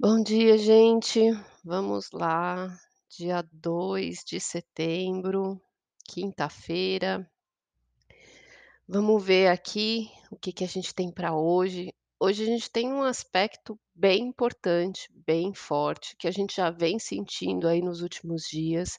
Bom 0.00 0.22
dia, 0.22 0.56
gente. 0.56 1.20
Vamos 1.64 2.12
lá, 2.12 2.72
dia 3.08 3.42
2 3.52 4.22
de 4.24 4.38
setembro, 4.38 5.60
quinta-feira. 6.04 7.28
Vamos 8.86 9.24
ver 9.24 9.48
aqui 9.48 10.08
o 10.30 10.36
que 10.36 10.52
que 10.52 10.62
a 10.62 10.68
gente 10.68 10.94
tem 10.94 11.10
para 11.10 11.34
hoje. 11.34 11.92
Hoje 12.20 12.44
a 12.44 12.46
gente 12.46 12.70
tem 12.70 12.92
um 12.92 13.02
aspecto 13.02 13.76
bem 13.92 14.28
importante, 14.28 15.10
bem 15.26 15.52
forte, 15.52 16.14
que 16.16 16.28
a 16.28 16.30
gente 16.30 16.54
já 16.54 16.70
vem 16.70 17.00
sentindo 17.00 17.66
aí 17.66 17.82
nos 17.82 18.00
últimos 18.00 18.44
dias 18.44 18.96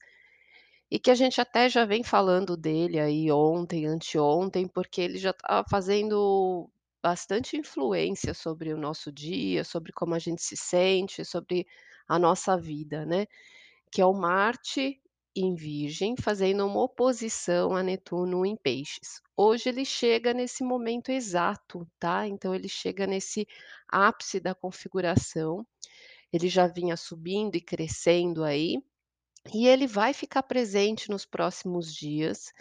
e 0.91 0.99
que 0.99 1.09
a 1.09 1.15
gente 1.15 1.39
até 1.39 1.69
já 1.69 1.85
vem 1.85 2.03
falando 2.03 2.57
dele 2.57 2.99
aí 2.99 3.31
ontem, 3.31 3.85
anteontem, 3.85 4.67
porque 4.67 4.99
ele 4.99 5.17
já 5.17 5.29
estava 5.29 5.65
fazendo 5.69 6.69
bastante 7.01 7.57
influência 7.57 8.33
sobre 8.33 8.73
o 8.73 8.77
nosso 8.77 9.11
dia, 9.11 9.63
sobre 9.63 9.91
como 9.91 10.13
a 10.13 10.19
gente 10.19 10.41
se 10.41 10.57
sente, 10.57 11.23
sobre 11.23 11.65
a 12.07 12.17
nossa 12.19 12.57
vida, 12.57 13.05
né, 13.05 13.25
que 13.91 14.01
é 14.01 14.05
o 14.05 14.13
Marte 14.13 15.01
em 15.35 15.55
Virgem, 15.55 16.15
fazendo 16.19 16.65
uma 16.65 16.83
oposição 16.83 17.75
a 17.75 17.83
Netuno 17.83 18.45
em 18.45 18.55
Peixes. 18.55 19.21
Hoje 19.37 19.69
ele 19.69 19.85
chega 19.85 20.33
nesse 20.33 20.63
momento 20.63 21.11
exato, 21.11 21.87
tá, 21.99 22.27
então 22.27 22.53
ele 22.53 22.67
chega 22.67 23.07
nesse 23.07 23.47
ápice 23.87 24.39
da 24.39 24.53
configuração, 24.53 25.65
ele 26.33 26.49
já 26.49 26.67
vinha 26.67 26.97
subindo 26.97 27.55
e 27.55 27.61
crescendo 27.61 28.43
aí, 28.43 28.77
e 29.53 29.67
ele 29.67 29.87
vai 29.87 30.13
ficar 30.13 30.43
presente 30.43 31.09
nos 31.09 31.25
próximos 31.25 31.93
dias, 31.93 32.51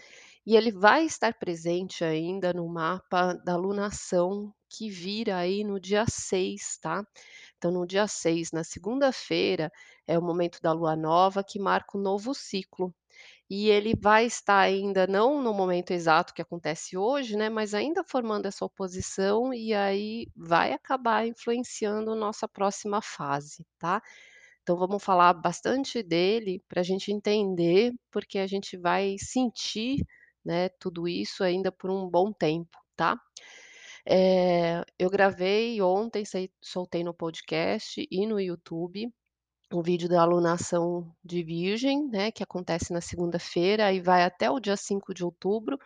e 0.49 0.57
ele 0.57 0.73
vai 0.73 1.05
estar 1.07 1.35
presente 1.35 2.05
ainda 2.05 2.53
no 2.55 2.69
mapa 2.69 3.35
da 3.45 3.57
lunação 3.57 4.55
que 4.71 4.91
vira 4.91 5.37
aí 5.39 5.65
no 5.65 5.81
dia 5.81 6.07
6, 6.09 6.79
tá. 6.83 7.05
Então 7.59 7.71
no 7.73 7.87
dia 7.87 8.09
6, 8.09 8.53
na 8.53 8.65
segunda-feira, 8.65 9.71
é 10.07 10.19
o 10.19 10.23
momento 10.23 10.61
da 10.63 10.73
lua 10.73 10.97
nova 10.97 11.45
que 11.45 11.59
marca 11.61 11.99
um 11.99 12.03
novo 12.03 12.35
ciclo. 12.35 12.95
E 13.51 13.69
ele 13.71 13.95
vai 14.01 14.27
estar 14.27 14.61
ainda 14.61 15.07
não 15.07 15.43
no 15.43 15.55
momento 15.55 15.93
exato 15.93 16.35
que 16.35 16.43
acontece 16.43 16.97
hoje, 16.97 17.37
né, 17.37 17.49
mas 17.51 17.75
ainda 17.75 18.05
formando 18.05 18.47
essa 18.47 18.65
oposição, 18.65 19.55
e 19.55 19.75
aí 19.75 20.27
vai 20.37 20.73
acabar 20.73 21.27
influenciando 21.27 22.15
nossa 22.17 22.49
próxima 22.49 23.01
fase, 23.03 23.65
tá. 23.79 24.03
Então 24.63 24.77
vamos 24.77 25.03
falar 25.03 25.33
bastante 25.35 26.03
dele 26.03 26.63
para 26.69 26.81
a 26.81 26.85
gente 26.85 27.11
entender, 27.13 27.93
porque 28.11 28.39
a 28.39 28.47
gente 28.47 28.77
vai 28.77 29.17
sentir, 29.19 30.05
né, 30.49 30.71
tudo 30.71 31.07
isso 31.09 31.45
ainda 31.45 31.71
por 31.71 31.91
um 31.91 32.09
bom 32.11 32.33
tempo, 32.33 32.79
tá. 32.97 33.21
Eh, 34.07 34.83
eu 34.99 35.11
gravei 35.11 35.81
ontem, 35.83 36.25
soltei 36.63 37.05
no 37.05 37.15
podcast 37.15 38.07
e 38.11 38.27
no 38.27 38.41
YouTube, 38.41 39.13
um 39.73 39.83
vídeo 39.83 40.09
da 40.09 40.23
alunação 40.23 41.13
de 41.25 41.43
Virgem, 41.45 42.09
né, 42.09 42.33
que 42.33 42.43
acontece 42.43 42.93
na 42.93 43.01
segunda-feira 43.03 43.93
e 43.93 44.01
vai 44.01 44.25
até 44.25 44.51
o 44.51 44.61
dia 44.61 44.77
5 44.77 45.15
de 45.15 45.25
outubro. 45.25 45.79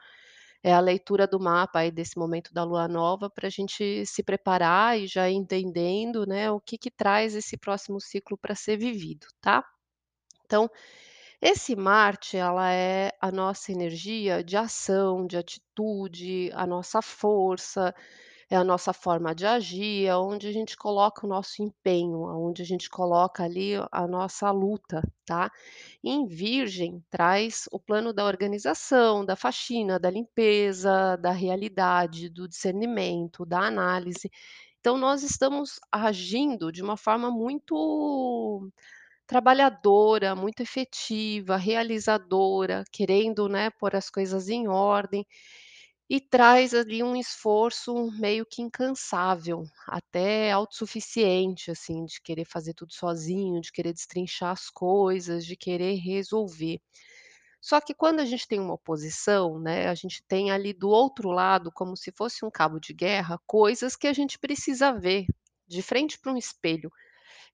É 0.64 0.72
a 0.72 0.80
leitura 0.80 1.26
do 1.26 1.40
mapa 1.40 1.80
aí 1.80 1.90
desse 1.90 2.18
momento 2.18 2.54
da 2.54 2.64
lua 2.64 2.88
nova 2.88 3.30
para 3.30 3.48
a 3.48 3.50
gente 3.50 4.06
se 4.06 4.22
preparar 4.22 4.98
e 5.00 5.06
já 5.08 5.30
entendendo, 5.30 6.26
né, 6.26 6.50
o 6.50 6.60
que 6.60 6.78
que 6.78 6.90
traz 6.90 7.34
esse 7.34 7.56
próximo 7.56 8.00
ciclo 8.00 8.38
para 8.38 8.54
ser 8.54 8.76
vivido, 8.76 9.26
tá. 9.40 9.64
Então, 10.46 10.70
esse 11.42 11.76
Marte, 11.76 12.36
ela 12.38 12.72
é 12.72 13.12
a 13.20 13.32
nossa 13.32 13.72
energia 13.72 14.42
de 14.44 14.56
ação, 14.56 15.26
de 15.26 15.36
atitude, 15.36 16.50
a 16.54 16.66
nossa 16.66 17.02
força, 17.02 17.94
é 18.50 18.56
a 18.56 18.64
nossa 18.64 18.92
forma 18.92 19.34
de 19.34 19.46
agir, 19.46 20.06
é 20.06 20.16
onde 20.16 20.46
a 20.48 20.52
gente 20.52 20.76
coloca 20.76 21.26
o 21.26 21.28
nosso 21.28 21.62
empenho, 21.62 22.26
aonde 22.26 22.62
a 22.62 22.64
gente 22.66 22.88
coloca 22.90 23.42
ali 23.44 23.72
a 23.90 24.06
nossa 24.06 24.50
luta, 24.52 25.02
tá. 25.26 25.50
Em 26.04 26.26
Virgem, 26.26 27.02
traz 27.10 27.64
o 27.72 27.80
plano 27.80 28.12
da 28.12 28.24
organização, 28.26 29.24
da 29.24 29.36
faxina, 29.36 29.98
da 29.98 30.10
limpeza, 30.10 31.16
da 31.16 31.32
realidade, 31.32 32.28
do 32.28 32.48
discernimento, 32.48 33.44
da 33.46 33.60
análise. 33.60 34.30
Então 34.80 34.98
nós 34.98 35.22
estamos 35.22 35.80
agindo 35.92 36.72
de 36.72 36.82
uma 36.82 36.96
forma 36.96 37.30
muito 37.30 38.68
trabalhadora, 39.26 40.34
muito 40.36 40.62
efetiva, 40.62 41.56
realizadora, 41.56 42.84
querendo, 42.92 43.48
né, 43.48 43.70
pôr 43.70 43.96
as 43.96 44.10
coisas 44.10 44.48
em 44.48 44.68
ordem, 44.68 45.26
e 46.10 46.20
traz 46.20 46.74
ali 46.74 47.02
um 47.02 47.16
esforço 47.16 48.10
meio 48.20 48.44
que 48.46 48.62
incansável, 48.62 49.64
até 49.88 50.52
autossuficiente, 50.52 51.70
assim, 51.70 52.04
de 52.04 52.20
querer 52.22 52.44
fazer 52.44 52.74
tudo 52.74 52.92
sozinho, 52.92 53.60
de 53.60 53.72
querer 53.72 53.92
destrinchar 53.94 54.50
as 54.52 54.68
coisas, 54.70 55.46
de 55.46 55.56
querer 55.56 55.94
resolver. 55.96 56.80
Só 57.60 57.80
que 57.80 57.94
quando 57.94 58.20
a 58.20 58.24
gente 58.24 58.46
tem 58.48 58.60
uma 58.60 58.74
oposição, 58.74 59.58
né, 59.60 59.88
a 59.88 59.94
gente 59.94 60.22
tem 60.26 60.50
ali 60.50 60.72
do 60.72 60.88
outro 60.90 61.30
lado, 61.30 61.70
como 61.72 61.96
se 61.96 62.12
fosse 62.12 62.44
um 62.44 62.50
cabo 62.50 62.80
de 62.80 62.92
guerra, 62.92 63.38
coisas 63.46 63.96
que 63.96 64.06
a 64.08 64.12
gente 64.12 64.38
precisa 64.38 64.92
ver, 64.92 65.26
de 65.68 65.80
frente 65.82 66.18
para 66.18 66.32
um 66.32 66.36
espelho. 66.36 66.90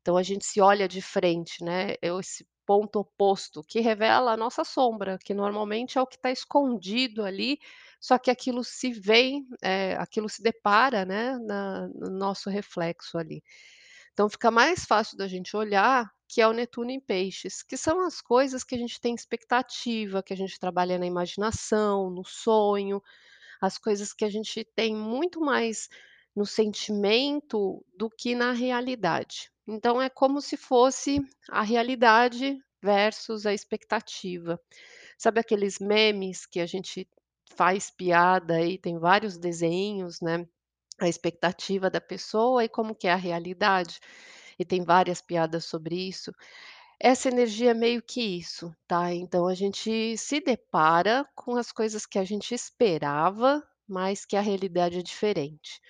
Então 0.02 0.16
a 0.16 0.22
gente 0.22 0.44
se 0.44 0.60
olha 0.60 0.88
de 0.88 1.02
frente, 1.02 1.62
né, 1.64 1.92
é 2.02 2.08
esse 2.20 2.46
ponto 2.66 3.00
oposto 3.00 3.62
que 3.64 3.80
revela 3.80 4.32
a 4.32 4.36
nossa 4.36 4.64
sombra, 4.64 5.18
que 5.24 5.32
normalmente 5.34 5.98
é 5.98 6.02
o 6.02 6.06
que 6.06 6.16
está 6.16 6.30
escondido 6.30 7.24
ali, 7.24 7.58
só 8.00 8.18
que 8.18 8.30
aquilo 8.30 8.62
se 8.62 8.92
vê, 8.92 9.40
eh, 9.62 9.94
aquilo 9.98 10.28
se 10.28 10.42
depara, 10.42 11.04
né, 11.04 11.36
na 11.38 11.88
no 11.88 12.10
nosso 12.10 12.50
reflexo 12.50 13.18
ali. 13.18 13.42
Então 14.12 14.28
fica 14.28 14.50
mais 14.50 14.84
fácil 14.84 15.16
da 15.16 15.28
gente 15.28 15.56
olhar, 15.56 16.10
que 16.28 16.40
é 16.40 16.48
o 16.48 16.52
Netuno 16.52 16.90
em 16.90 17.00
Peixes, 17.00 17.62
que 17.62 17.76
são 17.76 18.00
as 18.00 18.20
coisas 18.20 18.64
que 18.64 18.74
a 18.74 18.78
gente 18.78 19.00
tem 19.00 19.14
expectativa, 19.14 20.22
que 20.22 20.32
a 20.34 20.36
gente 20.36 20.58
trabalha 20.60 20.98
na 20.98 21.06
imaginação, 21.06 22.10
no 22.10 22.24
sonho, 22.24 23.02
as 23.60 23.78
coisas 23.78 24.12
que 24.12 24.24
a 24.24 24.30
gente 24.30 24.64
tem 24.76 24.94
muito 24.94 25.40
mais 25.40 25.88
no 26.38 26.46
sentimento 26.46 27.84
do 27.96 28.08
que 28.08 28.32
na 28.32 28.52
realidade. 28.52 29.50
Então 29.66 30.00
é 30.00 30.08
como 30.08 30.40
se 30.40 30.56
fosse 30.56 31.20
a 31.50 31.62
realidade 31.62 32.56
versus 32.80 33.44
a 33.44 33.52
expectativa. 33.52 34.56
Sabe 35.18 35.40
aqueles 35.40 35.80
memes 35.80 36.46
que 36.46 36.60
a 36.60 36.66
gente 36.66 37.08
faz 37.56 37.90
piada 37.90 38.64
e 38.64 38.78
tem 38.78 39.00
vários 39.00 39.36
desenhos, 39.36 40.20
né, 40.20 40.46
a 41.00 41.08
expectativa 41.08 41.90
da 41.90 42.00
pessoa 42.00 42.62
e 42.62 42.68
como 42.68 42.94
que 42.94 43.08
é 43.08 43.12
a 43.12 43.16
realidade, 43.16 43.98
e 44.56 44.64
tem 44.64 44.84
várias 44.84 45.20
piadas 45.20 45.64
sobre 45.64 45.96
isso. 45.96 46.30
Essa 47.00 47.30
energia 47.30 47.72
é 47.72 47.74
meio 47.74 48.00
que 48.00 48.20
isso, 48.20 48.72
tá. 48.86 49.12
Então 49.12 49.48
a 49.48 49.54
gente 49.56 50.16
se 50.16 50.38
depara 50.38 51.28
com 51.34 51.56
as 51.56 51.72
coisas 51.72 52.06
que 52.06 52.18
a 52.18 52.24
gente 52.24 52.54
esperava, 52.54 53.60
mas 53.88 54.24
que 54.24 54.36
a 54.36 54.40
realidade 54.40 55.00
é 55.00 55.02
diferente. 55.02 55.80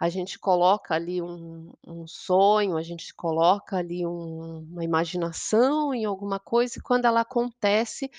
A 0.00 0.08
gente 0.08 0.38
coloca 0.38 0.94
ali 0.94 1.22
um 1.22 1.72
um 1.86 2.06
sonho, 2.06 2.76
a 2.76 2.82
gente 2.82 3.14
coloca 3.14 3.76
ali 3.76 4.06
um 4.06 4.60
uma 4.70 4.84
imaginação 4.84 5.94
em 5.94 6.04
alguma 6.04 6.40
coisa 6.40 6.78
e 6.78 6.82
quando 6.82 7.04
ela 7.06 7.20
acontece, 7.22 8.10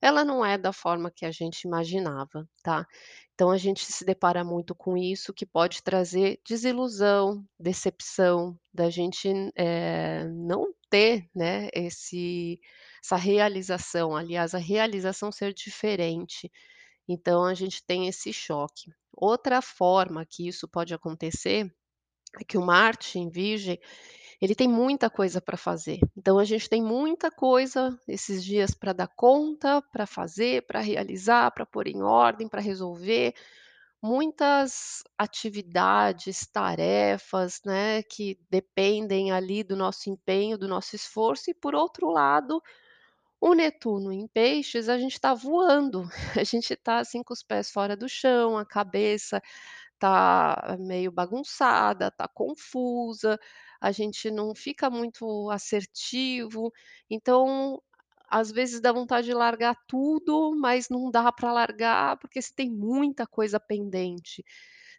ela 0.00 0.24
não 0.24 0.44
é 0.44 0.58
da 0.58 0.72
forma 0.72 1.10
que 1.10 1.24
a 1.26 1.30
gente 1.30 1.62
imaginava, 1.64 2.48
tá. 2.62 2.86
Então 3.34 3.50
a 3.50 3.56
gente 3.58 3.84
se 3.92 4.04
depara 4.04 4.44
muito 4.44 4.74
com 4.74 4.96
isso, 4.96 5.32
que 5.34 5.46
pode 5.46 5.82
trazer 5.82 6.40
desilusão, 6.46 7.44
decepção, 7.58 8.58
da 8.72 8.90
gente, 8.90 9.28
eh, 9.56 10.24
não 10.30 10.72
ter, 10.90 11.28
né, 11.34 11.68
esse 11.74 12.60
essa 13.04 13.16
realização, 13.16 14.16
aliás, 14.16 14.54
a 14.54 14.58
realização 14.58 15.30
ser 15.32 15.52
diferente. 15.54 16.50
Então 17.08 17.44
a 17.44 17.54
gente 17.54 17.84
tem 17.84 18.08
esse 18.08 18.32
choque. 18.32 18.90
Outra 19.12 19.62
forma 19.62 20.26
que 20.26 20.46
isso 20.46 20.68
pode 20.68 20.92
acontecer, 20.92 21.72
é 22.38 22.44
que 22.44 22.58
o 22.58 22.62
Marte 22.62 23.18
em 23.18 23.30
Virgem, 23.30 23.78
ele 24.40 24.54
tem 24.54 24.68
muita 24.68 25.08
coisa 25.08 25.40
para 25.40 25.56
fazer. 25.56 25.98
Então 26.16 26.38
a 26.38 26.44
gente 26.44 26.68
tem 26.68 26.82
muita 26.82 27.30
coisa 27.30 27.98
esses 28.06 28.44
dias 28.44 28.74
para 28.74 28.92
dar 28.92 29.08
conta, 29.08 29.80
para 29.92 30.06
fazer, 30.06 30.66
para 30.66 30.80
realizar, 30.80 31.50
para 31.52 31.64
pôr 31.64 31.86
em 31.86 32.02
ordem, 32.02 32.48
para 32.48 32.60
resolver, 32.60 33.34
muitas 34.02 35.02
atividades, 35.18 36.46
tarefas, 36.46 37.60
né, 37.64 38.02
que 38.02 38.38
dependem 38.50 39.32
ali 39.32 39.64
do 39.64 39.74
nosso 39.74 40.10
empenho, 40.10 40.58
do 40.58 40.68
nosso 40.68 40.94
esforço 40.94 41.50
e 41.50 41.54
por 41.54 41.74
outro 41.74 42.08
lado, 42.10 42.62
o 43.40 43.54
Netuno 43.54 44.12
em 44.12 44.26
Peixes, 44.28 44.88
a 44.88 44.98
gente 44.98 45.12
está 45.14 45.34
voando, 45.34 46.04
a 46.40 46.44
gente 46.44 46.72
está, 46.74 46.98
assim, 46.98 47.22
com 47.22 47.32
os 47.34 47.42
pés 47.42 47.70
fora 47.70 47.96
do 47.96 48.08
chão, 48.08 48.56
a 48.58 48.64
cabeça 48.66 49.42
tá 49.98 50.76
meio 50.80 51.10
bagunçada, 51.12 52.10
tá 52.10 52.28
confusa, 52.28 53.38
a 53.80 53.92
gente 53.92 54.30
não 54.30 54.54
fica 54.54 54.90
muito 54.90 55.50
assertivo, 55.50 56.72
então, 57.10 57.80
às 58.28 58.52
vezes 58.52 58.80
dá 58.80 58.92
vontade 58.92 59.26
de 59.26 59.34
largar 59.34 59.76
tudo, 59.88 60.54
mas 60.58 60.88
não 60.90 61.10
dá 61.10 61.32
para 61.32 61.52
largar, 61.52 62.18
porque 62.18 62.42
você 62.42 62.52
tem 62.54 62.70
muita 62.70 63.26
coisa 63.26 63.60
pendente. 63.60 64.44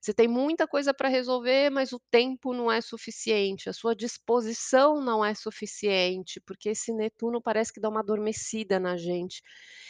Você 0.02 0.14
tem 0.14 0.28
muita 0.28 0.68
coisa 0.68 0.94
para 0.94 1.10
resolver, 1.10 1.70
mas 1.70 1.92
o 1.92 2.00
tempo 2.12 2.54
não 2.54 2.72
é 2.72 2.82
suficiente, 2.82 3.70
a 3.70 3.74
sua 3.74 3.96
disposição 3.96 5.02
não 5.02 5.24
é 5.24 5.34
suficiente, 5.34 6.40
porque 6.42 6.70
esse 6.70 6.94
Netuno 6.94 7.42
parece 7.42 7.74
que 7.74 7.80
dá 7.80 7.90
uma 7.90 8.02
adormecida 8.02 8.80
na 8.80 8.98
gente. 8.98 9.42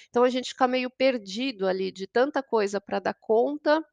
Então 0.09 0.23
a 0.23 0.29
gente 0.29 0.49
fica 0.49 0.67
meio 0.67 0.89
perdido 0.89 1.67
ali 1.67 1.91
de 1.91 2.07
tanta 2.07 2.41
coisa 2.41 2.79
para 2.81 2.99
dar 2.99 3.13
conta 3.13 3.83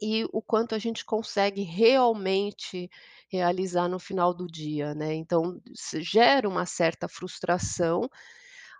e 0.00 0.24
o 0.32 0.42
quanto 0.42 0.74
a 0.74 0.78
gente 0.78 1.04
consegue 1.04 1.62
realmente 1.62 2.88
realizar 3.28 3.88
no 3.88 3.98
final 3.98 4.34
do 4.34 4.46
dia, 4.46 4.94
né. 4.94 5.14
Então 5.14 5.60
gera 6.00 6.48
uma 6.48 6.66
certa 6.66 7.08
frustração 7.08 8.08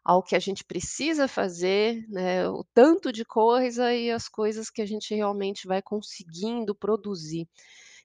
ao 0.05 0.23
que 0.23 0.37
a 0.37 0.39
gente 0.39 0.63
precisa 0.63 1.27
fazer, 1.27 2.07
né, 2.09 2.49
o 2.49 2.63
tanto 2.75 3.11
de 3.11 3.25
coisa 3.25 3.95
e 3.95 4.11
as 4.11 4.29
coisas 4.29 4.69
que 4.69 4.83
a 4.83 4.87
gente 4.87 5.15
realmente 5.15 5.67
vai 5.67 5.81
conseguindo 5.81 6.75
produzir. 6.75 7.49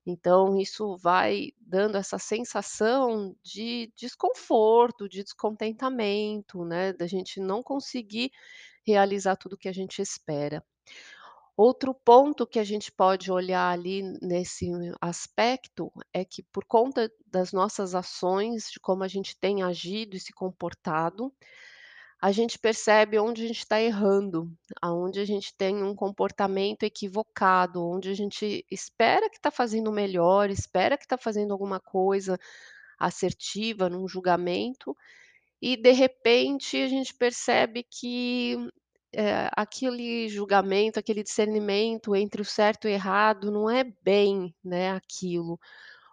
Então 0.06 0.57
isso 0.57 0.98
vai 0.98 1.51
dando 1.60 1.98
essa 1.98 2.18
sensação 2.18 3.36
de 3.44 3.92
desconforto, 3.98 5.10
de 5.10 5.24
descontentamento, 5.24 6.63
né, 6.63 6.94
da 6.94 7.06
gente 7.06 7.40
não 7.42 7.62
conseguir 7.62 8.31
realizar 8.88 9.36
tudo 9.36 9.54
o 9.54 9.57
que 9.57 9.68
a 9.68 9.74
gente 9.74 10.02
espera. 10.02 10.63
Outro 11.56 11.94
ponto 11.94 12.48
que 12.48 12.57
a 12.57 12.63
gente 12.63 12.90
pode 12.90 13.30
olhar 13.30 13.69
ali 13.69 14.02
nesse 14.22 14.72
aspecto 15.02 15.92
é 16.13 16.24
que 16.24 16.42
por 16.42 16.63
conta 16.63 17.12
das 17.28 17.52
nossas 17.52 17.94
ações, 17.94 18.72
de 18.72 18.80
como 18.80 19.04
a 19.04 19.10
gente 19.10 19.38
tem 19.38 19.62
agido 19.62 20.16
e 20.16 20.19
se 20.22 20.31
comportado, 20.31 21.34
a 22.21 22.31
gente 22.33 22.60
percebe 22.60 23.18
onde 23.18 23.44
a 23.44 23.48
gente 23.48 23.60
está 23.60 23.81
errando, 23.81 24.51
aonde 24.81 25.21
a 25.21 25.25
gente 25.25 25.56
tem 25.56 25.81
um 25.83 25.95
comportamento 25.95 26.83
equivocado, 26.83 27.86
onde 27.86 28.10
a 28.10 28.13
gente 28.13 28.66
espera 28.69 29.30
que 29.30 29.38
está 29.38 29.50
fazendo 29.50 29.92
melhor, 29.92 30.50
espera 30.50 30.98
que 30.98 31.06
está 31.06 31.18
fazendo 31.18 31.54
alguma 31.54 31.80
coisa 31.80 32.38
assertiva 33.00 33.89
num 33.89 34.07
julgamento, 34.07 34.95
e 35.62 35.77
de 35.77 35.92
repente 35.92 36.77
a 36.77 36.88
gente 36.89 37.13
percebe 37.13 37.83
que, 37.83 38.57
eh, 39.13 39.50
aquele 39.56 40.27
julgamento, 40.30 41.00
aquele 41.00 41.24
discernimento 41.24 42.16
entre 42.16 42.42
o 42.42 42.45
certo 42.45 42.88
e 42.88 42.92
o 42.92 42.94
errado 42.94 43.51
não 43.51 43.69
é 43.69 43.83
bem, 44.04 44.54
né, 44.63 44.92
aquilo, 44.92 45.60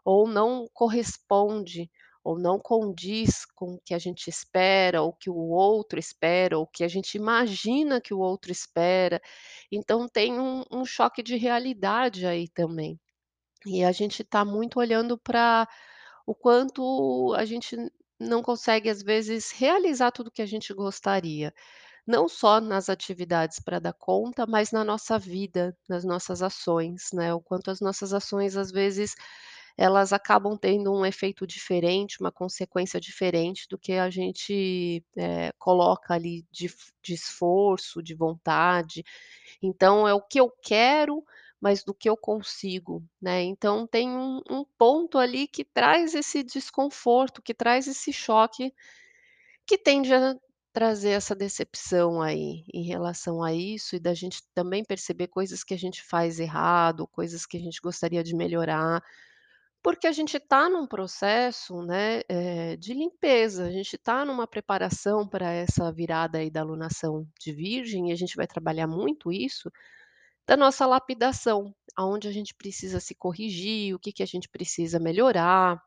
ou 0.05 0.29
não 0.29 0.69
corresponde, 0.73 1.91
ou 2.27 2.39
não 2.39 2.59
condiz 2.59 3.45
com 3.55 3.75
o 3.75 3.81
que 3.85 3.95
a 3.95 3.99
gente 3.99 4.29
espera, 4.29 5.03
ou 5.03 5.13
que 5.13 5.31
o 5.31 5.37
outro 5.37 5.99
espera, 5.99 6.59
ou 6.59 6.67
que 6.67 6.83
a 6.85 6.89
gente 6.89 7.15
imagina 7.17 8.01
que 8.01 8.13
o 8.15 8.19
outro 8.19 8.51
espera. 8.53 9.21
Então 9.71 10.09
tem 10.09 10.39
um 10.41 10.65
um 10.71 10.85
choque 10.85 11.23
de 11.23 11.37
realidade 11.37 12.27
aí 12.27 12.49
também. 12.49 12.99
E 13.67 13.85
a 13.85 13.93
gente 13.93 14.23
está 14.23 14.45
muito 14.45 14.79
olhando 14.79 15.19
para 15.19 15.69
o 16.27 16.35
quanto 16.35 17.35
a 17.37 17.45
gente 17.45 17.77
não 18.21 18.43
consegue, 18.43 18.89
às 18.91 19.03
vezes, 19.03 19.51
realizar 19.53 20.11
tudo 20.13 20.29
o 20.29 20.31
que 20.31 20.43
a 20.43 20.47
gente 20.47 20.73
gostaria. 20.75 21.53
Não 22.07 22.29
só 22.29 22.61
nas 22.61 22.89
atividades 22.91 23.61
para 23.61 23.81
dar 23.81 23.93
conta, 23.95 24.47
mas 24.47 24.73
na 24.73 24.85
nossa 24.85 25.19
vida, 25.19 25.77
nas 25.89 26.05
nossas 26.05 26.43
ações, 26.43 27.11
né, 27.15 27.35
o 27.35 27.41
quanto 27.41 27.71
as 27.71 27.81
nossas 27.81 28.13
ações, 28.15 28.57
às 28.57 28.73
vezes, 28.73 29.15
elas 29.79 30.13
acabam 30.13 30.57
tendo 30.59 30.93
um 30.95 31.05
efeito 31.07 31.47
diferente, 31.47 32.21
uma 32.21 32.33
consequência 32.33 33.01
diferente 33.01 33.67
do 33.71 33.79
que 33.79 33.95
a 33.95 34.11
gente, 34.11 35.05
eh, 35.17 35.53
coloca 35.59 36.15
ali 36.15 36.45
de 36.51 36.69
de 37.05 37.15
esforço, 37.15 38.03
de 38.03 38.15
vontade. 38.15 39.05
Então 39.63 40.09
é 40.09 40.15
o 40.15 40.23
que 40.23 40.41
eu 40.41 40.51
quero, 40.63 41.25
mas 41.61 41.85
do 41.85 41.95
que 41.95 42.09
eu 42.11 42.17
consigo, 42.17 43.05
né. 43.23 43.43
Então 43.45 43.87
tem 43.87 44.11
um 44.11 44.41
um 44.51 44.65
ponto 44.79 45.19
ali 45.19 45.49
que 45.49 45.65
traz 45.65 46.15
esse 46.15 46.43
desconforto, 46.45 47.43
que 47.43 47.55
traz 47.55 47.87
esse 47.89 48.13
choque, 48.13 48.73
que 49.67 49.79
tende 49.79 50.15
a 50.15 50.37
trazer 50.73 51.11
essa 51.11 51.35
decepção 51.35 52.23
aí, 52.23 52.65
em 52.75 52.85
relação 52.85 53.43
a 53.43 53.53
isso 53.55 53.97
e 53.97 54.01
da 54.01 54.15
gente 54.15 54.43
também 54.55 54.85
perceber 54.85 55.29
coisas 55.29 55.65
que 55.65 55.75
a 55.75 55.79
gente 55.79 56.03
faz 56.03 56.39
errado, 56.41 57.09
coisas 57.09 57.47
que 57.47 57.57
a 57.57 57.61
gente 57.61 57.81
gostaria 57.83 58.23
de 58.25 58.35
melhorar, 58.37 59.03
porque 59.83 60.07
a 60.07 60.13
gente 60.13 60.37
está 60.37 60.69
num 60.69 60.87
processo, 60.87 61.83
né, 61.83 62.23
eh, 62.29 62.77
de 62.77 62.93
limpeza, 62.95 63.67
a 63.67 63.71
gente 63.71 63.95
está 63.97 64.25
numa 64.25 64.47
preparação 64.47 65.29
para 65.29 65.53
essa 65.53 65.93
virada 65.93 66.39
aí 66.39 66.51
da 66.51 66.61
alunação 66.61 67.27
de 67.41 67.53
Virgem 67.53 68.11
e 68.11 68.13
a 68.13 68.17
gente 68.17 68.37
vai 68.37 68.47
trabalhar 68.47 68.87
muito 68.89 69.33
isso, 69.33 69.71
da 70.47 70.57
nossa 70.57 70.87
lapidação, 70.87 71.75
aonde 71.97 72.29
a 72.29 72.33
gente 72.33 72.55
precisa 72.55 73.01
se 73.01 73.15
corrigir, 73.15 73.95
o 73.95 73.99
que 73.99 74.13
que 74.13 74.23
a 74.23 74.27
gente 74.27 74.49
precisa 74.49 74.99
melhorar, 75.01 75.81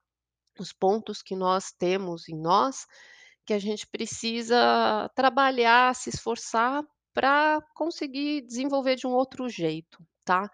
os 0.60 0.74
pontos 0.74 1.22
que 1.22 1.36
nós 1.36 1.72
temos 1.72 2.28
em 2.30 2.38
nós, 2.38 2.86
que 3.46 3.54
a 3.54 3.60
gente 3.60 3.88
precisa 3.88 5.10
trabalhar, 5.16 5.96
se 5.96 6.10
esforçar 6.10 6.84
para 7.14 7.62
conseguir 7.76 8.42
desenvolver 8.42 8.96
de 8.96 9.08
um 9.08 9.12
outro 9.12 9.50
jeito, 9.50 10.00
tá. 10.26 10.50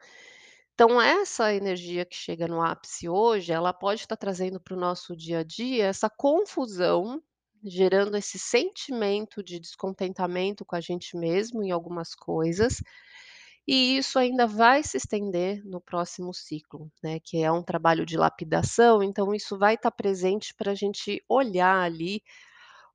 Então 0.77 1.01
essa 1.01 1.53
energia 1.53 2.03
que 2.05 2.17
chega 2.17 2.49
no 2.49 2.61
ápice 2.61 3.07
hoje, 3.07 3.53
ela 3.53 3.71
pode 3.71 4.01
estar 4.01 4.17
trazendo 4.17 4.59
para 4.59 4.73
o 4.75 4.79
nosso 4.79 5.15
dia 5.15 5.39
a 5.39 5.43
dia 5.43 5.85
essa 5.85 6.09
confusão, 6.09 7.21
gerando 7.63 8.17
esse 8.17 8.37
sentimento 8.37 9.41
de 9.41 9.57
descontentamento 9.57 10.65
com 10.65 10.75
a 10.75 10.81
gente 10.81 11.15
mesmo 11.15 11.63
em 11.63 11.71
algumas 11.71 12.13
coisas, 12.13 12.83
e 13.67 13.97
isso 13.97 14.19
ainda 14.19 14.47
vai 14.47 14.83
se 14.83 14.97
estender 14.97 15.63
no 15.65 15.81
próximo 15.81 16.33
ciclo, 16.33 16.91
né, 17.03 17.19
que 17.23 17.43
é 17.43 17.51
um 17.51 17.63
trabalho 17.63 18.05
de 18.05 18.17
lapidação, 18.17 19.01
então 19.03 19.33
isso 19.33 19.57
vai 19.57 19.75
estar 19.75 19.91
presente 19.91 20.53
para 20.55 20.71
a 20.71 20.75
gente 20.75 21.23
olhar 21.29 21.81
ali 21.83 22.21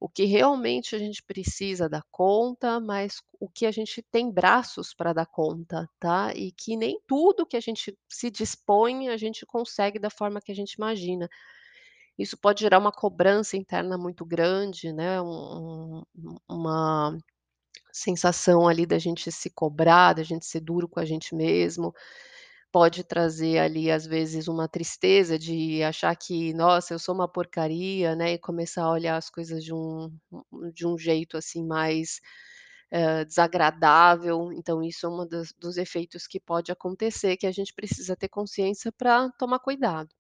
o 0.01 0.09
que 0.09 0.25
realmente 0.25 0.97
a 0.97 0.99
gente 0.99 1.23
precisa 1.23 1.89
dar 1.89 2.03
conta, 2.11 2.81
mas 2.81 3.23
o 3.39 3.49
que 3.51 3.67
a 3.67 3.71
gente 3.71 4.03
tem 4.11 4.31
braços 4.33 4.95
para 4.95 5.13
dar 5.13 5.27
conta, 5.27 5.89
tá, 6.01 6.33
e 6.35 6.53
que 6.53 6.77
nem 6.77 6.99
tudo 7.07 7.47
que 7.47 7.57
a 7.57 7.61
gente 7.61 7.97
se 8.09 8.31
dispõe, 8.31 9.09
a 9.11 9.17
gente 9.19 9.45
consegue 9.47 9.99
da 9.99 10.11
forma 10.11 10.41
que 10.41 10.53
a 10.53 10.55
gente 10.55 10.73
imagina. 10.75 11.29
Isso 12.19 12.37
pode 12.39 12.61
gerar 12.63 12.79
uma 12.79 12.93
cobrança 12.93 13.57
interna 13.57 13.99
muito 13.99 14.25
grande, 14.25 14.93
né, 14.93 15.21
um 15.23 16.03
um 16.17 16.37
uma 16.49 17.19
sensação 17.93 18.69
ali 18.69 18.87
da 18.87 18.99
gente 18.99 19.31
se 19.33 19.51
cobrar, 19.51 20.15
da 20.15 20.23
gente 20.23 20.47
ser 20.47 20.61
duro 20.61 20.89
com 20.89 21.01
a 21.01 21.05
gente 21.05 21.35
mesmo, 21.35 21.95
pode 22.73 23.05
trazer 23.05 23.59
ali, 23.59 23.91
às 23.91 24.07
vezes, 24.07 24.49
uma 24.49 24.69
tristeza 24.69 25.39
de 25.39 25.83
achar 25.83 26.15
que: 26.17 26.53
"Nossa, 26.55 26.95
eu 26.95 26.99
sou 26.99 27.15
uma 27.15 27.29
porcaria", 27.29 28.15
né, 28.17 28.35
e 28.35 28.39
começar 28.39 28.85
a 28.85 28.91
olhar 28.93 29.17
as 29.17 29.31
coisas 29.31 29.65
de 29.65 29.75
um 29.75 30.11
de 30.75 30.87
um 30.87 30.99
jeito, 30.99 31.37
assim, 31.37 31.65
mais, 31.67 32.21
hã, 32.93 33.25
desagradável, 33.27 34.53
então 34.55 34.83
isso 34.83 35.07
é 35.25 35.29
das 35.29 35.53
dos 35.59 35.77
efeitos 35.79 36.27
que 36.29 36.41
pode 36.41 36.73
acontecer, 36.73 37.37
que 37.39 37.47
a 37.49 37.53
gente 37.53 37.75
precisa 37.75 38.17
ter 38.17 38.29
consciência 38.29 38.93
para 38.93 39.31
tomar 39.39 39.61
cuidado. 39.61 40.11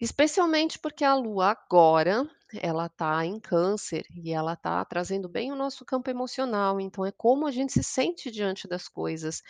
Especialmente 0.00 0.78
porque 0.78 1.04
a 1.04 1.14
Lua 1.14 1.50
agora, 1.50 2.26
ela 2.62 2.86
está 2.86 3.24
em 3.26 3.38
Câncer 3.38 4.02
e 4.16 4.32
ela 4.32 4.54
está 4.54 4.82
trazendo 4.84 5.28
bem 5.28 5.52
o 5.52 5.56
nosso 5.56 5.84
campo 5.84 6.08
emocional, 6.08 6.80
então 6.80 7.04
é 7.04 7.12
como 7.12 7.46
a 7.46 7.50
gente 7.50 7.72
se 7.74 7.82
sente 7.84 8.30
diante 8.30 8.66
das 8.66 8.88
coisas. 8.88 9.42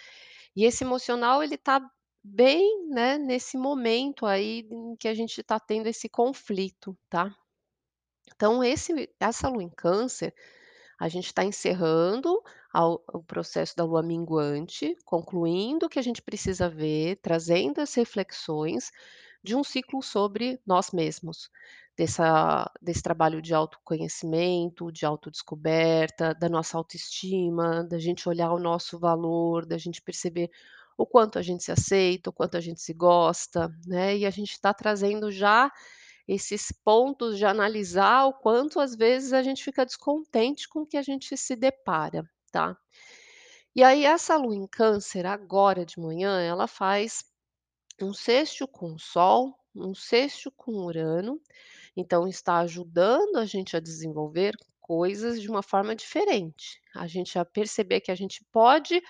E 0.57 0.65
esse 0.65 0.85
emocional 0.85 1.43
ele 1.43 1.55
está 1.55 1.81
bem, 2.23 2.89
né, 2.89 3.19
nesse 3.19 3.57
momento 3.57 4.27
aí 4.27 4.69
em 4.71 4.97
que 4.97 5.09
a 5.09 5.15
gente 5.15 5.41
está 5.41 5.59
tendo 5.59 5.87
esse 5.87 6.09
conflito, 6.09 6.97
tá. 7.09 7.35
Então 8.35 8.63
esse 8.65 9.11
essa 9.19 9.49
Lua 9.49 9.63
em 9.63 9.71
Câncer, 9.71 10.35
a 10.99 11.09
gente 11.09 11.27
está 11.27 11.45
encerrando 11.45 12.43
ao 12.73 13.03
o 13.13 13.23
processo 13.23 13.77
da 13.77 13.85
Lua 13.85 14.03
minguante, 14.03 14.97
concluindo 15.05 15.87
o 15.87 15.89
que 15.89 15.99
a 15.99 16.03
gente 16.03 16.23
precisa 16.23 16.69
ver, 16.69 17.17
trazendo 17.23 17.81
as 17.81 17.95
reflexões 17.95 18.91
de 19.43 19.57
um 19.57 19.65
ciclo 19.65 20.03
sobre 20.03 20.61
nós 20.67 20.91
mesmos, 20.93 21.51
dessa 22.01 22.71
desse 22.81 23.03
trabalho 23.03 23.43
de 23.43 23.53
autoconhecimento, 23.53 24.91
de 24.91 25.05
autodescoberta, 25.05 26.35
da 26.35 26.49
nossa 26.49 26.79
autoestima, 26.79 27.85
da 27.85 27.99
gente 27.99 28.27
olhar 28.27 28.53
o 28.53 28.59
nosso 28.59 28.99
valor, 28.99 29.67
da 29.67 29.77
gente 29.77 30.01
perceber 30.01 30.51
o 30.97 31.05
quanto 31.05 31.39
a 31.39 31.43
gente 31.43 31.63
se 31.63 31.71
aceita, 31.71 32.31
o 32.31 32.33
quanto 32.33 32.57
a 32.57 32.61
gente 32.61 32.81
se 32.81 32.95
gosta, 32.95 33.71
né, 33.87 34.17
e 34.17 34.25
a 34.25 34.31
gente 34.31 34.53
está 34.53 34.73
trazendo 34.73 35.31
já 35.31 35.71
esses 36.27 36.73
pontos 36.73 37.37
de 37.37 37.45
analisar 37.45 38.25
o 38.27 38.33
quanto 38.33 38.81
às 38.81 38.97
vezes 38.97 39.35
a 39.35 39.43
gente 39.43 39.63
fica 39.63 39.85
descontente 39.85 40.69
com 40.71 40.81
o 40.81 40.87
que 40.87 40.97
a 40.97 41.03
gente 41.03 41.37
se 41.37 41.55
depara, 41.55 42.25
tá. 42.51 42.77
E 43.77 43.85
aí 43.85 44.07
essa 44.07 44.39
Lua 44.39 44.57
em 44.57 44.67
Câncer 44.67 45.27
agora 45.27 45.85
de 45.85 46.01
manhã, 46.01 46.41
ela 46.41 46.67
faz 46.67 47.25
um 48.01 48.15
sextil 48.15 48.67
com 48.69 48.95
o 48.95 48.99
Sol, 48.99 49.55
um 49.75 49.95
sextil 49.95 50.53
com 50.57 50.73
Urano, 50.73 51.41
então 51.97 52.27
está 52.27 52.59
ajudando 52.59 53.37
a 53.37 53.45
gente 53.45 53.77
a 53.77 53.81
desenvolver 53.81 54.55
coisas 54.81 55.41
de 55.41 55.49
uma 55.49 55.63
forma 55.63 55.95
diferente, 55.95 56.81
a 56.95 57.07
gente 57.07 57.39
a 57.39 57.45
perceber 57.45 58.01
que 58.01 58.11
a 58.11 58.15
gente 58.15 58.45
pode 58.53 59.03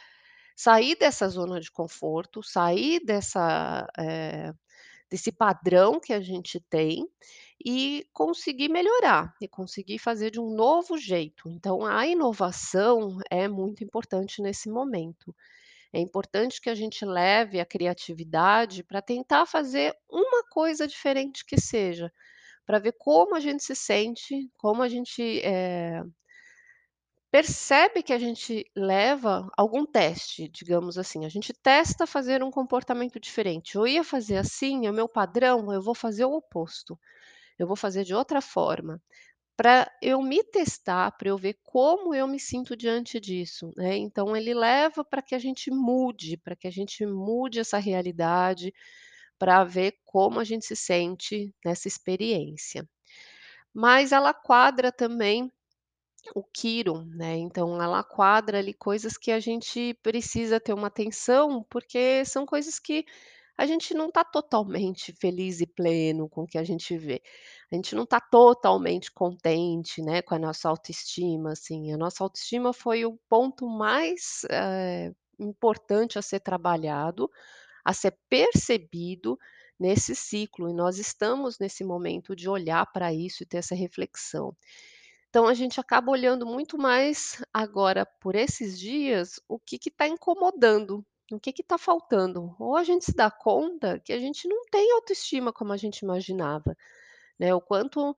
sair 0.57 0.95
dessa 0.97 1.29
zona 1.29 1.59
de 1.61 1.71
conforto, 1.71 2.43
sair 2.43 3.01
dessa, 3.05 3.89
eh, 3.99 4.53
desse 5.11 5.33
padrão 5.33 5.99
que 5.99 6.13
a 6.13 6.21
gente 6.21 6.61
tem 6.61 7.09
e 7.65 8.07
conseguir 8.13 8.69
melhorar, 8.69 9.35
e 9.41 9.49
conseguir 9.49 9.99
fazer 9.99 10.31
de 10.31 10.41
um 10.41 10.55
novo 10.55 10.99
jeito. 10.99 11.49
Então 11.49 11.85
a 11.87 12.07
inovação 12.07 13.19
é 13.31 13.49
muito 13.49 13.83
importante 13.83 14.43
nesse 14.43 14.69
momento. 14.69 15.35
É 15.93 15.99
importante 15.99 16.61
que 16.61 16.71
a 16.71 16.75
gente 16.75 17.05
leve 17.05 17.59
a 17.59 17.67
criatividade 17.67 18.85
para 18.85 19.03
tentar 19.03 19.47
fazer 19.47 19.97
uma 20.11 20.45
coisa 20.49 20.87
diferente 20.87 21.45
que 21.45 21.61
seja, 21.61 22.13
para 22.71 22.79
ver 22.79 22.95
como 22.99 23.35
a 23.35 23.41
gente 23.41 23.65
se 23.65 23.75
sente, 23.75 24.49
como 24.57 24.83
a 24.83 24.89
gente, 24.89 25.41
eh 25.45 26.03
percebe 27.33 28.03
que 28.03 28.13
a 28.13 28.19
gente 28.19 28.65
leva 28.75 29.49
algum 29.57 29.87
teste, 29.87 30.49
digamos 30.49 30.99
assim, 30.99 31.25
a 31.25 31.29
gente 31.29 31.53
testa 31.53 32.05
fazer 32.05 32.43
um 32.43 32.51
comportamento 32.51 33.21
diferente. 33.21 33.77
Eu 33.77 33.87
ia 33.87 34.03
fazer 34.03 34.37
assim, 34.37 34.87
é 34.87 34.91
o 34.91 34.95
meu 34.95 35.09
padrão, 35.09 35.73
eu 35.73 35.81
vou 35.81 35.95
fazer 35.95 36.25
o 36.25 36.33
oposto, 36.35 36.99
eu 37.59 37.67
vou 37.67 37.77
fazer 37.77 38.05
de 38.05 38.15
outra 38.15 38.41
forma, 38.43 39.03
para 39.57 39.91
eu 40.03 40.23
me 40.23 40.43
testar, 40.45 41.13
para 41.13 41.29
eu 41.31 41.39
ver 41.39 41.59
como 41.65 42.15
eu 42.15 42.29
me 42.29 42.41
sinto 42.41 42.77
diante 42.77 43.21
disso, 43.21 43.73
né. 43.77 43.97
Então 43.97 44.37
ele 44.37 44.55
leva 44.55 45.05
para 45.05 45.23
que 45.23 45.35
a 45.35 45.39
gente 45.41 45.71
mude, 45.71 46.37
para 46.39 46.57
que 46.57 46.69
a 46.69 46.73
gente 46.73 47.07
mude 47.07 47.61
essa 47.61 47.79
realidade, 47.79 48.73
para 49.41 49.65
ver 49.65 49.95
como 50.07 50.41
a 50.41 50.45
gente 50.45 50.67
se 50.67 50.77
sente 50.77 51.55
nessa 51.67 51.89
experiência. 51.89 52.89
Mas 53.75 54.13
ela 54.13 54.35
quadra 54.35 54.93
também 54.93 55.53
o 56.35 56.43
quiro, 56.45 57.05
né, 57.07 57.37
então 57.37 57.83
ela 57.83 58.05
quadra 58.05 58.59
ali 58.59 58.75
coisas 58.75 59.17
que 59.19 59.33
a 59.33 59.41
gente 59.41 59.95
precisa 60.03 60.61
ter 60.61 60.75
uma 60.75 60.89
atenção, 60.89 61.65
porque 61.71 62.25
são 62.27 62.47
coisas 62.47 62.79
que 62.79 63.05
a 63.59 63.67
gente 63.67 63.95
não 63.95 64.09
está 64.09 64.25
totalmente 64.25 65.13
feliz 65.21 65.61
e 65.61 65.67
pleno 65.67 66.29
com 66.29 66.43
o 66.43 66.47
que 66.47 66.59
a 66.59 66.65
gente 66.65 66.97
vê. 66.99 67.23
A 67.73 67.77
gente 67.77 67.95
não 67.95 68.05
está 68.05 68.21
totalmente 68.21 69.13
contente, 69.13 70.03
né, 70.03 70.23
com 70.23 70.35
a 70.35 70.39
nossa 70.39 70.69
autoestima, 70.69 71.53
assim. 71.53 71.93
A 71.93 71.97
nossa 71.99 72.25
autoestima 72.25 72.73
foi 72.73 73.05
o 73.05 73.19
ponto 73.29 73.69
mais, 73.69 74.43
eh, 74.51 75.13
importante 75.39 76.19
a 76.19 76.23
ser 76.23 76.41
trabalhado, 76.41 77.31
a 77.85 77.93
ser 77.93 78.17
percebido 78.29 79.39
nesse 79.79 80.15
ciclo, 80.15 80.69
e 80.69 80.75
nós 80.75 80.99
estamos 80.99 81.59
nesse 81.59 81.83
momento 81.83 82.37
de 82.37 82.49
olhar 82.49 82.85
para 82.93 83.15
isso 83.15 83.43
e 83.43 83.47
ter 83.47 83.59
essa 83.59 83.75
reflexão. 83.75 84.55
Então 85.31 85.47
a 85.47 85.55
gente 85.55 85.81
acaba 85.81 86.11
olhando 86.11 86.45
muito 86.45 86.77
mais 86.77 87.43
agora 87.55 88.05
por 88.21 88.35
esses 88.35 88.79
dias, 88.79 89.41
o 89.49 89.59
que 89.59 89.79
está 89.87 90.07
incomodando, 90.07 91.05
o 91.31 91.39
que 91.39 91.55
está 91.59 91.79
faltando. 91.79 92.55
Ou 92.59 92.77
a 92.77 92.85
gente 92.85 93.05
se 93.05 93.15
dá 93.15 93.31
conta 93.31 94.01
que 94.01 94.13
a 94.13 94.19
gente 94.19 94.49
não 94.49 94.65
tem 94.71 94.93
autoestima 94.93 95.53
como 95.53 95.73
a 95.73 95.77
gente 95.77 96.01
imaginava, 96.01 96.77
né, 97.39 97.55
o 97.55 97.61
quanto 97.61 98.15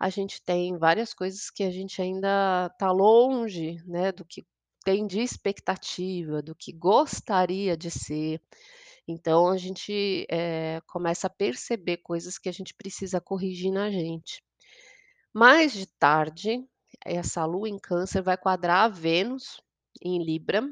a 0.00 0.08
gente 0.08 0.42
tem 0.42 0.76
várias 0.76 1.14
coisas 1.14 1.50
que 1.50 1.62
a 1.62 1.70
gente 1.70 2.02
ainda 2.02 2.70
está 2.72 2.90
longe, 2.90 3.76
né, 3.86 4.10
do 4.10 4.24
que 4.24 4.44
tem 4.84 5.06
de 5.06 5.20
expectativa, 5.20 6.42
do 6.42 6.54
que 6.54 6.72
gostaria 6.72 7.76
de 7.76 7.90
ser. 7.90 8.40
Então 9.06 9.48
a 9.48 9.56
gente, 9.58 10.26
eh, 10.30 10.80
começa 10.86 11.26
a 11.26 11.30
perceber 11.30 11.98
coisas 11.98 12.38
que 12.38 12.48
a 12.48 12.52
gente 12.52 12.74
precisa 12.74 13.20
corrigir 13.20 13.70
na 13.72 13.90
gente. 13.90 14.42
Mais 15.34 15.72
de 15.72 15.86
tarde, 15.86 16.64
essa 17.04 17.44
lua 17.44 17.68
em 17.68 17.78
Câncer 17.78 18.22
vai 18.22 18.36
quadrar 18.36 18.84
a 18.84 18.88
Vênus 18.88 19.60
em 20.02 20.22
Libra, 20.22 20.62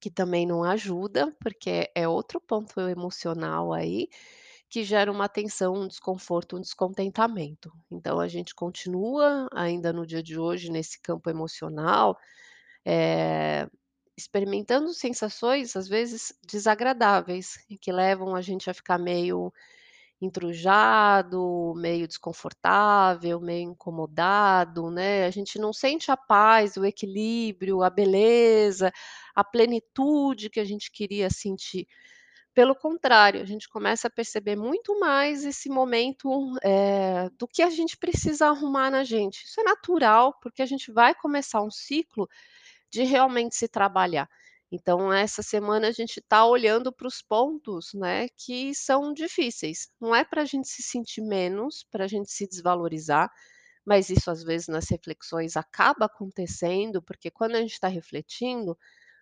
que 0.00 0.10
também 0.10 0.46
não 0.46 0.64
ajuda, 0.64 1.34
porque 1.40 1.90
é 1.94 2.08
outro 2.08 2.40
ponto 2.40 2.80
emocional 2.80 3.72
aí, 3.72 4.08
que 4.70 4.84
gera 4.84 5.12
uma 5.12 5.28
tensão, 5.28 5.74
um 5.74 5.88
desconforto, 5.88 6.56
um 6.56 6.60
descontentamento. 6.60 7.72
Então 7.90 8.20
a 8.20 8.28
gente 8.28 8.54
continua 8.54 9.48
ainda 9.52 9.92
no 9.92 10.06
dia 10.06 10.22
de 10.22 10.38
hoje 10.38 10.70
nesse 10.70 11.00
campo 11.00 11.30
emocional, 11.30 12.18
eh, 12.86 13.68
experimentando 14.16 14.92
sensações, 14.94 15.76
às 15.76 15.88
vezes, 15.88 16.32
desagradáveis 16.46 17.58
que 17.80 17.92
levam 17.92 18.34
a 18.36 18.42
gente 18.42 18.70
a 18.70 18.74
ficar 18.74 18.98
meio 18.98 19.52
entrujado, 20.20 21.74
meio 21.76 22.06
desconfortável, 22.06 23.40
meio 23.40 23.70
incomodado, 23.72 24.90
né, 24.90 25.26
a 25.26 25.30
gente 25.30 25.58
não 25.58 25.72
sente 25.72 26.10
a 26.12 26.16
paz, 26.16 26.76
o 26.76 26.84
equilíbrio, 26.84 27.82
a 27.82 27.90
beleza, 27.90 28.92
a 29.34 29.42
plenitude 29.44 30.48
que 30.48 30.60
a 30.60 30.64
gente 30.64 30.92
queria 30.92 31.28
sentir. 31.28 31.88
Pelo 32.54 32.74
contrário, 32.76 33.40
a 33.42 33.46
gente 33.46 33.68
começa 33.68 34.08
a 34.08 34.10
perceber 34.10 34.56
muito 34.56 34.98
mais 35.00 35.44
esse 35.44 35.70
momento, 35.70 36.28
eh, 36.62 37.30
do 37.38 37.48
que 37.48 37.62
a 37.62 37.70
gente 37.70 37.96
precisa 37.96 38.48
arrumar 38.48 38.90
na 38.90 39.04
gente. 39.04 39.44
Isso 39.46 39.60
é 39.60 39.64
natural, 39.64 40.38
porque 40.42 40.60
a 40.62 40.66
gente 40.66 40.92
vai 40.92 41.14
começar 41.14 41.62
um 41.62 41.70
ciclo 41.70 42.28
de 42.92 43.02
realmente 43.04 43.56
se 43.56 43.68
trabalhar. 43.68 44.28
Então 44.70 45.12
essa 45.12 45.42
semana 45.42 45.88
a 45.88 45.92
gente 45.92 46.18
está 46.20 46.44
olhando 46.46 46.92
para 46.92 47.06
os 47.06 47.22
pontos, 47.22 47.90
né, 47.94 48.28
que 48.36 48.74
são 48.74 49.12
difíceis. 49.12 49.88
Não 50.00 50.14
é 50.14 50.24
para 50.24 50.42
a 50.42 50.44
gente 50.46 50.68
se 50.68 50.82
sentir 50.82 51.22
menos, 51.22 51.84
para 51.90 52.04
a 52.04 52.08
gente 52.08 52.30
se 52.32 52.46
desvalorizar, 52.46 53.30
mas 53.84 54.10
isso 54.10 54.30
às 54.30 54.42
vezes 54.44 54.68
nas 54.68 54.88
reflexões 54.90 55.56
acaba 55.56 56.06
acontecendo, 56.06 57.02
porque 57.02 57.30
quando 57.30 57.56
a 57.56 57.60
gente 57.60 57.72
está 57.72 57.88
refletindo, 57.88 58.76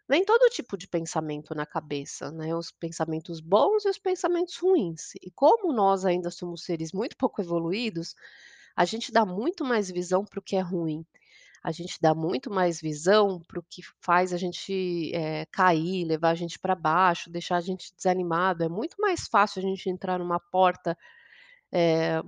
vem 0.09 0.25
todo 0.25 0.51
tipo 0.51 0.77
de 0.77 0.89
pensamento 0.89 1.55
na 1.55 1.67
cabeça, 1.67 2.31
né, 2.33 2.55
os 2.55 2.71
pensamentos 2.73 3.41
bons 3.41 3.85
e 3.87 3.91
os 3.91 3.99
pensamentos 3.99 4.57
ruins. 4.57 5.15
E 5.23 5.31
como 5.31 5.73
nós 5.73 6.05
ainda 6.05 6.31
somos 6.31 6.65
seres 6.65 6.93
muito 6.93 7.17
pouco 7.17 7.41
evoluídos, 7.41 8.15
a 8.77 8.85
gente 8.85 9.13
dá 9.13 9.25
muito 9.27 9.65
mais 9.65 9.91
visão 9.91 10.25
para 10.25 10.41
o 10.41 10.43
que 10.43 10.57
é 10.57 10.61
ruim. 10.61 11.05
A 11.63 11.73
gente 11.73 11.99
dá 12.01 12.15
muito 12.15 12.51
mais 12.51 12.81
visão 12.81 13.41
para 13.47 13.61
o 13.61 13.63
que 13.69 13.83
faz 14.01 14.33
a 14.33 14.39
gente, 14.39 15.13
eh, 15.15 15.47
cair, 15.53 16.05
levar 16.07 16.31
a 16.31 16.35
gente 16.35 16.59
para 16.59 16.75
baixo, 16.75 17.31
deixar 17.31 17.57
a 17.57 17.61
gente 17.61 17.93
desanimado. 17.97 18.65
É 18.65 18.69
muito 18.69 18.97
mais 18.99 19.29
fácil 19.29 19.61
a 19.61 19.63
gente 19.67 19.89
entrar 19.91 20.19
numa 20.19 20.41
porta, 20.41 20.97
eh, 21.73 22.23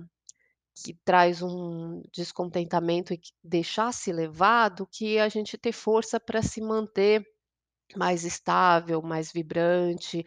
que 0.85 0.93
traz 1.05 1.41
um 1.41 2.01
descontentamento 2.13 3.13
e 3.13 3.17
que 3.17 3.31
deixar-se 3.43 4.11
levar, 4.13 4.69
do 4.69 4.87
que 4.87 5.19
a 5.19 5.29
gente 5.29 5.57
ter 5.57 5.71
força 5.73 6.19
para 6.19 6.41
se 6.43 6.61
manter 6.61 7.25
mais 7.97 8.23
estável, 8.25 9.01
mais 9.01 9.31
vibrante, 9.31 10.25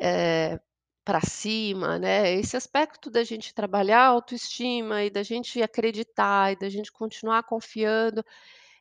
eh, 0.00 0.60
para 1.08 1.22
cima, 1.22 1.98
né. 1.98 2.34
Esse 2.34 2.54
aspecto 2.54 3.08
da 3.08 3.24
gente 3.24 3.54
trabalhar 3.54 4.00
a 4.02 4.08
autoestima 4.08 5.04
e 5.04 5.08
da 5.08 5.22
gente 5.22 5.62
acreditar 5.62 6.52
e 6.52 6.56
da 6.56 6.68
gente 6.68 6.92
continuar 6.92 7.44
confiando, 7.44 8.22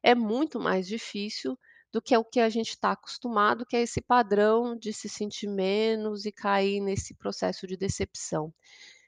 é 0.03 0.13
muito 0.13 0.59
mais 0.59 0.85
difícil 0.85 1.57
do 1.89 2.01
que 2.01 2.17
o 2.17 2.25
que 2.25 2.41
a 2.41 2.49
gente 2.49 2.71
está 2.71 2.91
acostumado, 2.91 3.65
que 3.65 3.77
é 3.77 3.81
esse 3.81 4.01
padrão 4.01 4.75
de 4.75 4.91
se 4.91 5.07
sentir 5.07 5.47
menos 5.47 6.25
e 6.25 6.31
cair 6.33 6.81
nesse 6.81 7.13
processo 7.13 7.65
de 7.65 7.77
decepção. 7.77 8.53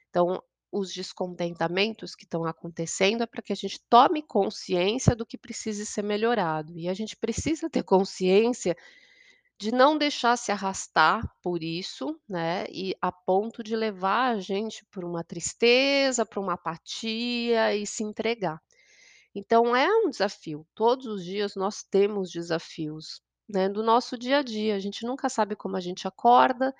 Então, 0.08 0.42
os 0.72 0.90
descontentamentos 0.90 2.14
que 2.14 2.24
estão 2.24 2.46
acontecendo 2.46 3.22
é 3.22 3.26
para 3.26 3.42
que 3.42 3.52
a 3.52 3.56
gente 3.56 3.78
tome 3.90 4.22
consciência 4.22 5.14
do 5.14 5.26
que 5.26 5.36
precise 5.36 5.84
ser 5.84 6.02
melhorado, 6.02 6.78
e 6.78 6.88
a 6.88 6.94
gente 6.94 7.14
precisa 7.18 7.68
ter 7.68 7.82
consciência 7.82 8.74
de 9.60 9.70
não 9.72 9.98
deixar 9.98 10.36
se 10.38 10.50
arrastar 10.50 11.22
por 11.42 11.62
isso, 11.62 12.18
né, 12.28 12.64
e 12.70 12.94
a 13.00 13.12
ponto 13.12 13.62
de 13.62 13.76
levar 13.76 14.30
a 14.36 14.40
gente 14.40 14.84
para 14.90 15.06
uma 15.06 15.22
tristeza, 15.22 16.24
para 16.24 16.40
uma 16.40 16.54
apatia 16.54 17.76
e 17.76 17.86
se 17.86 18.02
entregar. 18.02 18.60
Então 19.34 19.76
é 19.76 19.88
um 19.88 20.10
desafio, 20.10 20.66
todos 20.74 21.06
os 21.06 21.24
dias 21.24 21.54
nós 21.56 21.82
temos 21.84 22.30
desafios, 22.30 23.22
né, 23.48 23.68
do 23.68 23.82
nosso 23.82 24.18
dia 24.18 24.38
a 24.38 24.42
dia, 24.42 24.76
a 24.76 24.80
gente 24.80 25.04
nunca 25.06 25.28
sabe 25.28 25.56
como 25.56 25.76
a 25.76 25.80
gente 25.80 26.08
acorda, 26.08 26.74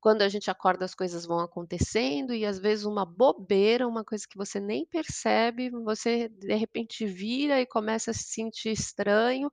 quando 0.00 0.22
a 0.22 0.28
gente 0.28 0.50
acorda 0.50 0.84
as 0.84 0.94
coisas 0.94 1.26
vão 1.26 1.40
acontecendo 1.40 2.32
e 2.34 2.46
às 2.46 2.58
vezes 2.60 2.84
uma 2.84 3.04
bobeira, 3.04 3.88
uma 3.88 4.04
coisa 4.04 4.24
que 4.28 4.36
você 4.36 4.60
nem 4.60 4.86
percebe, 4.86 5.70
você 5.70 6.28
de 6.28 6.54
repente 6.54 7.06
vira 7.06 7.60
e 7.60 7.66
começa 7.66 8.12
a 8.12 8.14
se 8.14 8.24
sentir 8.24 8.70
estranho, 8.70 9.50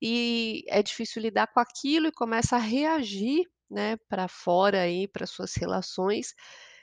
e 0.00 0.64
é 0.68 0.82
difícil 0.82 1.22
lidar 1.22 1.48
com 1.48 1.60
aquilo 1.60 2.08
e 2.08 2.12
começa 2.12 2.56
a 2.56 2.60
reagir, 2.60 3.44
né, 3.70 3.96
pra 4.08 4.28
fora 4.28 4.82
aí, 4.82 5.06
para 5.08 5.26
suas 5.26 5.54
relações, 5.54 6.34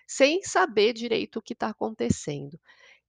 sem 0.08 0.44
saber 0.44 0.94
direito 0.94 1.40
o 1.40 1.42
que 1.42 1.54
está 1.54 1.70
acontecendo. 1.70 2.60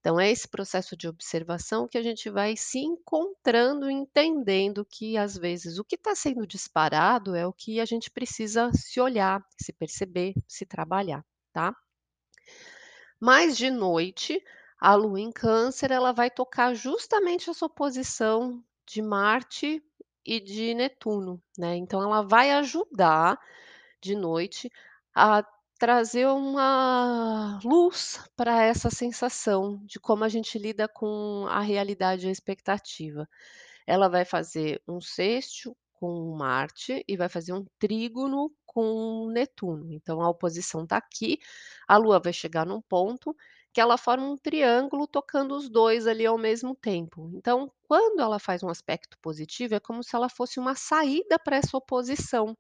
Então 0.01 0.21
é 0.21 0.31
esse 0.31 0.47
processo 0.47 0.97
de 0.97 1.09
observação 1.09 1.89
que 1.89 1.99
a 1.99 2.03
gente 2.03 2.31
vai 2.31 2.57
se 2.57 2.79
encontrando, 2.79 3.91
entendendo 3.91 4.87
que 4.89 5.17
às 5.17 5.37
vezes 5.37 5.79
o 5.79 5.85
que 5.85 5.97
está 5.97 6.15
sendo 6.15 6.47
disparado 6.47 7.35
é 7.35 7.45
o 7.45 7.53
que 7.53 7.81
a 7.81 7.85
gente 7.85 8.09
precisa 8.09 8.71
se 8.73 9.01
olhar, 9.01 9.45
se 9.61 9.73
perceber, 9.73 10.35
se 10.47 10.65
trabalhar, 10.65 11.25
tá. 11.53 11.75
Mas 13.19 13.57
de 13.57 13.69
noite, 13.69 14.41
a 14.79 14.95
lua 14.95 15.21
em 15.21 15.33
Câncer 15.33 15.91
ela 15.91 16.13
vai 16.13 16.31
tocar 16.31 16.73
justamente 16.75 17.51
essa 17.51 17.67
oposição 17.67 18.63
de 18.87 19.03
Marte 19.03 19.83
e 20.27 20.41
de 20.41 20.75
Netuno, 20.75 21.41
né, 21.59 21.77
então 21.77 22.03
ela 22.03 22.23
vai 22.23 22.51
ajudar, 22.53 23.39
de 24.01 24.15
noite, 24.15 24.71
a 25.15 25.45
trazer 25.79 26.27
uma 26.27 27.61
luz 27.65 28.21
para 28.37 28.63
essa 28.65 28.91
sensação 28.91 29.81
de 29.85 30.01
como 30.01 30.25
a 30.25 30.29
gente 30.29 30.59
lida 30.59 30.89
com 30.89 31.47
a 31.49 31.61
realidade 31.61 32.27
e 32.27 32.29
a 32.29 32.33
expectativa. 32.33 33.29
Ela 33.87 34.09
vai 34.09 34.25
fazer 34.25 34.83
um 34.89 35.01
sextil 35.01 35.77
com 35.95 36.35
Marte 36.37 37.05
e 37.09 37.17
vai 37.17 37.29
fazer 37.29 37.53
um 37.53 37.65
trígono 37.79 38.53
com 38.67 39.31
Netuno, 39.33 39.93
então 39.93 40.21
a 40.21 40.29
oposição 40.29 40.85
está 40.85 40.99
aqui, 40.99 41.39
a 41.89 41.97
Lua 41.97 42.21
vai 42.21 42.33
chegar 42.33 42.67
num 42.67 42.83
ponto 42.83 43.35
que 43.77 43.81
ela 43.83 43.99
forma 43.99 44.27
um 44.27 44.39
triângulo 44.39 45.07
tocando 45.07 45.55
os 45.55 45.69
2 45.69 46.07
ali 46.07 46.25
ao 46.25 46.39
mesmo 46.39 46.75
tempo. 46.75 47.31
Então, 47.35 47.71
quando 47.83 48.23
ela 48.23 48.39
faz 48.39 48.63
um 48.63 48.71
aspecto 48.71 49.19
positivo, 49.21 49.75
é 49.75 49.81
como 49.81 50.03
se 50.03 50.17
ela 50.17 50.31
fosse 50.31 50.59
uma 50.59 50.75
saída 50.75 51.39
para 51.39 51.59
essa 51.59 51.77
oposição, 51.77 52.57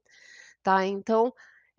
tá. 0.63 0.87
Então, 0.87 1.33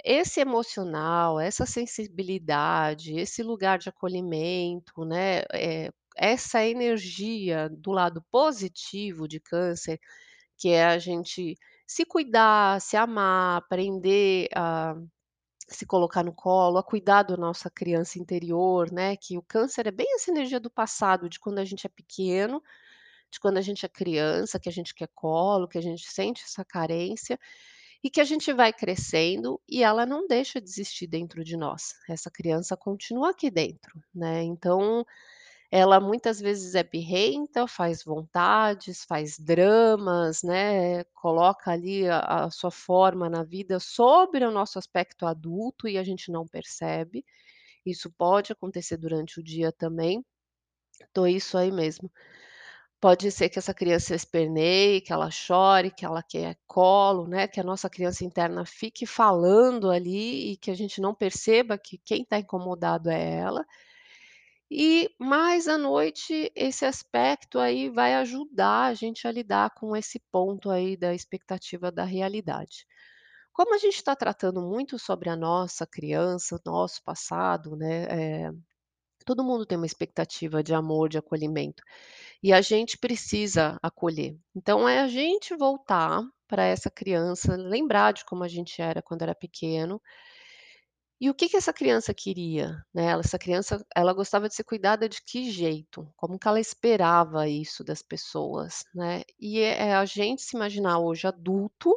esse 0.04 0.40
emocional, 0.42 1.40
essa 1.40 1.66
sensibilidade, 1.66 3.14
esse 3.20 3.44
lugar 3.44 3.80
de 3.80 3.90
acolhimento, 3.90 5.06
né, 5.06 5.44
eh, 5.54 5.92
essa 6.18 6.66
energia 6.66 7.70
do 7.72 7.92
lado 7.92 8.24
positivo 8.32 9.28
de 9.28 9.40
Câncer, 9.40 10.00
que 10.58 10.70
é 10.70 10.86
a 10.86 11.00
gente 11.00 11.56
se 11.88 12.06
cuidar, 12.06 12.82
se 12.82 12.98
amar, 12.98 13.58
aprender 13.58 14.50
a 14.56 14.96
se 15.68 15.86
colocar 15.86 16.24
no 16.24 16.34
colo, 16.34 16.78
a 16.78 16.84
cuidar 16.84 17.24
da 17.24 17.36
nossa 17.36 17.70
criança 17.70 18.20
interior, 18.20 18.92
né, 18.92 19.16
que 19.18 19.38
o 19.38 19.42
Câncer 19.42 19.88
é 19.88 19.92
bem 19.92 20.08
essa 20.16 20.32
energia 20.32 20.60
do 20.60 20.70
passado, 20.70 21.30
de 21.30 21.40
quando 21.40 21.60
a 21.60 21.66
gente 21.66 21.86
é 21.86 21.90
pequeno, 21.90 22.64
de 23.30 23.40
quando 23.40 23.58
a 23.58 23.62
gente 23.62 23.86
é 23.86 23.90
criança, 23.90 24.60
que 24.60 24.70
a 24.70 24.72
gente 24.72 24.96
quer 24.96 25.10
colo, 25.14 25.68
que 25.68 25.78
a 25.78 25.82
gente 25.82 26.10
sente 26.10 26.44
essa 26.44 26.64
carência, 26.64 27.38
e 28.04 28.10
que 28.10 28.22
a 28.22 28.24
gente 28.24 28.54
vai 28.54 28.72
crescendo 28.72 29.60
e 29.68 29.84
ela 29.84 30.06
não 30.06 30.28
deixa 30.28 30.62
de 30.62 30.70
existir 30.70 31.08
dentro 31.08 31.44
de 31.44 31.58
nós, 31.58 31.96
essa 32.08 32.32
criança 32.32 32.78
continua 32.78 33.32
aqui 33.32 33.50
dentro, 33.50 34.02
né, 34.14 34.44
então, 34.44 35.06
ela 35.72 36.00
muitas 36.00 36.40
vezes 36.40 36.76
é 36.76 36.84
birrenta, 36.84 37.68
faz 37.68 38.04
vontades, 38.04 39.04
faz 39.06 39.38
dramas, 39.40 40.42
né, 40.44 41.04
coloca 41.14 41.72
ali 41.72 42.08
a 42.10 42.46
a 42.46 42.50
sua 42.52 42.72
forma 42.72 43.30
na 43.30 43.44
vida 43.44 43.80
sobre 43.80 44.46
o 44.46 44.52
nosso 44.52 44.80
aspecto 44.80 45.26
adulto 45.26 45.88
e 45.88 45.98
a 45.98 46.04
gente 46.04 46.32
não 46.32 46.48
percebe, 46.48 47.26
isso 47.86 48.12
pode 48.18 48.52
acontecer 48.54 48.98
durante 48.98 49.40
o 49.40 49.44
dia 49.44 49.72
também, 49.74 50.26
então 51.12 51.28
isso 51.28 51.58
aí 51.58 51.72
mesmo. 51.72 52.12
Pode 53.00 53.32
ser 53.32 53.50
que 53.50 53.60
essa 53.60 53.74
criança 53.76 54.16
esperneie, 54.16 55.02
que 55.02 55.14
ela 55.14 55.30
chore, 55.30 55.92
que 55.92 56.04
ela 56.06 56.24
quer 56.24 56.58
colo, 56.68 57.28
né, 57.28 57.48
que 57.48 57.60
a 57.60 57.64
nossa 57.64 57.90
criança 57.90 58.26
interna 58.26 58.66
fique 58.66 59.06
falando 59.06 59.92
ali 59.92 60.54
e 60.54 60.58
que 60.58 60.72
a 60.72 60.76
gente 60.76 61.00
não 61.00 61.14
perceba 61.14 61.78
que 61.78 61.98
quem 62.00 62.24
está 62.24 62.40
incomodado 62.40 63.10
é 63.12 63.36
ela. 63.38 63.64
E 64.70 65.10
mais 65.20 65.68
à 65.68 65.78
noite, 65.78 66.52
esse 66.56 66.86
aspecto 66.86 67.58
aí 67.60 67.90
vai 67.90 68.16
ajudar 68.16 68.88
a 68.88 68.94
gente 68.94 69.26
a 69.28 69.32
lidar 69.32 69.72
com 69.74 69.96
esse 69.96 70.20
ponto 70.32 70.70
aí 70.70 70.98
da 70.98 71.14
expectativa 71.14 71.90
da 71.92 72.04
realidade. 72.04 72.86
Como 73.54 73.74
a 73.74 73.78
gente 73.78 73.96
está 73.96 74.16
tratando 74.16 74.62
muito 74.62 75.00
sobre 75.00 75.30
a 75.30 75.36
nossa 75.38 75.88
criança, 75.88 76.60
nosso 76.66 77.02
passado, 77.04 77.76
né, 77.78 78.06
eh, 78.50 78.52
todo 79.26 79.44
mundo 79.44 79.66
tem 79.66 79.78
uma 79.78 79.86
expectativa 79.88 80.64
de 80.64 80.74
amor, 80.74 81.10
de 81.10 81.18
acolhimento, 81.18 81.84
e 82.44 82.54
a 82.54 82.62
gente 82.62 82.98
precisa 82.98 83.78
acolher. 83.84 84.38
Então 84.56 84.88
é 84.90 85.00
a 85.02 85.08
gente 85.08 85.56
voltar 85.56 86.24
para 86.48 86.66
essa 86.66 86.90
criança, 86.92 87.56
lembrar 87.58 88.14
de 88.14 88.26
como 88.26 88.44
a 88.44 88.48
gente 88.50 88.82
era 88.82 89.02
quando 89.02 89.24
era 89.24 89.36
pequeno 89.36 90.02
e 91.22 91.30
o 91.30 91.34
que 91.36 91.50
que 91.50 91.58
essa 91.58 91.74
criança 91.74 92.14
queria, 92.14 92.84
né, 92.94 93.06
ela 93.08 93.22
essa 93.22 93.40
criança, 93.40 93.84
ela 93.96 94.14
gostava 94.14 94.48
de 94.50 94.56
ser 94.56 94.64
cuidada 94.64 95.10
de 95.10 95.22
que 95.24 95.52
jeito? 95.52 96.12
Como 96.18 96.38
que 96.40 96.48
ela 96.48 96.60
esperava 96.60 97.48
isso 97.48 97.84
das 97.84 98.02
pessoas, 98.04 98.84
né, 98.96 99.24
e 99.40 99.60
é 99.62 99.90
é 99.90 99.96
a 99.96 100.06
gente 100.06 100.42
se 100.44 100.56
imaginar 100.58 101.00
hoje 101.00 101.28
adulto 101.28 101.94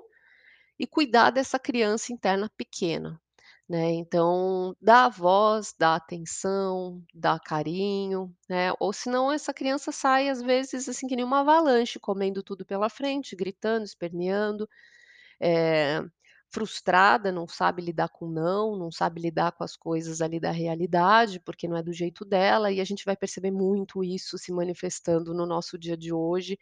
e 0.79 0.87
cuidar 0.87 1.31
dessa 1.31 1.59
criança 1.59 2.13
interna 2.13 2.51
pequena, 2.57 3.21
né, 3.69 3.93
então 3.93 4.75
dar 4.81 5.09
voz, 5.11 5.75
dar 5.79 5.97
atenção, 5.97 7.03
dar 7.15 7.41
carinho, 7.41 8.35
né, 8.49 8.73
ou 8.81 8.93
senão 8.93 9.33
essa 9.33 9.55
criança 9.55 9.93
sai 9.93 10.29
às 10.31 10.43
vezes, 10.43 10.89
assim, 10.89 11.07
que 11.09 11.17
nem 11.17 11.25
uma 11.25 11.41
avalanche 11.41 12.01
comendo 12.01 12.43
tudo 12.43 12.67
pela 12.67 12.89
frente, 12.91 13.37
gritando, 13.37 13.85
esperneando, 13.85 14.69
eh, 15.41 16.03
frustrada, 16.51 17.31
não 17.33 17.47
sabe 17.49 17.83
lidar 17.83 18.09
com 18.09 18.29
não, 18.29 18.77
não 18.77 18.91
sabe 18.91 19.21
lidar 19.21 19.53
com 19.53 19.65
as 19.65 19.77
coisas 19.77 20.21
ali 20.21 20.41
da 20.41 20.51
realidade, 20.51 21.41
porque 21.41 21.69
não 21.69 21.77
é 21.77 21.83
do 21.83 21.93
jeito 21.93 22.25
dela 22.25 22.73
e 22.73 22.81
a 22.81 22.85
gente 22.85 23.05
vai 23.05 23.17
perceber 23.17 23.51
muito 23.53 24.03
isso 24.05 24.37
se 24.39 24.53
manifestando 24.53 25.33
no 25.35 25.47
nosso 25.47 25.79
dia 25.79 25.97
de 25.97 26.13
hoje, 26.13 26.59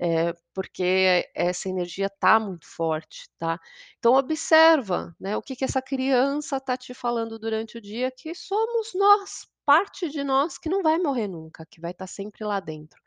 eh, 0.00 0.34
porque 0.54 1.28
essa 1.34 1.68
energia 1.68 2.06
está 2.06 2.38
muito 2.40 2.66
forte, 2.68 3.28
tá. 3.38 3.58
Então 3.98 4.14
observa, 4.14 5.14
né, 5.20 5.36
o 5.36 5.42
que 5.42 5.56
que 5.56 5.64
essa 5.64 5.82
criança 5.82 6.56
está 6.58 6.76
te 6.76 6.94
falando 6.94 7.38
durante 7.38 7.78
o 7.78 7.80
dia 7.80 8.10
que 8.10 8.34
somos 8.34 8.92
nós, 8.94 9.46
parte 9.64 10.08
de 10.10 10.22
nós 10.24 10.58
que 10.58 10.68
não 10.68 10.82
vai 10.82 10.98
morrer 10.98 11.28
nunca, 11.28 11.66
que 11.66 11.80
vai 11.80 11.90
estar 11.92 12.06
sempre 12.06 12.44
lá 12.44 12.60
dentro. 12.60 13.00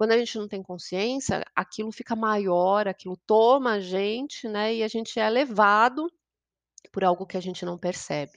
Quando 0.00 0.12
a 0.12 0.18
gente 0.18 0.38
não 0.38 0.48
tem 0.48 0.62
consciência, 0.62 1.44
aquilo 1.54 1.92
fica 1.92 2.16
maior, 2.16 2.88
aquilo 2.88 3.18
toma 3.26 3.72
a 3.72 3.80
gente, 3.80 4.48
né, 4.48 4.76
e 4.76 4.82
a 4.82 4.88
gente 4.88 5.20
é 5.20 5.28
levado 5.28 6.10
por 6.90 7.04
algo 7.04 7.26
que 7.26 7.36
a 7.36 7.40
gente 7.40 7.66
não 7.66 7.76
percebe. 7.76 8.32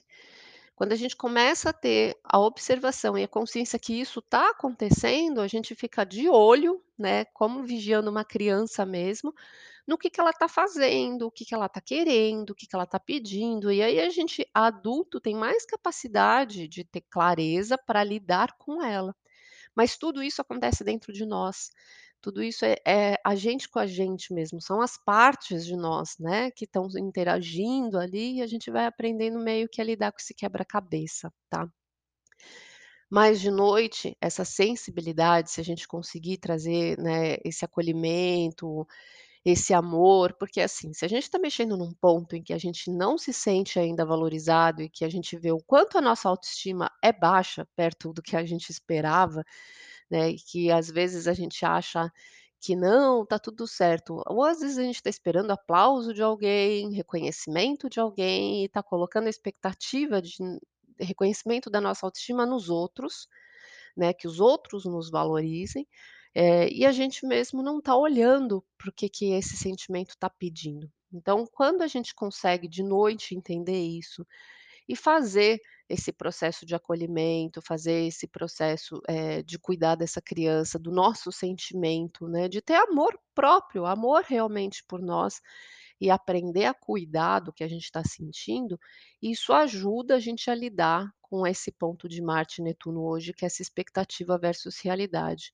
Quando 0.76 0.92
a 0.92 0.94
gente 0.94 1.16
começa 1.16 1.70
a 1.70 1.72
ter 1.72 2.18
a 2.22 2.38
observação 2.38 3.16
e 3.16 3.22
a 3.22 3.28
consciência 3.28 3.78
que 3.78 3.98
isso 3.98 4.18
está 4.18 4.50
acontecendo, 4.50 5.40
a 5.40 5.46
gente 5.46 5.74
fica 5.74 6.04
de 6.04 6.28
olho, 6.28 6.84
né, 6.98 7.24
como 7.32 7.62
vigiando 7.62 8.10
uma 8.10 8.26
criança 8.26 8.84
mesmo, 8.84 9.32
no 9.86 9.96
que 9.96 10.10
que 10.10 10.20
ela 10.20 10.32
está 10.32 10.46
fazendo, 10.46 11.28
o 11.28 11.30
que 11.30 11.46
que 11.46 11.54
ela 11.54 11.64
está 11.64 11.80
querendo, 11.80 12.50
o 12.50 12.54
que 12.54 12.66
que 12.66 12.76
ela 12.76 12.84
está 12.84 13.00
pedindo, 13.00 13.72
e 13.72 13.82
aí 13.82 14.00
a 14.00 14.10
gente 14.10 14.46
adulto 14.52 15.18
tem 15.18 15.34
mais 15.34 15.64
capacidade 15.64 16.68
de 16.68 16.84
ter 16.84 17.00
clareza 17.10 17.78
para 17.78 18.04
lidar 18.04 18.52
com 18.58 18.82
ela. 18.82 19.16
Mas 19.76 19.96
tudo 19.96 20.22
isso 20.22 20.40
acontece 20.42 20.84
dentro 20.84 21.12
de 21.12 21.26
nós, 21.26 21.70
tudo 22.22 22.42
isso 22.42 22.64
é 22.64 22.76
é 22.86 23.16
a 23.24 23.34
gente 23.34 23.68
com 23.68 23.78
a 23.78 23.86
gente 23.86 24.32
mesmo, 24.34 24.60
são 24.60 24.80
as 24.80 24.96
partes 24.96 25.64
de 25.66 25.76
nós, 25.76 26.16
né, 26.18 26.50
que 26.52 26.64
estão 26.64 26.86
interagindo 26.98 27.98
ali 27.98 28.38
e 28.38 28.42
a 28.42 28.46
gente 28.46 28.70
vai 28.70 28.86
aprendendo 28.86 29.38
meio 29.40 29.68
que 29.68 29.80
a 29.80 29.84
lidar 29.84 30.12
com 30.12 30.18
esse 30.20 30.34
quebra-cabeça, 30.34 31.32
tá. 31.50 31.68
Mas 33.10 33.40
de 33.40 33.50
noite, 33.50 34.16
essa 34.20 34.44
sensibilidade, 34.44 35.50
se 35.50 35.60
a 35.60 35.64
gente 35.64 35.86
conseguir 35.86 36.38
trazer, 36.38 36.98
né, 36.98 37.36
esse 37.44 37.64
acolhimento, 37.64 38.86
esse 39.44 39.74
amor, 39.74 40.34
porque 40.38 40.60
assim, 40.60 40.92
se 40.94 41.04
a 41.04 41.08
gente 41.08 41.24
está 41.24 41.38
mexendo 41.38 41.76
num 41.76 41.92
ponto 41.92 42.34
em 42.34 42.42
que 42.42 42.52
a 42.52 42.58
gente 42.58 42.90
não 42.90 43.18
se 43.18 43.32
sente 43.32 43.78
ainda 43.78 44.04
valorizado 44.06 44.80
e 44.82 44.88
que 44.88 45.04
a 45.04 45.08
gente 45.10 45.36
vê 45.36 45.52
o 45.52 45.62
quanto 45.66 45.98
a 45.98 46.00
nossa 46.00 46.28
autoestima 46.28 46.90
é 47.02 47.12
baixa 47.12 47.66
perto 47.76 48.12
do 48.12 48.22
que 48.22 48.36
a 48.36 48.44
gente 48.44 48.70
esperava, 48.70 49.44
né, 50.10 50.30
e 50.30 50.36
que 50.36 50.70
às 50.70 50.90
vezes 50.90 51.26
a 51.28 51.34
gente 51.34 51.64
acha 51.64 52.10
que 52.60 52.74
não, 52.74 53.24
está 53.24 53.38
tudo 53.38 53.66
certo, 53.66 54.22
ou 54.26 54.42
às 54.42 54.60
vezes 54.60 54.78
a 54.78 54.82
gente 54.82 54.96
está 54.96 55.10
esperando 55.10 55.50
aplauso 55.50 56.14
de 56.14 56.22
alguém, 56.22 56.94
reconhecimento 56.94 57.90
de 57.90 58.00
alguém 58.00 58.62
e 58.62 58.66
está 58.66 58.82
colocando 58.82 59.26
a 59.26 59.30
expectativa 59.30 60.22
de 60.22 60.36
reconhecimento 60.98 61.68
da 61.68 61.80
nossa 61.80 62.06
autoestima 62.06 62.46
nos 62.46 62.70
outros, 62.70 63.28
né, 63.96 64.14
que 64.14 64.26
os 64.26 64.40
outros 64.40 64.86
nos 64.86 65.10
valorizem, 65.10 65.86
eh, 66.34 66.68
e 66.72 66.86
a 66.86 66.92
gente 66.92 67.26
mesmo 67.26 67.62
não 67.62 67.78
está 67.78 67.96
olhando 67.96 68.64
para 68.76 68.90
o 68.90 68.92
que 68.92 69.08
que 69.08 69.32
esse 69.32 69.56
sentimento 69.56 70.10
está 70.10 70.28
pedindo. 70.28 70.90
Então 71.12 71.46
quando 71.46 71.82
a 71.82 71.86
gente 71.86 72.14
consegue 72.14 72.68
de 72.68 72.82
noite 72.82 73.34
entender 73.34 73.80
isso, 73.80 74.26
e 74.88 74.94
fazer 74.94 75.60
esse 75.88 76.12
processo 76.12 76.64
de 76.64 76.74
acolhimento, 76.74 77.60
fazer 77.62 78.06
esse 78.06 78.26
processo, 78.26 79.00
eh, 79.08 79.42
de 79.42 79.58
cuidar 79.58 79.96
dessa 79.96 80.20
criança, 80.20 80.78
do 80.78 80.90
nosso 80.90 81.30
sentimento, 81.30 82.26
né, 82.28 82.48
de 82.48 82.62
ter 82.62 82.74
amor 82.74 83.18
próprio, 83.34 83.84
amor 83.86 84.22
realmente 84.26 84.82
por 84.86 85.02
nós, 85.02 85.40
e 86.00 86.10
aprender 86.10 86.64
a 86.64 86.74
cuidar 86.74 87.40
do 87.40 87.52
que 87.52 87.62
a 87.62 87.68
gente 87.68 87.84
está 87.84 88.02
sentindo, 88.04 88.78
isso 89.22 89.52
ajuda 89.52 90.16
a 90.16 90.20
gente 90.20 90.50
a 90.50 90.54
lidar 90.54 91.08
com 91.22 91.46
esse 91.46 91.70
ponto 91.70 92.08
de 92.08 92.20
Marte 92.20 92.60
e 92.60 92.64
Netuno 92.64 93.02
hoje, 93.04 93.32
que 93.32 93.44
é 93.44 93.46
essa 93.46 93.62
expectativa 93.62 94.36
versus 94.38 94.80
realidade. 94.80 95.52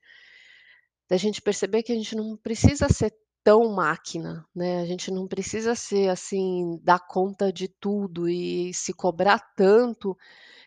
Da 1.10 1.16
gente 1.16 1.42
perceber 1.42 1.82
que 1.82 1.90
a 1.90 1.94
gente 1.96 2.14
não 2.14 2.36
precisa 2.36 2.88
ser 2.88 3.12
tão 3.42 3.74
máquina, 3.74 4.46
né, 4.54 4.80
a 4.80 4.86
gente 4.86 5.10
não 5.10 5.26
precisa 5.26 5.74
ser, 5.74 6.08
assim, 6.08 6.78
dar 6.84 7.00
conta 7.00 7.52
de 7.52 7.66
tudo 7.66 8.28
e 8.28 8.72
se 8.72 8.92
cobrar 8.92 9.40
tanto, 9.56 10.16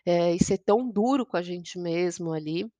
eh, 0.06 0.34
e 0.36 0.44
ser 0.44 0.58
tão 0.58 0.90
duro 0.90 1.26
com 1.26 1.36
a 1.36 1.42
gente 1.42 1.78
mesmo 1.78 2.32
ali 2.32 2.70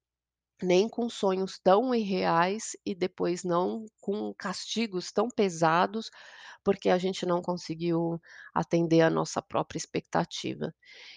nem 0.62 0.88
com 0.88 1.08
sonhos 1.08 1.58
tão 1.58 1.94
irreais 1.94 2.76
e 2.84 2.94
depois 2.94 3.44
não 3.44 3.86
com 4.00 4.32
castigos 4.34 5.12
tão 5.12 5.28
pesados, 5.28 6.10
porque 6.64 6.88
a 6.88 6.98
gente 6.98 7.26
não 7.26 7.42
conseguiu 7.42 8.20
atender 8.54 9.02
a 9.02 9.10
nossa 9.10 9.42
própria 9.42 9.78
expectativa. 9.78 10.74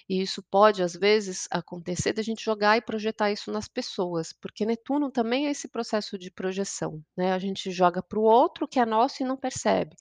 E 0.10 0.22
isso 0.22 0.44
pode, 0.52 0.84
às 0.84 0.94
vezes, 0.94 1.48
acontecer 1.52 2.14
da 2.14 2.22
gente 2.22 2.44
jogar 2.44 2.78
e 2.78 2.82
projetar 2.82 3.32
isso 3.32 3.52
nas 3.52 3.68
pessoas, 3.68 4.34
porque 4.34 4.66
Netuno 4.66 5.10
também 5.12 5.48
é 5.48 5.52
esse 5.52 5.68
processo 5.70 6.18
de 6.18 6.30
projeção, 6.32 7.02
né, 7.16 7.32
a 7.34 7.40
gente 7.40 7.72
joga 7.72 8.04
para 8.04 8.20
o 8.20 8.24
outro 8.24 8.68
que 8.68 8.80
é 8.80 8.86
nosso 8.86 9.24
e 9.24 9.26
não 9.26 9.38
percebe. 9.38 9.96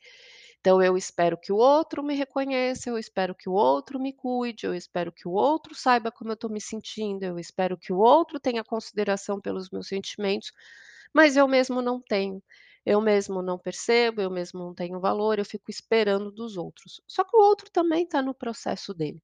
Então 0.67 0.83
eu 0.83 0.97
espero 0.97 1.39
que 1.39 1.53
o 1.53 1.57
outro 1.59 2.03
me 2.03 2.17
reconheça, 2.17 2.91
eu 2.91 2.99
espero 2.99 3.37
que 3.37 3.49
o 3.49 3.53
outro 3.53 4.01
me 4.01 4.13
cuide, 4.13 4.67
eu 4.67 4.75
espero 4.75 5.13
que 5.13 5.29
o 5.29 5.31
outro 5.31 5.77
saiba 5.77 6.11
como 6.11 6.33
eu 6.33 6.35
estou 6.35 6.51
me 6.51 6.61
sentindo, 6.61 7.23
eu 7.23 7.39
espero 7.39 7.79
que 7.79 7.93
o 7.93 7.99
outro 7.99 8.41
tenha 8.41 8.65
consideração 8.65 9.41
pelos 9.41 9.71
meus 9.71 9.87
sentimentos, 9.87 10.51
mas 11.15 11.37
eu 11.37 11.47
mesmo 11.47 11.81
não 11.81 12.01
tenho. 12.01 12.43
Eu 12.85 13.01
mesmo 13.01 13.43
não 13.43 13.57
percebo, 13.57 14.21
eu 14.21 14.29
mesmo 14.29 14.59
não 14.59 14.75
tenho 14.75 14.99
valor, 14.99 15.39
eu 15.39 15.45
fico 15.45 15.71
esperando 15.71 16.33
dos 16.33 16.57
outros. 16.57 17.01
Só 17.07 17.23
que 17.23 17.37
o 17.37 17.41
outro 17.41 17.71
também 17.71 18.03
está 18.03 18.21
no 18.21 18.35
processo 18.35 18.93
dele. 18.93 19.23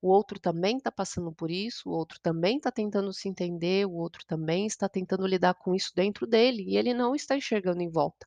O 0.00 0.08
outro 0.08 0.38
também 0.38 0.76
está 0.76 0.92
passando 0.92 1.32
por 1.32 1.50
isso, 1.50 1.90
o 1.90 1.92
outro 1.92 2.20
também 2.22 2.58
está 2.58 2.70
tentando 2.70 3.12
se 3.12 3.28
entender, 3.28 3.86
o 3.86 3.94
outro 3.94 4.24
também 4.24 4.66
está 4.66 4.88
tentando 4.88 5.26
lidar 5.26 5.54
com 5.54 5.74
isso 5.74 5.90
dentro 5.96 6.28
dele 6.28 6.62
e 6.62 6.76
ele 6.76 6.94
não 6.94 7.12
está 7.12 7.36
enxergando 7.36 7.82
em 7.82 7.90
volta. 7.90 8.24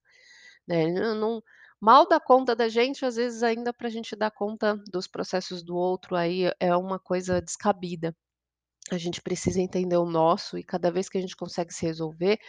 Né, 0.68 0.84
ele 0.84 1.16
não 1.16 1.42
mal 1.82 2.08
dá 2.08 2.20
conta 2.20 2.56
da 2.56 2.70
gente, 2.70 3.06
às 3.06 3.16
vezes 3.16 3.44
ainda 3.44 3.74
para 3.74 3.88
a 3.88 3.92
gente 3.92 4.16
dar 4.16 4.32
conta 4.32 4.76
dos 4.92 5.08
processos 5.08 5.64
do 5.64 5.76
outro, 5.78 6.16
aí 6.16 6.52
é 6.60 6.76
uma 6.76 7.00
coisa 7.00 7.42
descabida. 7.42 8.16
A 8.92 8.98
gente 8.98 9.22
precisa 9.22 9.62
entender 9.62 9.98
o 9.98 10.06
nosso 10.06 10.58
e 10.58 10.64
cada 10.64 10.92
vez 10.92 11.10
que 11.10 11.18
a 11.18 11.22
gente 11.22 11.36
consegue 11.38 11.74
se 11.74 11.86
resolver, 11.86 12.40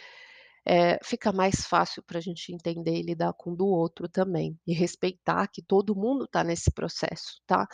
eh, 0.67 0.99
fica 1.03 1.31
mais 1.33 1.65
fácil 1.65 2.03
para 2.03 2.19
a 2.19 2.21
gente 2.21 2.53
entender 2.53 2.95
e 2.99 3.03
lidar 3.03 3.33
com 3.33 3.51
o 3.53 3.55
do 3.57 3.67
outro 3.67 4.09
também, 4.09 4.59
e 4.67 4.73
respeitar 4.73 5.47
que 5.49 5.61
todo 5.63 5.95
mundo 5.95 6.25
está 6.25 6.43
nesse 6.43 6.71
processo, 6.71 7.41
tá. 7.47 7.67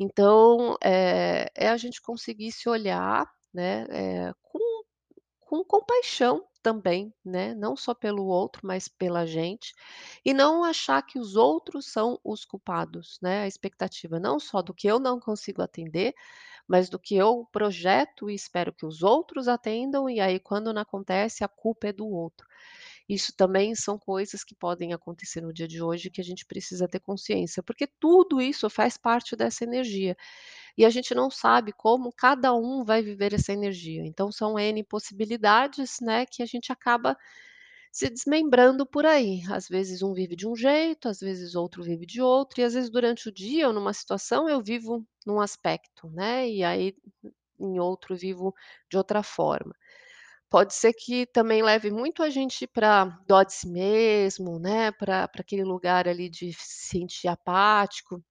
Então, 0.00 0.76
eh, 0.84 1.46
é 1.56 1.68
a 1.70 1.76
gente 1.78 2.02
conseguir 2.02 2.52
se 2.52 2.68
olhar, 2.68 3.26
né, 3.54 3.86
eh, 3.90 4.32
com 4.42 4.58
com 5.64 5.80
compaixão 5.80 6.46
também, 6.62 7.14
né, 7.24 7.54
não 7.54 7.76
só 7.76 7.94
pelo 7.94 8.26
outro, 8.26 8.62
mas 8.64 8.88
pela 8.88 9.24
gente, 9.26 9.72
e 10.24 10.34
não 10.34 10.64
achar 10.64 11.00
que 11.02 11.18
os 11.18 11.36
outros 11.36 11.86
são 11.92 12.18
os 12.24 12.44
culpados, 12.44 13.18
né, 13.22 13.42
a 13.42 13.46
expectativa 13.46 14.18
não 14.18 14.40
só 14.40 14.60
do 14.62 14.74
que 14.74 14.88
eu 14.88 14.98
não 14.98 15.20
consigo 15.20 15.62
atender, 15.62 16.12
mas 16.68 16.88
do 16.88 16.98
que 16.98 17.16
eu 17.16 17.46
projeto 17.52 18.30
e 18.30 18.34
espero 18.34 18.72
que 18.72 18.86
os 18.86 19.02
outros 19.02 19.48
atendam, 19.48 20.10
e 20.10 20.20
aí 20.20 20.40
quando 20.40 20.72
não 20.74 20.82
acontece 20.82 21.44
a 21.44 21.48
culpa 21.48 21.88
é 21.88 21.92
do 21.92 22.06
outro. 22.08 22.46
Isso 23.08 23.32
também 23.36 23.74
são 23.74 23.98
coisas 23.98 24.42
que 24.44 24.54
podem 24.54 24.92
acontecer 24.92 25.40
no 25.40 25.52
dia 25.52 25.68
de 25.68 25.82
hoje 25.82 26.10
que 26.10 26.20
a 26.20 26.24
gente 26.24 26.44
precisa 26.46 26.88
ter 26.88 27.00
consciência, 27.00 27.62
porque 27.62 27.86
tudo 28.00 28.40
isso 28.40 28.68
faz 28.70 28.96
parte 28.96 29.36
dessa 29.36 29.64
energia. 29.64 30.16
E 30.78 30.84
a 30.84 30.90
gente 30.90 31.14
não 31.14 31.30
sabe 31.30 31.72
como 31.72 32.12
cada 32.12 32.54
um 32.54 32.84
vai 32.84 33.02
viver 33.02 33.34
essa 33.34 33.52
energia, 33.52 34.04
então 34.06 34.32
são 34.32 34.58
N 34.58 34.82
possibilidades, 34.84 35.98
né, 36.02 36.26
que 36.26 36.42
a 36.42 36.46
gente 36.46 36.72
acaba 36.72 37.16
se 37.92 38.10
desmembrando 38.10 38.86
por 38.86 39.06
aí. 39.06 39.42
Às 39.50 39.68
vezes 39.68 40.02
um 40.02 40.12
vive 40.14 40.36
de 40.36 40.46
um 40.48 40.56
jeito, 40.56 41.08
às 41.08 41.20
vezes 41.20 41.54
outro 41.56 41.82
vive 41.84 42.06
de 42.06 42.20
outro, 42.22 42.60
e 42.60 42.64
às 42.64 42.74
vezes 42.74 42.90
durante 42.90 43.28
o 43.28 43.32
dia 43.32 43.68
ou 43.68 43.74
numa 43.74 43.92
situação 43.94 44.48
eu 44.48 44.62
vivo 44.62 45.04
num 45.26 45.40
aspecto, 45.40 46.08
né, 46.10 46.48
e 46.50 46.64
aí 46.64 46.94
em 47.60 47.80
outro 47.80 48.16
vivo 48.16 48.54
de 48.90 48.96
outra 48.98 49.22
forma. 49.22 49.74
Pode 50.50 50.74
ser 50.74 50.92
que 50.92 51.26
também 51.26 51.60
leve 51.62 51.90
muito 51.90 52.22
a 52.22 52.30
gente 52.30 52.66
pra 52.68 53.04
dó 53.26 53.42
de 53.42 53.52
si 53.52 53.68
mesmo, 53.68 54.58
né, 54.60 54.92
pra 54.92 55.24
aquele 55.24 55.64
lugar 55.64 56.06
ali 56.06 56.28
de 56.28 56.52
se 56.52 56.88
sentir 56.88 57.26
apático, 57.26 58.22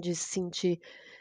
de 0.00 0.14
se 0.14 0.24
sentir 0.30 0.80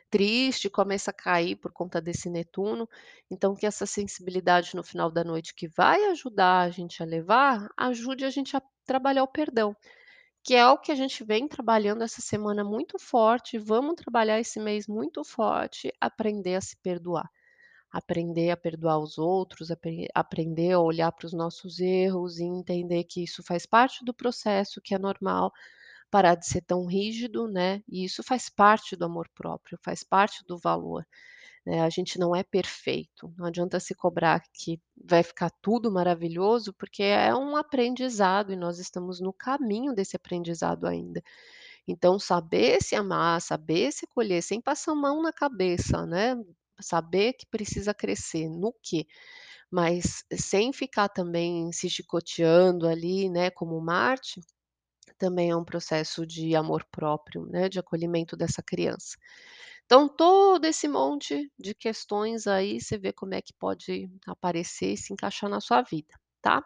triste, 0.09 0.69
começa 0.69 1.11
a 1.11 1.13
cair 1.13 1.57
por 1.57 1.71
conta 1.73 2.01
desse 2.01 2.29
Netuno, 2.29 2.89
então 3.31 3.55
que 3.55 3.65
essa 3.67 3.85
sensibilidade 3.85 4.75
no 4.75 4.83
final 4.83 5.11
da 5.11 5.23
noite 5.23 5.55
que 5.55 5.67
vai 5.69 6.03
ajudar 6.11 6.61
a 6.61 6.69
gente 6.71 7.03
a 7.03 7.05
levar, 7.07 7.69
ajude 7.77 8.25
a 8.25 8.29
gente 8.31 8.57
a 8.57 8.61
trabalhar 8.85 9.23
o 9.23 9.27
perdão, 9.27 9.75
que 10.43 10.55
é 10.55 10.67
o 10.67 10.77
que 10.79 10.91
a 10.91 10.95
gente 10.95 11.23
vem 11.23 11.47
trabalhando 11.47 12.03
essa 12.03 12.21
semana 12.21 12.63
muito 12.63 12.99
forte, 12.99 13.57
vamos 13.59 13.95
trabalhar 13.95 14.39
esse 14.39 14.59
mês 14.59 14.87
muito 14.87 15.23
forte, 15.23 15.93
aprender 16.01 16.55
a 16.55 16.61
se 16.61 16.77
perdoar. 16.77 17.29
Aprender 17.91 18.51
a 18.51 18.57
perdoar 18.57 18.99
os 18.99 19.17
outros, 19.17 19.69
apre 19.71 20.07
aprender 20.15 20.71
a 20.73 20.79
olhar 20.79 21.11
para 21.11 21.25
os 21.25 21.33
nossos 21.33 21.79
erros 21.79 22.39
e 22.39 22.43
entender 22.43 23.03
que 23.05 23.23
isso 23.23 23.43
faz 23.43 23.65
parte 23.65 24.03
do 24.05 24.13
processo, 24.13 24.81
que 24.81 24.95
é 24.95 24.99
normal, 24.99 25.51
parar 26.11 26.35
de 26.35 26.45
ser 26.47 26.61
tão 26.61 26.85
rígido, 26.85 27.47
né, 27.47 27.81
e 27.89 28.05
isso 28.05 28.23
faz 28.23 28.49
parte 28.49 28.95
do 28.95 29.05
amor 29.05 29.29
próprio, 29.35 29.77
faz 29.83 30.03
parte 30.03 30.43
do 30.45 30.57
valor, 30.57 31.05
né, 31.65 31.81
a 31.81 31.89
gente 31.89 32.19
não 32.19 32.35
é 32.35 32.43
perfeito, 32.43 33.33
não 33.37 33.45
adianta 33.47 33.79
se 33.79 33.95
cobrar 33.95 34.41
que 34.53 34.79
vai 35.05 35.23
ficar 35.23 35.51
tudo 35.61 35.91
maravilhoso, 35.91 36.73
porque 36.73 37.03
é 37.03 37.35
um 37.35 37.55
aprendizado 37.57 38.51
e 38.53 38.55
nós 38.57 38.79
estamos 38.79 39.19
no 39.21 39.33
caminho 39.33 39.93
desse 39.93 40.15
aprendizado 40.15 40.87
ainda. 40.87 41.21
Então 41.87 42.19
saber 42.19 42.81
se 42.81 42.95
amar, 42.95 43.41
saber 43.41 43.91
se 43.91 44.05
acolher 44.05 44.41
sem 44.43 44.61
passar 44.61 44.95
mão 44.95 45.21
na 45.21 45.33
cabeça, 45.33 46.05
né, 46.05 46.35
saber 46.81 47.33
que 47.33 47.45
precisa 47.47 47.93
crescer 47.93 48.49
no 48.49 48.73
quê? 48.83 49.05
Mas 49.71 50.23
sem 50.33 50.73
ficar 50.73 51.09
também 51.09 51.71
se 51.73 51.89
chicoteando 51.89 52.87
ali, 52.87 53.29
né, 53.29 53.49
como 53.51 53.79
Marte, 53.81 54.41
também 55.17 55.51
é 55.51 55.55
um 55.55 55.65
processo 55.65 56.25
de 56.27 56.55
amor 56.55 56.85
próprio, 56.91 57.45
né, 57.47 57.69
de 57.69 57.79
acolhimento 57.79 58.35
dessa 58.37 58.63
criança. 58.63 59.17
Então 59.85 60.09
todo 60.09 60.65
esse 60.65 60.87
monte 60.87 61.51
de 61.59 61.75
questões 61.75 62.47
aí, 62.47 62.81
você 62.81 62.97
vê 62.97 63.13
como 63.13 63.33
é 63.35 63.41
que 63.41 63.53
pode 63.59 64.09
aparecer 64.27 64.93
e 64.93 64.97
se 64.97 65.13
encaixar 65.13 65.49
na 65.49 65.61
sua 65.61 65.81
vida, 65.83 66.15
tá. 66.41 66.63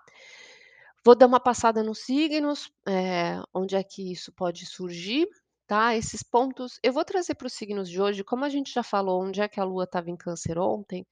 Vou 1.05 1.15
dar 1.15 1.27
uma 1.27 1.39
passada 1.39 1.83
nos 1.83 1.99
signos, 1.99 2.71
eh, 2.87 3.39
onde 3.53 3.75
é 3.75 3.83
que 3.83 4.11
isso 4.11 4.31
pode 4.33 4.65
surgir, 4.65 5.27
tá, 5.67 5.95
esses 5.95 6.23
pontos 6.23 6.79
eu 6.83 6.93
vou 6.93 7.05
trazer 7.05 7.35
para 7.35 7.47
os 7.47 7.53
signos 7.53 7.89
de 7.89 8.01
hoje, 8.01 8.23
como 8.23 8.45
a 8.45 8.49
gente 8.49 8.73
já 8.73 8.83
falou 8.83 9.21
onde 9.23 9.41
é 9.41 9.47
que 9.47 9.59
a 9.59 9.63
lua 9.63 9.85
estava 9.85 10.09
em 10.09 10.17
câncer 10.17 10.57
ontem, 10.59 11.05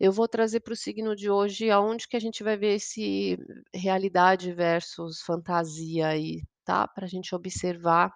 eu 0.00 0.12
vou 0.12 0.28
trazer 0.28 0.60
para 0.60 0.72
o 0.72 0.76
signo 0.76 1.14
de 1.16 1.30
hoje 1.30 1.70
aonde 1.70 2.08
que 2.08 2.16
a 2.16 2.20
gente 2.20 2.42
vai 2.42 2.56
ver 2.56 2.74
esse 2.76 3.38
realidade 3.74 4.52
versus 4.52 5.22
fantasia 5.22 6.08
aí, 6.08 6.42
tá, 6.64 6.86
pra 6.88 7.06
gente 7.06 7.34
observar 7.34 8.12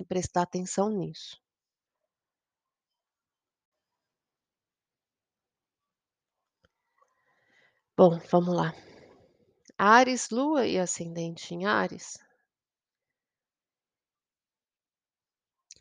e 0.00 0.04
prestar 0.04 0.42
atenção 0.42 0.90
nisso. 0.90 1.38
Bom, 7.96 8.18
vamos 8.30 8.54
lá. 8.54 8.74
Áries, 9.78 10.30
lua 10.30 10.66
e 10.66 10.78
ascendente 10.78 11.54
em 11.54 11.66
Áries 11.66 12.18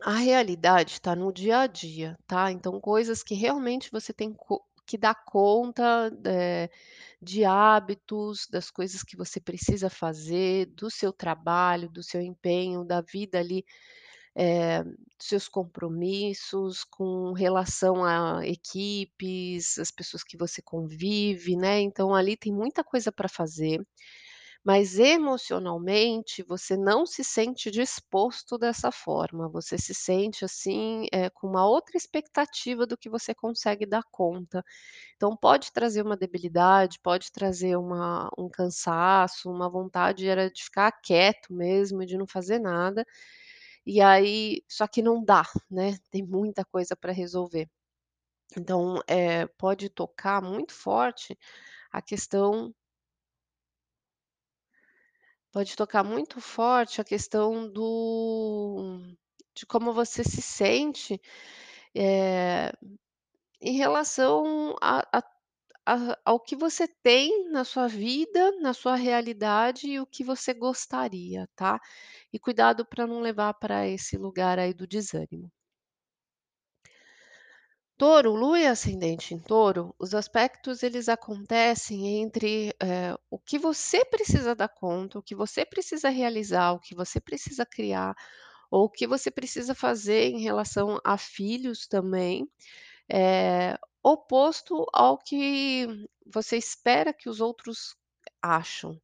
A 0.02 0.16
realidade 0.16 0.94
está 0.94 1.14
no 1.16 1.32
dia 1.32 1.60
a 1.60 1.68
dia, 1.68 2.18
tá, 2.26 2.52
então 2.52 2.80
coisas 2.80 3.22
que 3.22 3.36
realmente 3.36 3.90
você 3.92 4.14
tem 4.14 4.34
que 4.86 4.98
dar 4.98 5.14
conta, 5.26 6.10
eh, 6.26 6.70
de 7.22 7.44
hábitos, 7.46 8.48
das 8.50 8.72
coisas 8.72 9.04
que 9.04 9.18
você 9.18 9.40
precisa 9.42 9.90
fazer, 9.90 10.68
do 10.68 10.90
seu 10.90 11.12
trabalho, 11.14 11.90
do 11.90 12.02
seu 12.02 12.22
empenho, 12.22 12.86
da 12.86 13.02
vida 13.02 13.40
ali, 13.40 13.66
eh, 14.36 14.84
seus 15.20 15.48
compromissos 15.50 16.84
com 16.86 17.34
relação 17.34 18.04
a 18.06 18.42
equipes, 18.48 19.80
as 19.80 19.92
pessoas 19.92 20.24
que 20.24 20.38
você 20.38 20.62
convive, 20.62 21.56
né, 21.58 21.82
então 21.82 22.16
ali 22.16 22.38
tem 22.38 22.54
muita 22.54 22.84
coisa 22.84 23.12
para 23.12 23.30
fazer, 23.30 23.82
mas 24.69 24.99
emocionalmente 24.99 26.43
você 26.43 26.77
não 26.77 27.05
se 27.05 27.23
sente 27.23 27.71
disposto 27.71 28.58
dessa 28.58 28.91
forma, 28.91 29.49
você 29.49 29.77
se 29.79 29.95
sente, 29.95 30.45
assim, 30.45 31.08
eh, 31.12 31.29
com 31.32 31.47
uma 31.47 31.65
outra 31.67 31.97
expectativa 31.97 32.86
do 32.86 32.97
que 32.97 33.10
você 33.10 33.34
consegue 33.34 33.86
dar 33.88 34.03
conta. 34.12 34.63
Então 35.15 35.36
pode 35.38 35.71
trazer 35.73 36.03
uma 36.03 36.17
debilidade, 36.17 36.99
pode 37.03 37.32
trazer 37.32 37.77
uma 37.77 38.29
um 38.38 38.49
cansaço, 38.49 39.51
uma 39.51 39.69
vontade 39.69 40.27
era 40.27 40.51
de 40.51 40.63
ficar 40.65 40.91
quieto 41.03 41.53
mesmo 41.53 42.05
de 42.05 42.17
não 42.17 42.27
fazer 42.27 42.60
nada, 42.60 43.05
e 43.86 44.01
aí 44.01 44.63
só 44.69 44.88
que 44.88 45.01
não 45.03 45.23
dá, 45.23 45.43
né, 45.71 45.97
tem 46.12 46.23
muita 46.25 46.65
coisa 46.65 46.95
para 46.95 47.12
resolver. 47.13 47.69
Então, 48.58 49.01
eh, 49.08 49.47
pode 49.58 49.89
tocar 49.89 50.41
muito 50.41 50.73
forte 50.73 51.38
a 51.91 52.01
questão 52.01 52.73
Pode 55.54 55.76
tocar 55.76 56.04
muito 56.04 56.40
forte 56.40 57.02
a 57.02 57.04
questão 57.04 57.68
do 57.72 59.00
de 59.56 59.66
como 59.66 59.92
você 59.94 60.24
se 60.24 60.42
sente, 60.42 61.20
eh, 61.96 62.72
em 63.62 63.78
relação 63.78 64.76
a 64.82 65.00
a 65.20 65.24
a 65.88 66.20
ao 66.26 66.40
que 66.40 66.56
você 66.56 66.88
tem 66.88 67.50
na 67.52 67.64
sua 67.66 67.88
vida, 67.88 68.52
na 68.62 68.74
sua 68.74 68.96
realidade 68.96 69.88
e 69.90 70.00
o 70.02 70.08
que 70.08 70.24
você 70.24 70.54
gostaria, 70.54 71.48
tá. 71.56 71.80
E 72.34 72.40
cuidado 72.40 72.86
para 72.86 73.08
não 73.08 73.22
levar 73.22 73.54
para 73.56 73.88
esse 73.88 74.18
lugar 74.18 74.60
aí 74.60 74.74
do 74.74 74.88
desânimo. 74.88 75.52
Touro, 78.00 78.34
Lua 78.34 78.58
e 78.62 78.66
ascendente 78.66 79.34
em 79.36 79.40
Touro, 79.40 79.94
os 80.00 80.16
aspectos 80.16 80.84
eles 80.84 81.10
acontecem 81.10 82.22
entre, 82.22 82.74
eh, 82.82 83.14
o 83.30 83.38
que 83.38 83.60
você 83.60 84.06
precisa 84.06 84.56
dar 84.56 84.70
conta, 84.70 85.20
o 85.20 85.22
que 85.22 85.36
você 85.36 85.66
precisa 85.66 86.08
realizar, 86.10 86.72
o 86.72 86.80
que 86.80 86.96
você 86.96 87.20
precisa 87.20 87.66
criar, 87.66 88.16
ou 88.72 88.86
o 88.86 88.90
que 88.90 89.06
você 89.06 89.30
precisa 89.30 89.76
fazer 89.76 90.30
em 90.32 90.40
relação 90.42 90.98
a 91.04 91.18
filhos 91.18 91.88
também, 91.88 92.50
eh, 93.12 93.78
oposto 94.04 94.86
ao 94.94 95.18
que 95.18 95.88
você 96.26 96.58
espera 96.58 97.14
que 97.14 97.30
os 97.30 97.42
outros 97.42 97.96
acham, 98.42 99.00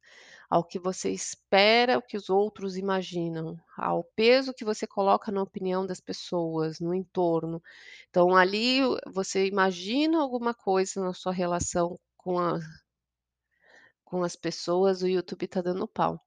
ao 0.50 0.64
que 0.64 0.78
você 0.78 1.10
espera 1.10 1.98
o 1.98 2.02
que 2.02 2.16
os 2.16 2.30
outros 2.30 2.76
imaginam, 2.76 3.56
ao 3.76 4.04
peso 4.16 4.54
que 4.54 4.64
você 4.64 4.86
coloca 4.86 5.32
na 5.32 5.42
opinião 5.42 5.86
das 5.86 6.00
pessoas, 6.00 6.80
no 6.80 6.94
entorno. 6.94 7.62
Então 8.10 8.36
ali 8.36 8.80
você 9.12 9.46
imagina 9.46 10.20
alguma 10.20 10.54
coisa 10.54 11.00
na 11.00 11.12
sua 11.14 11.32
relação 11.32 11.98
com 12.16 12.38
a 12.38 12.58
com 14.04 14.22
as 14.22 14.36
pessoas, 14.36 15.02
o 15.02 15.08
YouTube 15.08 15.44
está 15.44 15.60
dando 15.60 15.86
pau. 15.88 16.20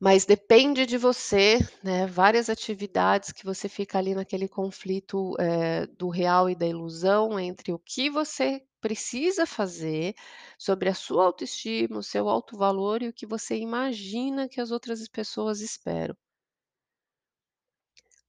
Mas 0.00 0.24
depende 0.24 0.86
de 0.86 0.96
você, 0.96 1.58
né, 1.84 2.06
várias 2.06 2.48
atividades 2.48 3.30
que 3.32 3.44
você 3.44 3.68
fica 3.68 3.98
ali 3.98 4.14
naquele 4.14 4.48
conflito, 4.48 5.36
eh, 5.38 5.86
do 5.98 6.08
real 6.08 6.48
e 6.48 6.54
da 6.54 6.66
ilusão 6.66 7.38
entre 7.38 7.70
o 7.70 7.78
que 7.78 8.08
você 8.08 8.62
precisa 8.80 9.46
fazer, 9.46 10.14
sobre 10.58 10.88
a 10.88 10.94
sua 10.94 11.24
autoestima, 11.26 11.98
o 11.98 12.02
seu 12.02 12.28
alto 12.28 12.56
valor 12.56 13.02
e 13.02 13.08
o 13.08 13.12
que 13.12 13.26
você 13.26 13.56
imagina 13.58 14.48
que 14.48 14.60
as 14.60 14.70
outras 14.70 15.06
pessoas 15.08 15.60
esperam. 15.60 16.16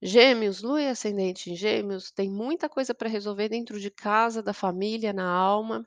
Gêmeos, 0.02 0.62
Lua 0.62 0.82
e 0.82 0.88
ascendente 0.88 1.52
em 1.52 1.56
Gêmeos, 1.56 2.12
tem 2.12 2.30
muita 2.30 2.68
coisa 2.70 2.94
para 2.94 3.10
resolver 3.10 3.50
dentro 3.50 3.80
de 3.80 3.90
casa, 3.92 4.42
da 4.42 4.54
família, 4.54 5.14
na 5.14 5.28
alma, 5.30 5.86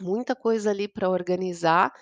muita 0.00 0.36
coisa 0.36 0.70
ali 0.70 0.88
para 0.88 1.10
organizar, 1.10 1.92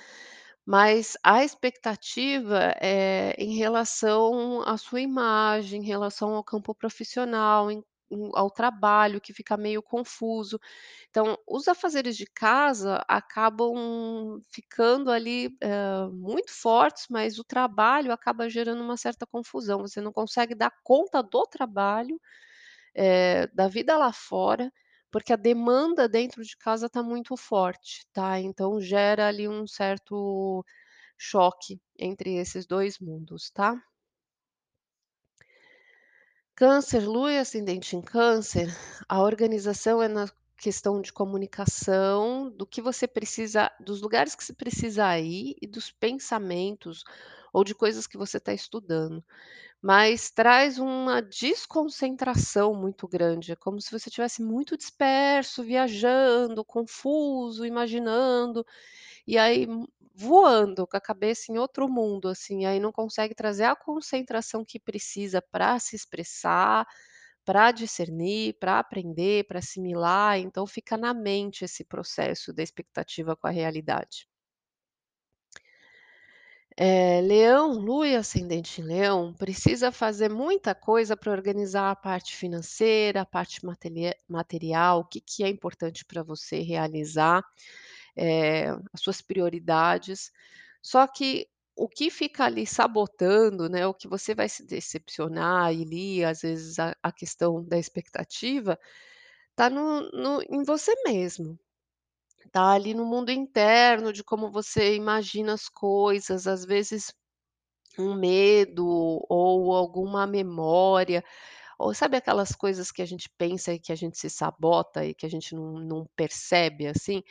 mas 0.66 1.16
a 1.24 1.44
expectativa 1.44 2.74
é 2.80 3.34
em 3.38 3.56
relação 3.56 4.62
à 4.62 4.76
sua 4.78 5.00
imagem, 5.00 5.82
em 5.82 5.86
relação 5.86 6.34
ao 6.34 6.44
campo 6.44 6.74
profissional, 6.74 7.70
em 7.70 7.82
ao 8.34 8.50
trabalho 8.50 9.20
que 9.20 9.32
fica 9.32 9.56
meio 9.56 9.82
confuso. 9.82 10.58
Então, 11.10 11.36
os 11.48 11.68
afazeres 11.68 12.16
de 12.16 12.26
casa 12.26 13.04
acabam 13.08 14.40
ficando 14.52 15.10
ali, 15.10 15.56
hã, 15.62 16.10
muito 16.12 16.52
fortes, 16.52 17.06
mas 17.10 17.38
o 17.38 17.44
trabalho 17.44 18.12
acaba 18.12 18.48
gerando 18.50 18.82
uma 18.82 18.96
certa 18.96 19.26
confusão. 19.26 19.80
Você 19.82 20.00
não 20.00 20.12
consegue 20.12 20.54
dar 20.54 20.72
conta 20.84 21.22
do 21.22 21.44
trabalho, 21.46 22.20
eh, 22.94 23.46
da 23.48 23.68
vida 23.68 23.96
lá 23.96 24.12
fora, 24.12 24.72
porque 25.10 25.32
a 25.32 25.36
demanda 25.36 26.08
dentro 26.08 26.42
de 26.44 26.56
casa 26.56 26.86
está 26.86 27.02
muito 27.02 27.36
forte, 27.36 28.06
tá. 28.12 28.40
Então 28.40 28.80
gera 28.80 29.28
ali 29.28 29.48
um 29.48 29.66
certo 29.66 30.64
choque 31.18 31.80
entre 31.98 32.34
esses 32.36 32.66
2 32.66 32.98
mundos, 33.00 33.50
tá. 33.50 33.76
Câncer, 36.54 37.08
Lua 37.08 37.32
e 37.32 37.38
ascendente 37.38 37.96
em 37.96 38.02
Câncer, 38.02 38.68
a 39.08 39.22
organização 39.22 40.02
é 40.02 40.08
na 40.08 40.28
questão 40.58 41.00
de 41.00 41.10
comunicação, 41.12 42.50
do 42.50 42.66
que 42.66 42.82
você 42.82 43.08
precisa 43.08 43.70
dos 43.80 44.02
lugares 44.02 44.34
que 44.34 44.44
você 44.44 44.52
precisa 44.52 45.18
ir 45.18 45.56
e 45.62 45.66
dos 45.66 45.90
pensamentos, 45.90 47.04
ou 47.52 47.64
de 47.64 47.74
coisas 47.74 48.06
que 48.06 48.18
você 48.18 48.36
está 48.36 48.52
estudando. 48.52 49.24
Mas 49.80 50.30
traz 50.30 50.78
uma 50.78 51.22
desconcentração 51.22 52.74
muito 52.74 53.08
grande, 53.08 53.52
é 53.52 53.56
como 53.56 53.80
se 53.80 53.90
você 53.90 54.08
estivesse 54.10 54.42
muito 54.42 54.76
disperso, 54.76 55.62
viajando, 55.62 56.64
confuso, 56.64 57.64
imaginando, 57.66 58.64
e 59.26 59.38
aí 59.38 59.66
voando 60.14 60.86
com 60.86 60.96
a 60.96 61.00
cabeça 61.00 61.52
em 61.52 61.58
outro 61.58 61.88
mundo, 61.88 62.28
assim, 62.28 62.66
aí 62.66 62.80
não 62.80 62.92
consegue 62.92 63.34
trazer 63.34 63.64
a 63.64 63.76
concentração 63.76 64.64
que 64.64 64.78
precisa 64.78 65.42
para 65.42 65.78
se 65.78 65.96
expressar, 65.96 66.86
para 67.44 67.72
discernir, 67.72 68.54
para 68.58 68.78
aprender, 68.78 69.44
para 69.46 69.58
assimilar, 69.58 70.38
então 70.38 70.66
fica 70.66 70.96
na 70.96 71.12
mente 71.12 71.64
esse 71.64 71.84
processo 71.84 72.52
da 72.52 72.62
expectativa 72.62 73.34
com 73.36 73.46
a 73.46 73.50
realidade. 73.50 74.28
Eh, 76.76 77.20
Leão, 77.22 77.72
Lua 77.72 78.08
e 78.08 78.16
ascendente 78.16 78.80
em 78.80 78.84
Leão, 78.84 79.34
precisa 79.34 79.92
fazer 79.92 80.30
muita 80.30 80.74
coisa 80.74 81.16
para 81.16 81.30
organizar 81.30 81.90
a 81.90 81.96
parte 81.96 82.34
financeira, 82.34 83.22
a 83.22 83.26
parte 83.26 83.64
materia 83.64 84.16
material, 84.26 85.00
o 85.00 85.04
que 85.04 85.20
que 85.20 85.44
é 85.44 85.48
importante 85.48 86.04
para 86.04 86.22
você 86.22 86.60
realizar, 86.60 87.42
eh, 88.16 88.68
as 88.92 89.00
suas 89.02 89.20
prioridades. 89.22 90.30
Só 90.82 91.06
que 91.06 91.48
o 91.76 91.88
que 91.88 92.10
fica 92.10 92.44
ali 92.44 92.66
sabotando, 92.66 93.68
né, 93.68 93.86
o 93.86 93.94
que 93.94 94.08
você 94.08 94.34
vai 94.34 94.48
se 94.48 94.66
decepcionar 94.66 95.72
e 95.74 95.82
ali, 95.82 96.24
às 96.24 96.42
vezes, 96.42 96.78
a 96.78 96.94
a 97.02 97.12
questão 97.12 97.64
da 97.64 97.78
expectativa, 97.78 98.78
tá 99.56 99.70
no 99.70 100.10
no 100.12 100.42
em 100.50 100.62
você 100.64 100.94
mesmo. 101.06 101.58
Tá 102.52 102.72
ali 102.72 102.94
no 102.94 103.04
mundo 103.06 103.30
interno 103.32 104.12
de 104.12 104.22
como 104.24 104.50
você 104.50 104.94
imagina 104.96 105.54
as 105.54 105.68
coisas, 105.68 106.46
às 106.46 106.64
vezes 106.66 107.12
um 107.98 108.14
medo 108.14 108.86
ou 109.30 109.74
alguma 109.76 110.26
memória, 110.26 111.24
ou 111.82 111.94
sabe 111.94 112.16
aquelas 112.16 112.52
coisas 112.54 112.90
que 112.92 113.02
a 113.02 113.06
gente 113.06 113.28
pensa 113.38 113.72
e 113.74 113.78
que 113.80 113.92
a 113.92 113.94
gente 113.96 114.18
se 114.18 114.30
sabota 114.30 115.04
e 115.04 115.14
que 115.14 115.26
a 115.26 115.28
gente 115.30 115.54
não 115.54 115.78
não 115.80 116.06
percebe, 116.16 116.86
assim? 116.86 117.22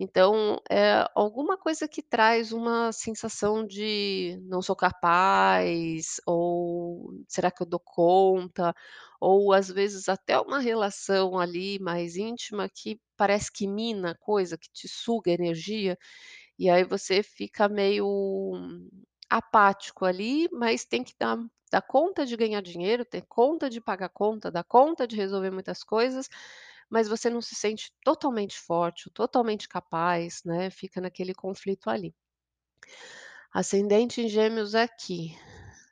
Então, 0.00 0.60
é 0.70 1.06
alguma 1.14 1.56
coisa 1.58 1.88
que 1.88 2.02
traz 2.02 2.52
uma 2.52 2.92
sensação 2.92 3.66
de 3.66 4.38
não 4.42 4.62
sou 4.62 4.76
capaz, 4.76 6.20
ou 6.26 7.12
será 7.28 7.50
que 7.50 7.62
eu 7.62 7.66
dou 7.66 7.80
conta? 7.80 8.74
Ou 9.20 9.52
às 9.52 9.68
vezes 9.68 10.08
até 10.08 10.38
uma 10.40 10.58
relação 10.60 11.38
ali 11.38 11.78
mais 11.80 12.16
íntima 12.16 12.68
que 12.68 13.00
parece 13.16 13.50
que 13.52 13.66
mina 13.66 14.12
a 14.12 14.18
coisa, 14.18 14.56
que 14.58 14.70
te 14.72 14.88
suga 14.88 15.30
energia, 15.32 15.98
e 16.58 16.70
aí 16.70 16.84
você 16.84 17.22
fica 17.22 17.68
meio 17.68 18.06
apático 19.30 20.04
ali, 20.04 20.48
mas 20.52 20.84
tem 20.84 21.04
que 21.04 21.14
dar 21.18 21.38
dar 21.70 21.82
conta 21.82 22.24
de 22.24 22.36
ganhar 22.36 22.62
dinheiro, 22.62 23.04
ter 23.04 23.22
conta 23.28 23.68
de 23.68 23.80
pagar 23.80 24.08
conta, 24.08 24.50
dar 24.50 24.64
conta 24.64 25.06
de 25.06 25.16
resolver 25.16 25.50
muitas 25.50 25.84
coisas, 25.84 26.28
mas 26.88 27.08
você 27.08 27.28
não 27.28 27.42
se 27.42 27.54
sente 27.54 27.92
totalmente 28.02 28.58
forte, 28.58 29.10
totalmente 29.10 29.68
capaz, 29.68 30.42
né, 30.44 30.70
fica 30.70 31.00
naquele 31.00 31.34
conflito 31.34 31.90
ali. 31.90 32.14
Ascendente 33.52 34.20
em 34.20 34.28
Gêmeos 34.28 34.74
aqui, 34.74 35.36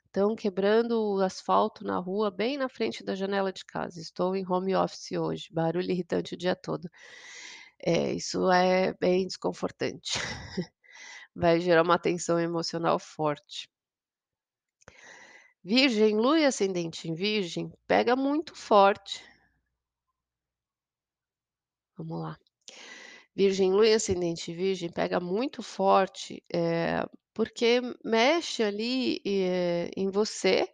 estão 0.05 0.35
quebrando 0.35 1.15
o 1.15 1.21
asfalto 1.21 1.83
na 1.83 1.97
rua 1.99 2.31
bem 2.31 2.57
na 2.57 2.69
frente 2.69 3.03
da 3.03 3.15
janela 3.15 3.51
de 3.53 3.65
casa, 3.65 3.99
estou 3.99 4.35
em 4.35 4.45
home 4.47 4.75
office 4.75 5.11
hoje, 5.11 5.47
barulho 5.51 5.91
irritante 5.91 6.33
o 6.33 6.37
dia 6.37 6.55
todo. 6.55 6.89
É, 7.79 8.13
isso 8.13 8.49
é 8.51 8.93
bem 8.99 9.27
desconfortante. 9.27 10.19
Vai 11.39 11.59
gerar 11.59 11.83
uma 11.83 11.99
tensão 11.99 12.39
emocional 12.39 12.97
forte. 12.97 13.69
Virgem, 15.63 16.15
Lua 16.15 16.39
e 16.39 16.45
ascendente 16.45 17.09
em 17.09 17.13
Virgem, 17.13 17.71
pega 17.87 18.15
muito 18.15 18.55
forte. 18.55 19.21
Vamos 21.97 22.19
lá. 22.21 22.37
Virgem, 23.35 23.71
Lua 23.73 23.87
e 23.87 23.93
ascendente 23.93 24.53
Virgem 24.53 24.91
pega 24.91 25.19
muito 25.19 25.63
forte, 25.63 26.43
eh, 26.53 27.05
porque 27.33 27.81
mexe 28.03 28.63
ali, 28.63 29.21
eh, 29.25 29.91
em 29.97 30.09
você, 30.09 30.67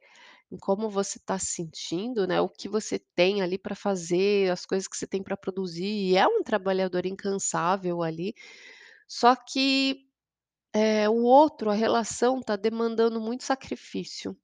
em 0.51 0.57
como 0.57 0.89
você 0.89 1.17
está 1.19 1.39
se 1.39 1.47
sentindo, 1.47 2.27
né, 2.27 2.41
o 2.41 2.49
que 2.49 2.69
você 2.69 2.99
tem 3.15 3.41
ali 3.41 3.57
para 3.57 3.75
fazer, 3.75 4.51
as 4.51 4.65
coisas 4.65 4.87
que 4.87 4.97
você 4.97 5.07
tem 5.07 5.23
para 5.23 5.37
produzir, 5.37 5.85
e 5.85 6.17
é 6.17 6.27
um 6.27 6.43
trabalhador 6.43 7.05
incansável 7.05 8.03
ali, 8.03 8.33
só 9.07 9.35
que, 9.35 10.07
eh, 10.73 11.07
o 11.09 11.23
outro, 11.23 11.69
a 11.69 11.73
relação 11.73 12.39
está 12.39 12.55
demandando 12.55 13.19
muito 13.21 13.43
sacrifício. 13.43 14.35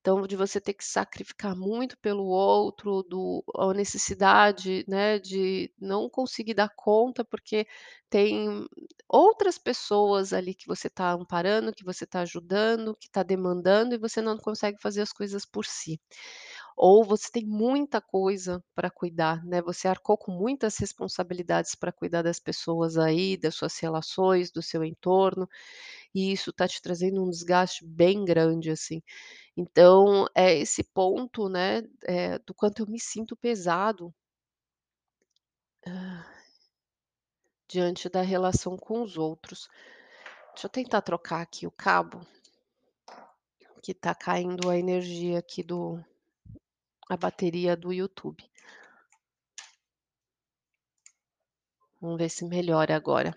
Então, 0.00 0.26
de 0.26 0.36
você 0.36 0.60
ter 0.60 0.74
que 0.74 0.84
sacrificar 0.84 1.56
muito 1.56 1.98
pelo 1.98 2.24
outro, 2.26 3.02
do 3.04 3.44
a 3.56 3.74
necessidade, 3.74 4.84
né, 4.88 5.18
de 5.18 5.72
não 5.80 6.08
conseguir 6.10 6.54
dar 6.54 6.70
conta, 6.76 7.24
porque 7.24 7.66
tem 8.10 8.66
outras 9.08 9.58
pessoas 9.58 10.32
ali 10.32 10.54
que 10.54 10.66
você 10.68 10.86
está 10.88 11.12
amparando, 11.12 11.72
que 11.74 11.84
você 11.84 12.04
está 12.04 12.20
ajudando, 12.20 12.96
que 12.96 13.08
está 13.08 13.22
demandando 13.24 13.94
e 13.94 13.98
você 13.98 14.22
não 14.22 14.38
consegue 14.38 14.80
fazer 14.80 15.02
as 15.02 15.12
coisas 15.12 15.44
por 15.46 15.64
si. 15.66 16.00
Ou 16.76 17.04
você 17.04 17.30
tem 17.32 17.46
muita 17.46 18.00
coisa 18.00 18.62
para 18.74 18.90
cuidar, 18.90 19.44
né, 19.46 19.62
você 19.62 19.88
arcou 19.88 20.18
com 20.18 20.30
muitas 20.32 20.76
responsabilidades 20.78 21.74
para 21.74 21.92
cuidar 21.92 22.22
das 22.22 22.38
pessoas 22.38 22.98
aí, 22.98 23.36
das 23.36 23.54
suas 23.54 23.78
relações, 23.78 24.50
do 24.50 24.62
seu 24.62 24.84
entorno, 24.84 25.48
e 26.14 26.32
isso 26.32 26.50
está 26.50 26.68
te 26.68 26.82
trazendo 26.82 27.24
um 27.24 27.30
desgaste 27.30 27.84
bem 27.86 28.24
grande, 28.24 28.70
assim. 28.70 29.02
Então, 29.56 30.26
é 30.34 30.54
esse 30.54 30.84
ponto, 30.84 31.48
né, 31.48 31.82
eh, 32.04 32.38
do 32.40 32.54
quanto 32.54 32.82
eu 32.82 32.86
me 32.86 33.00
sinto 33.00 33.36
pesado 33.36 34.14
ah, 35.86 36.26
diante 37.68 38.08
da 38.08 38.22
relação 38.22 38.76
com 38.76 39.02
os 39.02 39.16
outros. 39.16 39.68
Deixa 40.52 40.66
eu 40.66 40.70
tentar 40.70 41.02
trocar 41.02 41.42
aqui 41.42 41.66
o 41.66 41.70
cabo, 41.70 42.20
que 43.82 43.94
tá 43.94 44.14
caindo 44.14 44.68
a 44.68 44.78
energia 44.78 45.38
aqui 45.38 45.62
do 45.62 46.02
a 47.08 47.16
bateria 47.16 47.76
do 47.76 47.92
YouTube. 47.92 48.44
Vamos 52.00 52.18
ver 52.18 52.28
se 52.28 52.44
melhora 52.44 52.94
agora. 52.94 53.36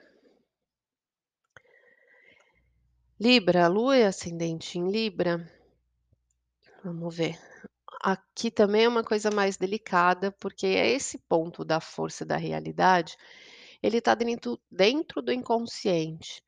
Libra, 3.20 3.68
Lua 3.68 3.98
é 3.98 4.06
ascendente 4.06 4.78
em 4.78 4.90
Libra. 4.90 5.46
Vamos 6.84 7.16
ver. 7.16 7.38
Aqui 8.02 8.50
também 8.50 8.86
é 8.86 8.88
uma 8.88 9.04
coisa 9.04 9.30
mais 9.30 9.58
delicada, 9.58 10.32
porque 10.32 10.66
é 10.66 10.90
esse 10.90 11.18
ponto 11.18 11.66
da 11.66 11.82
força 11.82 12.26
da 12.26 12.38
realidade, 12.38 13.18
ele 13.84 13.98
está 13.98 14.16
dentro 14.16 14.58
dentro 14.72 15.22
do 15.22 15.34
inconsciente. 15.34 16.42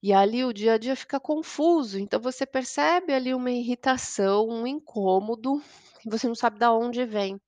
E 0.00 0.12
ali 0.12 0.44
o 0.44 0.52
dia 0.52 0.74
a 0.74 0.78
dia 0.78 0.94
fica 0.94 1.18
confuso, 1.18 1.98
então 1.98 2.20
você 2.20 2.46
percebe 2.46 3.12
ali 3.12 3.34
uma 3.34 3.50
irritação, 3.50 4.48
um 4.48 4.64
incômodo, 4.64 5.60
e 5.95 5.95
você 6.06 6.28
não 6.28 6.34
sabe 6.34 6.58
da 6.58 6.72
onde 6.72 7.04
vem. 7.06 7.40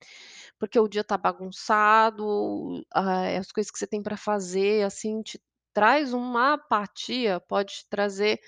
Porque 0.59 0.79
o 0.79 0.87
dia 0.87 1.01
está 1.01 1.17
bagunçado, 1.17 2.83
ah, 2.93 3.37
as 3.39 3.51
coisas 3.51 3.71
que 3.71 3.79
você 3.79 3.87
tem 3.87 4.03
para 4.03 4.17
fazer, 4.17 4.85
assim, 4.85 5.21
te 5.23 5.41
traz 5.73 6.13
uma 6.13 6.53
apatia, 6.55 7.39
pode 7.41 7.73
te 7.75 7.89
trazer 7.89 8.39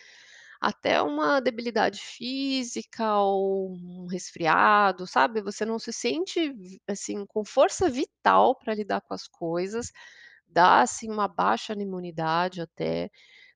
até 0.61 1.01
uma 1.01 1.39
debilidade 1.41 1.99
física 2.01 3.17
ou 3.19 3.71
um 3.73 4.07
resfriado, 4.07 5.07
sabe, 5.07 5.41
você 5.41 5.65
não 5.65 5.79
se 5.79 5.91
sente 5.93 6.53
assim, 6.87 7.25
com 7.27 7.43
força 7.45 7.89
vital 7.89 8.55
para 8.57 8.75
lidar 8.75 9.01
com 9.01 9.13
as 9.13 9.27
coisas, 9.27 9.91
dá, 10.47 10.81
assim, 10.81 11.09
uma 11.11 11.27
baixa 11.27 11.75
na 11.75 11.83
imunidade 11.83 12.61
até, 12.61 13.09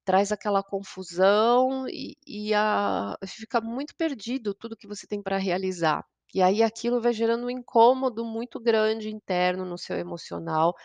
traz 0.05 0.31
aquela 0.31 0.63
confusão 0.63 1.87
e 1.89 2.15
e 2.27 2.53
a 2.55 3.17
fica 3.27 3.61
muito 3.61 3.95
perdido 3.97 4.53
tudo 4.55 4.77
que 4.77 4.87
você 4.87 5.07
tem 5.07 5.21
para 5.23 5.37
realizar. 5.37 6.05
E 6.35 6.41
aí 6.43 6.61
aquilo 6.63 7.01
vai 7.01 7.13
gerando 7.13 7.47
um 7.47 7.49
incômodo 7.49 8.25
muito 8.25 8.59
grande 8.59 9.09
interno 9.09 9.65
no 9.65 9.77
seu 9.77 9.97
emocional, 9.97 10.75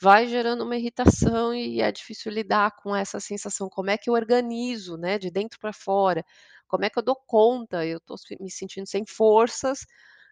vai 0.00 0.26
gerando 0.26 0.64
uma 0.64 0.76
irritação 0.76 1.54
e 1.54 1.80
é 1.80 1.92
difícil 1.92 2.32
lidar 2.32 2.72
com 2.76 2.94
essa 2.96 3.20
sensação, 3.20 3.68
como 3.70 3.90
é 3.90 3.96
que 3.98 4.10
eu 4.10 4.14
organizo, 4.14 4.96
né, 4.98 5.18
de 5.18 5.30
dentro 5.30 5.58
para 5.60 5.72
fora, 5.72 6.24
como 6.68 6.84
é 6.84 6.90
que 6.90 6.98
eu 6.98 7.04
dou 7.04 7.16
conta, 7.16 7.86
eu 7.86 7.98
estou 7.98 8.16
me 8.40 8.50
sentindo 8.50 8.86
sem 8.88 9.04
forças 9.06 9.86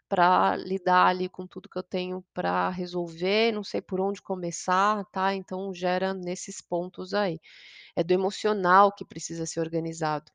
para 0.09 0.57
lidar 0.57 1.07
ali 1.09 1.29
com 1.29 1.47
tudo 1.47 1.69
que 1.69 1.79
eu 1.79 1.83
tenho 1.83 2.25
para 2.35 2.69
resolver, 2.71 3.53
não 3.53 3.65
sei 3.65 3.81
por 3.83 4.01
onde 4.01 4.23
começar, 4.23 5.05
tá, 5.13 5.35
então 5.35 5.73
gera 5.75 6.15
nesses 6.15 6.61
pontos 6.61 7.15
aí. 7.15 7.41
É 7.97 8.05
do 8.05 8.13
emocional 8.15 8.93
que 8.93 9.05
precisa 9.05 9.47
ser 9.47 9.61
organizado. 9.61 10.31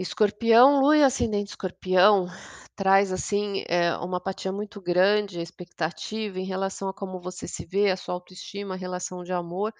Escorpião, 0.00 0.80
Lua 0.80 0.96
e 0.96 1.02
ascendente 1.04 1.50
Escorpião 1.50 2.26
traz, 2.74 3.12
assim, 3.12 3.62
eh, 3.68 3.94
uma 3.98 4.16
apatia 4.16 4.50
muito 4.50 4.80
grande, 4.80 5.40
expectativa 5.40 6.38
em 6.40 6.44
relação 6.44 6.88
a 6.88 6.94
como 6.94 7.20
você 7.20 7.46
se 7.46 7.66
vê, 7.66 7.90
a 7.90 7.96
sua 7.98 8.14
autoestima, 8.14 8.74
a 8.74 8.78
relação 8.78 9.22
de 9.22 9.30
amor, 9.32 9.74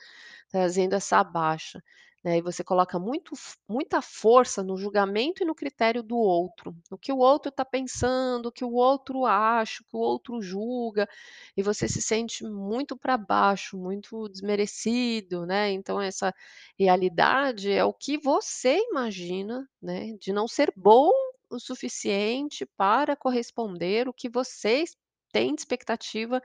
trazendo 0.51 0.95
essa 0.95 1.25
baixa, 1.25 1.83
né, 2.25 2.39
e 2.39 2.43
você 2.43 2.63
coloca 2.65 2.99
muito 2.99 3.33
muita 3.69 4.03
força 4.03 4.63
no 4.63 4.77
julgamento 4.77 5.43
e 5.43 5.47
no 5.47 5.55
critério 5.55 6.03
do 6.03 6.17
outro, 6.17 6.75
no 6.91 6.99
que 6.99 7.13
o 7.13 7.19
outro 7.19 7.49
está 7.51 7.65
pensando, 7.65 8.47
o 8.47 8.53
que 8.53 8.65
o 8.65 8.73
outro 8.75 9.25
acha, 9.27 9.83
o 9.83 9.87
que 9.87 9.97
o 9.97 10.01
outro 10.01 10.41
julga, 10.43 11.09
e 11.57 11.63
você 11.63 11.89
se 11.89 12.03
sente 12.03 12.45
muito 12.45 12.97
para 12.97 13.17
baixo, 13.17 13.79
muito 13.79 14.29
desmerecido, 14.29 15.47
né, 15.47 15.71
então 15.73 16.01
essa 16.01 16.33
realidade 16.79 17.71
é 17.73 17.85
o 17.85 17.93
que 17.93 18.19
você 18.19 18.79
imagina, 18.91 19.69
né, 19.81 20.13
de 20.21 20.33
não 20.33 20.47
ser 20.49 20.73
bom 20.77 21.11
o 21.51 21.59
suficiente 21.59 22.65
para 22.77 23.17
corresponder 23.17 24.09
o 24.09 24.13
que 24.15 24.29
vocês 24.29 24.97
têm 25.33 25.55
de 25.55 25.61
expectativa, 25.63 26.41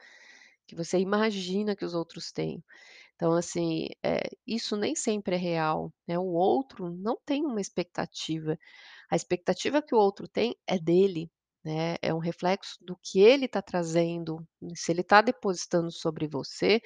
que 0.68 0.76
você 0.76 1.00
imagina 1.00 1.76
que 1.76 1.86
os 1.86 1.94
outros 1.94 2.32
têm. 2.32 2.64
Então, 3.16 3.34
assim, 3.34 3.88
eh, 4.04 4.30
isso 4.46 4.76
nem 4.76 4.96
sempre 4.96 5.36
é 5.36 5.38
real, 5.40 5.94
né, 6.08 6.20
o 6.20 6.26
outro 6.34 6.90
não 6.92 7.18
tem 7.26 7.46
uma 7.46 7.62
expectativa. 7.62 8.58
A 9.12 9.16
expectativa 9.16 9.82
que 9.82 9.96
o 9.96 9.98
outro 10.00 10.28
tem 10.28 10.56
é 10.68 10.78
dele, 10.80 11.32
né, 11.64 11.96
é 12.02 12.14
um 12.14 12.20
reflexo 12.20 12.78
do 12.82 12.98
que 13.02 13.20
ele 13.22 13.46
está 13.46 13.62
trazendo. 13.62 14.46
Se 14.76 14.92
ele 14.92 15.02
está 15.02 15.22
depositando 15.22 15.92
sobre 15.92 16.28
você, 16.28 16.82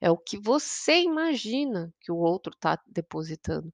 é 0.00 0.10
o 0.10 0.18
que 0.18 0.38
você 0.38 1.02
imagina 1.02 1.94
que 2.00 2.12
o 2.12 2.16
outro 2.18 2.52
está 2.54 2.78
depositando. 2.86 3.72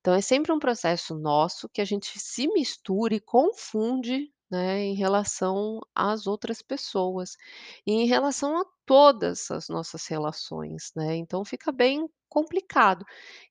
Então 0.00 0.14
é 0.14 0.20
sempre 0.22 0.52
um 0.52 0.58
processo 0.58 1.14
nosso 1.18 1.68
que 1.68 1.80
a 1.80 1.84
gente 1.84 2.18
se 2.18 2.48
mistura 2.48 3.14
e 3.14 3.20
confunde, 3.20 4.32
né, 4.50 4.80
em 4.84 4.94
relação 4.94 5.80
às 5.94 6.26
outras 6.26 6.62
pessoas, 6.62 7.36
e 7.86 7.92
em 7.92 8.06
relação 8.06 8.58
a 8.60 8.64
todas 8.86 9.50
as 9.50 9.68
nossas 9.68 10.06
relações, 10.06 10.92
né, 10.96 11.16
então 11.16 11.44
fica 11.44 11.72
bem 11.72 12.08
complicado. 12.28 13.04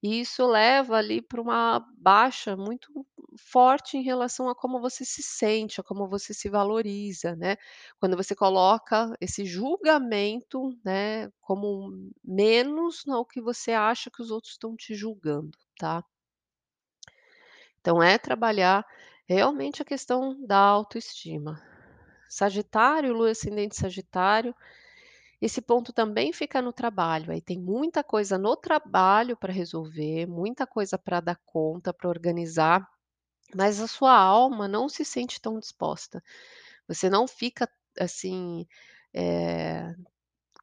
E 0.03 0.19
isso 0.21 0.45
leva 0.45 0.97
ali 0.97 1.21
para 1.21 1.41
uma 1.41 1.85
baixa 1.97 2.55
muito 2.57 3.05
forte 3.39 3.97
em 3.97 4.03
relação 4.03 4.47
a 4.49 4.55
como 4.55 4.79
você 4.79 5.03
se 5.05 5.23
sente, 5.23 5.79
a 5.81 5.83
como 5.83 6.07
você 6.07 6.33
se 6.33 6.49
valoriza, 6.49 7.35
né. 7.35 7.57
Quando 7.99 8.15
você 8.17 8.35
coloca 8.35 9.13
esse 9.21 9.45
julgamento, 9.45 10.77
né, 10.85 11.29
como 11.41 11.89
menos 12.23 13.03
no 13.05 13.25
que 13.25 13.41
você 13.41 13.71
acha 13.73 14.09
que 14.11 14.21
os 14.21 14.31
outros 14.31 14.53
estão 14.53 14.75
te 14.75 14.93
julgando, 14.95 15.51
tá. 15.79 16.05
Então 17.85 18.01
é 18.01 18.17
trabalhar 18.17 18.83
realmente 19.27 19.81
a 19.81 19.85
questão 19.85 20.35
da 20.45 20.57
autoestima. 20.57 21.61
Sagitário, 22.29 23.13
Lua 23.13 23.31
ascendente 23.31 23.75
Sagitário, 23.75 24.55
esse 25.41 25.61
ponto 25.61 25.93
também 25.93 26.33
fica 26.33 26.61
no 26.61 26.73
trabalho, 26.73 27.31
aí 27.31 27.41
tem 27.41 27.59
muita 27.59 28.03
coisa 28.03 28.37
no 28.37 28.55
trabalho 28.55 29.37
para 29.37 29.53
resolver, 29.53 30.25
muita 30.27 30.65
coisa 30.67 30.97
para 30.97 31.19
dar 31.19 31.39
conta, 31.45 31.93
para 31.93 32.09
organizar, 32.09 32.87
mas 33.55 33.81
a 33.81 33.87
sua 33.87 34.15
alma 34.17 34.67
não 34.67 34.89
se 34.89 35.05
sente 35.05 35.41
tão 35.41 35.59
disposta. 35.59 36.23
Você 36.87 37.09
não 37.09 37.27
fica, 37.27 37.69
assim, 37.99 38.67
eh, 39.13 39.95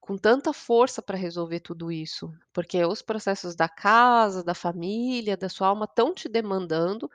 com 0.01 0.18
tanta 0.18 0.53
força 0.53 1.01
para 1.03 1.16
resolver 1.16 1.61
tudo 1.61 1.92
isso, 1.92 2.33
porque 2.53 2.85
os 2.85 3.03
processos 3.03 3.55
da 3.57 3.68
casa, 3.68 4.42
da 4.44 4.55
família, 4.55 5.37
da 5.37 5.48
sua 5.48 5.68
alma 5.68 5.87
estão 5.87 6.14
te 6.14 6.29
demandando, 6.29 7.11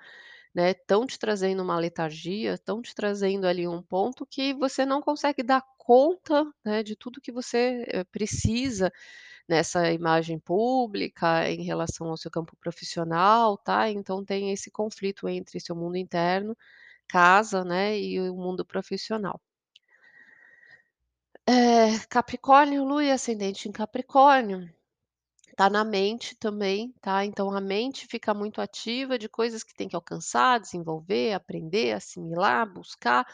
né, 0.58 0.72
estão 0.72 1.06
te 1.06 1.20
trazendo 1.20 1.62
uma 1.64 1.78
letargia, 1.80 2.56
estão 2.56 2.82
te 2.82 2.96
trazendo 2.96 3.46
ali 3.46 3.68
um 3.68 3.80
ponto 3.82 4.26
que 4.26 4.56
você 4.56 4.86
não 4.88 5.02
consegue 5.04 5.44
dar 5.44 5.64
conta, 5.78 6.46
né, 6.66 6.82
de 6.84 6.96
tudo 6.96 7.22
que 7.22 7.32
você, 7.32 7.86
eh, 7.90 8.04
precisa 8.06 8.92
nessa 9.48 9.92
imagem 9.92 10.40
pública, 10.40 11.50
em 11.50 11.64
relação 11.64 12.10
ao 12.10 12.18
seu 12.18 12.32
campo 12.32 12.56
profissional, 12.58 13.58
tá, 13.58 13.90
então 13.92 14.26
tem 14.26 14.52
esse 14.52 14.72
conflito 14.72 15.30
entre 15.30 15.60
seu 15.60 15.76
mundo 15.76 15.98
interno, 15.98 16.58
casa, 17.08 17.64
né, 17.64 18.00
e 18.00 18.20
o 18.20 18.36
mundo 18.36 18.66
profissional. 18.66 19.40
Eh, 21.46 22.00
Capricórnio, 22.10 22.84
Lua 22.86 23.04
e 23.04 23.12
ascendente 23.12 23.68
em 23.70 23.72
Capricórnio, 23.72 24.70
tá 25.58 25.70
na 25.72 25.84
mente 25.86 26.36
também, 26.38 26.94
tá, 27.02 27.26
então 27.26 27.52
a 27.52 27.62
mente 27.62 28.08
fica 28.08 28.34
muito 28.34 28.62
ativa 28.62 29.20
de 29.20 29.30
coisas 29.30 29.64
que 29.64 29.76
tem 29.76 29.90
que 29.90 29.96
alcançar, 29.98 30.60
desenvolver, 30.62 31.34
aprender, 31.34 31.94
assimilar, 31.94 32.72
buscar, 32.72 33.28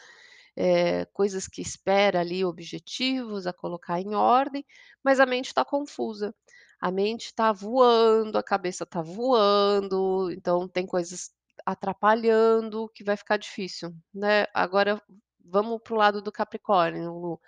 eh, 0.56 1.06
coisas 1.14 1.48
que 1.48 1.62
espera 1.62 2.20
ali, 2.22 2.46
objetivos 2.46 3.48
a 3.48 3.54
colocar 3.54 4.00
em 4.02 4.16
ordem, 4.16 4.66
mas 5.04 5.20
a 5.20 5.26
mente 5.26 5.48
está 5.48 5.66
confusa. 5.66 6.34
A 6.82 6.92
mente 6.92 7.28
está 7.28 7.52
voando, 7.54 8.38
a 8.38 8.44
cabeça 8.44 8.84
está 8.86 9.02
voando, 9.02 10.32
então 10.32 10.68
tem 10.68 10.86
coisas 10.86 11.32
atrapalhando 11.66 12.90
que 12.94 13.04
vai 13.04 13.18
ficar 13.18 13.38
difícil, 13.38 13.94
né. 14.14 14.46
Agora 14.54 15.02
vamos 15.46 15.82
para 15.84 15.94
o 15.94 15.98
lado 15.98 16.22
do 16.22 16.32
Capricórnio, 16.32 17.12
Lu. 17.14 17.40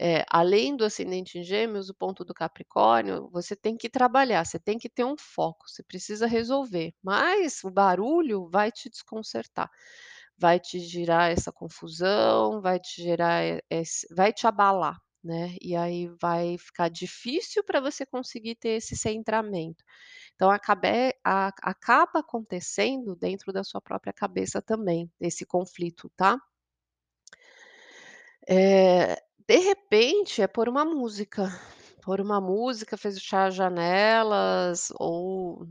Eh, 0.00 0.24
além 0.30 0.76
do 0.76 0.84
ascendente 0.84 1.38
em 1.38 1.42
Gêmeos, 1.44 1.88
o 1.90 1.94
ponto 1.94 2.24
do 2.24 2.34
Capricórnio, 2.34 3.30
você 3.32 3.56
tem 3.56 3.76
que 3.76 3.88
trabalhar, 3.90 4.44
você 4.44 4.58
tem 4.58 4.78
que 4.78 4.88
ter 4.90 5.04
um 5.04 5.16
foco, 5.18 5.68
você 5.68 5.82
precisa 5.82 6.26
resolver, 6.26 6.94
mas 7.02 7.64
o 7.64 7.70
barulho 7.70 8.48
vai 8.50 8.70
te 8.72 8.90
desconcertar. 8.90 9.70
vai 10.38 10.60
te 10.60 10.78
gerar 10.80 11.30
essa 11.32 11.52
confusão, 11.52 12.60
vai 12.60 12.78
te 12.80 13.02
gerar 13.02 13.42
esse 13.70 14.06
vai 14.14 14.32
te 14.32 14.46
abalar, 14.46 14.98
né, 15.24 15.54
e 15.60 15.74
aí 15.76 16.08
vai 16.20 16.56
ficar 16.58 16.88
difícil 16.88 17.64
para 17.64 17.80
você 17.80 18.06
conseguir 18.06 18.54
ter 18.56 18.70
esse 18.70 18.96
centramento. 18.96 19.82
Então 20.34 20.50
acabe 20.50 20.88
a 21.24 21.48
acaba 21.62 22.20
acontecendo 22.20 23.16
dentro 23.16 23.52
da 23.52 23.64
sua 23.64 23.80
própria 23.80 24.12
cabeça 24.12 24.62
também, 24.62 25.10
esse 25.20 25.46
conflito, 25.46 26.10
tá? 26.16 26.38
Eh, 28.48 29.16
de 29.48 29.58
repente 29.58 30.42
é 30.42 30.46
pôr 30.48 30.68
uma 30.68 30.84
música, 30.84 31.48
pôr 32.02 32.20
uma 32.20 32.40
música, 32.40 32.96
fechar 32.96 33.46
as 33.48 33.54
janelas 33.54 34.92
ou, 34.98 35.66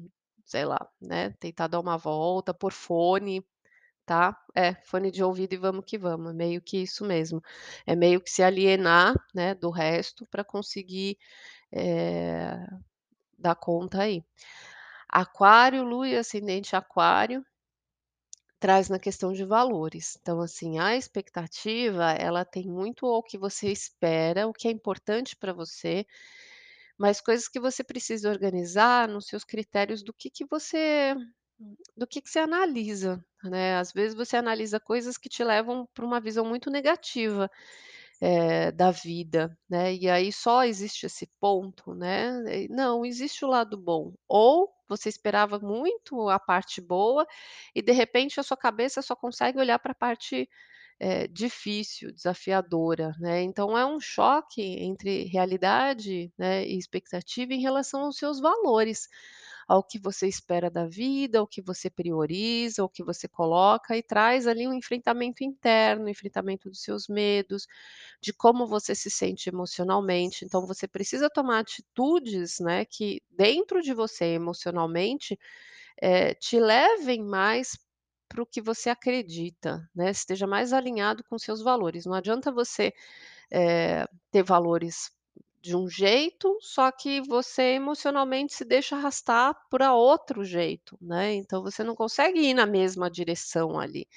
sei 0.45 0.65
lá, 0.65 0.79
né, 1.01 1.31
tentar 1.39 1.67
dar 1.67 1.79
uma 1.79 1.97
volta, 1.97 2.53
pôr 2.53 2.71
fone, 2.71 3.45
tá? 4.05 4.37
É, 4.55 4.75
fone 4.85 5.11
de 5.11 5.23
ouvido 5.23 5.53
e 5.53 5.57
vamos 5.57 5.85
que 5.85 5.97
vamos, 5.97 6.31
é 6.31 6.35
meio 6.35 6.61
que 6.61 6.77
isso 6.83 7.05
mesmo. 7.05 7.41
É 7.87 7.95
meio 7.95 8.21
que 8.21 8.31
se 8.31 8.43
alienar, 8.43 9.15
né, 9.35 9.55
do 9.55 9.69
resto 9.71 10.25
pra 10.31 10.43
conseguir, 10.43 11.17
eh, 11.73 12.57
dar 13.37 13.55
conta 13.55 14.03
aí. 14.03 14.23
Aquário, 15.09 15.83
lua 15.83 16.07
e 16.09 16.17
ascendente 16.17 16.75
aquário 16.75 17.45
traz 18.59 18.89
na 18.89 18.99
questão 18.99 19.33
de 19.33 19.45
valores. 19.45 20.17
Então, 20.21 20.41
assim, 20.41 20.79
a 20.79 20.95
expectativa, 20.97 22.11
ela 22.13 22.45
tem 22.45 22.67
muito 22.67 23.05
o 23.05 23.23
que 23.23 23.37
você 23.37 23.69
espera, 23.71 24.47
o 24.47 24.53
que 24.53 24.67
é 24.67 24.71
importante 24.71 25.35
pra 25.37 25.53
você, 25.53 26.05
mas 26.97 27.21
coisas 27.21 27.47
que 27.49 27.59
você 27.59 27.83
precisa 27.83 28.29
organizar 28.29 29.07
nos 29.09 29.27
seus 29.27 29.43
critérios 29.45 30.03
do 30.03 30.13
que 30.13 30.29
que 30.29 30.45
você 30.49 31.15
do 31.97 32.07
que 32.07 32.21
que 32.21 32.29
você 32.29 32.39
analisa, 32.39 33.23
né. 33.43 33.77
Às 33.77 33.91
vezes 33.93 34.15
você 34.15 34.37
analisa 34.37 34.79
coisas 34.79 35.17
que 35.17 35.29
te 35.29 35.43
levam 35.43 35.87
pra 35.93 36.05
uma 36.05 36.21
visão 36.21 36.45
muito 36.45 36.69
negativa, 36.71 37.49
eh, 38.21 38.71
da 38.71 38.91
vida, 38.91 39.57
né, 39.69 39.93
e 39.95 40.09
aí 40.09 40.31
só 40.31 40.63
existe 40.65 41.05
esse 41.05 41.27
ponto, 41.39 41.93
né, 41.95 42.31
não, 42.69 43.05
existe 43.05 43.45
o 43.45 43.47
lado 43.49 43.77
bom. 43.77 44.13
Ou 44.27 44.69
você 44.87 45.09
esperava 45.09 45.59
muito 45.59 46.29
a 46.29 46.39
parte 46.39 46.79
boa 46.81 47.25
e 47.75 47.81
de 47.81 47.91
repente 47.91 48.39
a 48.39 48.43
sua 48.43 48.57
cabeça 48.57 49.01
só 49.01 49.15
consegue 49.15 49.59
olhar 49.59 49.79
pra 49.79 49.93
parte, 49.95 50.49
eh, 50.99 51.27
difícil, 51.27 52.11
desafiadora, 52.13 53.13
né. 53.19 53.41
Então 53.43 53.77
é 53.77 53.85
um 53.85 53.99
choque 53.99 54.61
entre 54.63 55.25
realidade, 55.25 56.31
né, 56.37 56.65
e 56.67 56.77
expectativa 56.77 57.53
em 57.53 57.61
relação 57.61 58.03
aos 58.05 58.17
seus 58.17 58.39
valores, 58.41 59.07
ao 59.67 59.83
que 59.83 59.99
você 59.99 60.27
espera 60.27 60.69
da 60.69 60.85
vida, 60.87 61.39
ao 61.39 61.47
que 61.47 61.61
você 61.61 61.89
prioriza, 61.89 62.81
ao 62.83 62.89
que 62.89 63.03
você 63.03 63.27
coloca 63.27 63.97
e 63.97 64.03
traz 64.03 64.47
ali 64.47 64.67
um 64.67 64.73
enfrentamento 64.73 65.43
interno, 65.43 66.09
enfrentamento 66.09 66.69
dos 66.69 66.81
seus 66.83 67.07
medos, 67.07 67.67
de 68.21 68.33
como 68.33 68.67
você 68.67 68.95
se 68.95 69.09
sente 69.11 69.49
emocionalmente. 69.49 70.45
Então 70.45 70.65
você 70.67 70.87
precisa 70.87 71.29
tomar 71.29 71.59
atitudes, 71.59 72.59
né, 72.59 72.85
que 72.85 73.21
dentro 73.31 73.81
de 73.81 73.93
você 73.93 74.25
emocionalmente, 74.35 75.37
eh, 76.01 76.33
te 76.35 76.59
levem 76.59 77.23
mais 77.23 77.77
para 78.29 78.41
o 78.43 78.45
que 78.45 78.61
você 78.61 78.89
acredita, 78.89 79.87
né, 79.95 80.11
esteja 80.11 80.47
mais 80.47 80.73
alinhado 80.73 81.23
com 81.29 81.37
seus 81.39 81.61
valores. 81.63 82.05
Não 82.05 82.13
adianta 82.15 82.51
você, 82.51 82.93
eh, 83.51 84.07
ter 84.31 84.43
valores 84.43 85.11
de 85.65 85.75
um 85.75 85.89
jeito, 85.89 86.57
só 86.61 86.91
que 86.91 87.21
você 87.21 87.73
emocionalmente 87.75 88.53
se 88.53 88.65
deixa 88.65 88.95
arrastar 88.95 89.55
pra 89.69 89.93
outro 89.95 90.43
jeito, 90.45 90.97
né, 91.01 91.33
então 91.35 91.63
você 91.63 91.83
não 91.83 91.95
consegue 91.95 92.39
ir 92.39 92.53
na 92.53 92.65
mesma 92.67 93.09
direção 93.11 93.79
ali. 93.79 94.07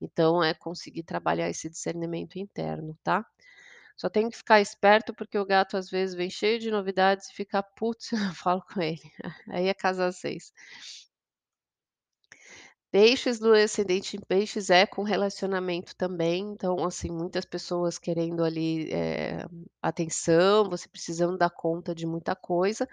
Então 0.00 0.42
é 0.44 0.54
conseguir 0.54 1.04
trabalhar 1.04 1.50
esse 1.50 1.70
discernimento 1.70 2.38
interno, 2.38 2.98
tá? 3.04 3.24
Só 3.96 4.08
tem 4.08 4.30
que 4.30 4.36
ficar 4.36 4.60
esperto, 4.60 5.14
porque 5.14 5.38
o 5.38 5.46
gato 5.46 5.76
às 5.76 5.90
vezes 5.90 6.14
vem 6.16 6.30
cheio 6.30 6.58
de 6.60 6.70
novidades 6.70 7.28
e 7.30 7.34
fica: 7.34 7.62
"Putz, 7.62 8.10
eu 8.12 8.18
não 8.20 8.34
falo 8.34 8.62
com 8.72 8.80
ele", 8.82 9.00
aí 9.50 9.68
é 9.68 9.74
casa 9.74 10.10
6. 10.12 10.52
Peixes, 12.92 13.38
e 13.42 13.62
ascendente 13.62 14.16
em 14.16 14.20
peixes 14.20 14.70
é 14.70 14.86
com 14.86 15.02
relacionamento 15.02 15.94
também, 15.94 16.40
então, 16.52 16.82
assim, 16.86 17.10
muitas 17.10 17.44
pessoas 17.44 17.98
querendo 17.98 18.42
ali, 18.42 18.90
eh, 18.90 19.44
atenção, 19.82 20.70
você 20.70 20.88
precisando 20.88 21.36
dar 21.36 21.50
conta 21.50 21.94
de 21.94 22.06
muita 22.06 22.34
coisa, 22.34 22.88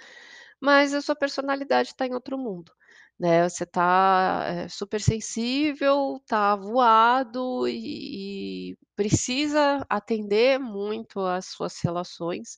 mas 0.62 0.94
a 0.94 1.02
sua 1.02 1.16
personalidade 1.16 1.96
tá 1.96 2.06
em 2.08 2.14
outro 2.14 2.38
mundo, 2.38 2.72
né, 3.20 3.48
você 3.50 3.66
tá, 3.66 4.44
eh, 4.48 4.70
super 4.70 5.02
sensível, 5.02 6.22
tá 6.28 6.56
voado 6.58 7.68
e 7.68 8.72
e 8.74 8.78
precisa 8.96 9.86
atender 9.90 10.60
muito 10.60 11.20
às 11.22 11.48
suas 11.48 11.80
relações, 11.82 12.58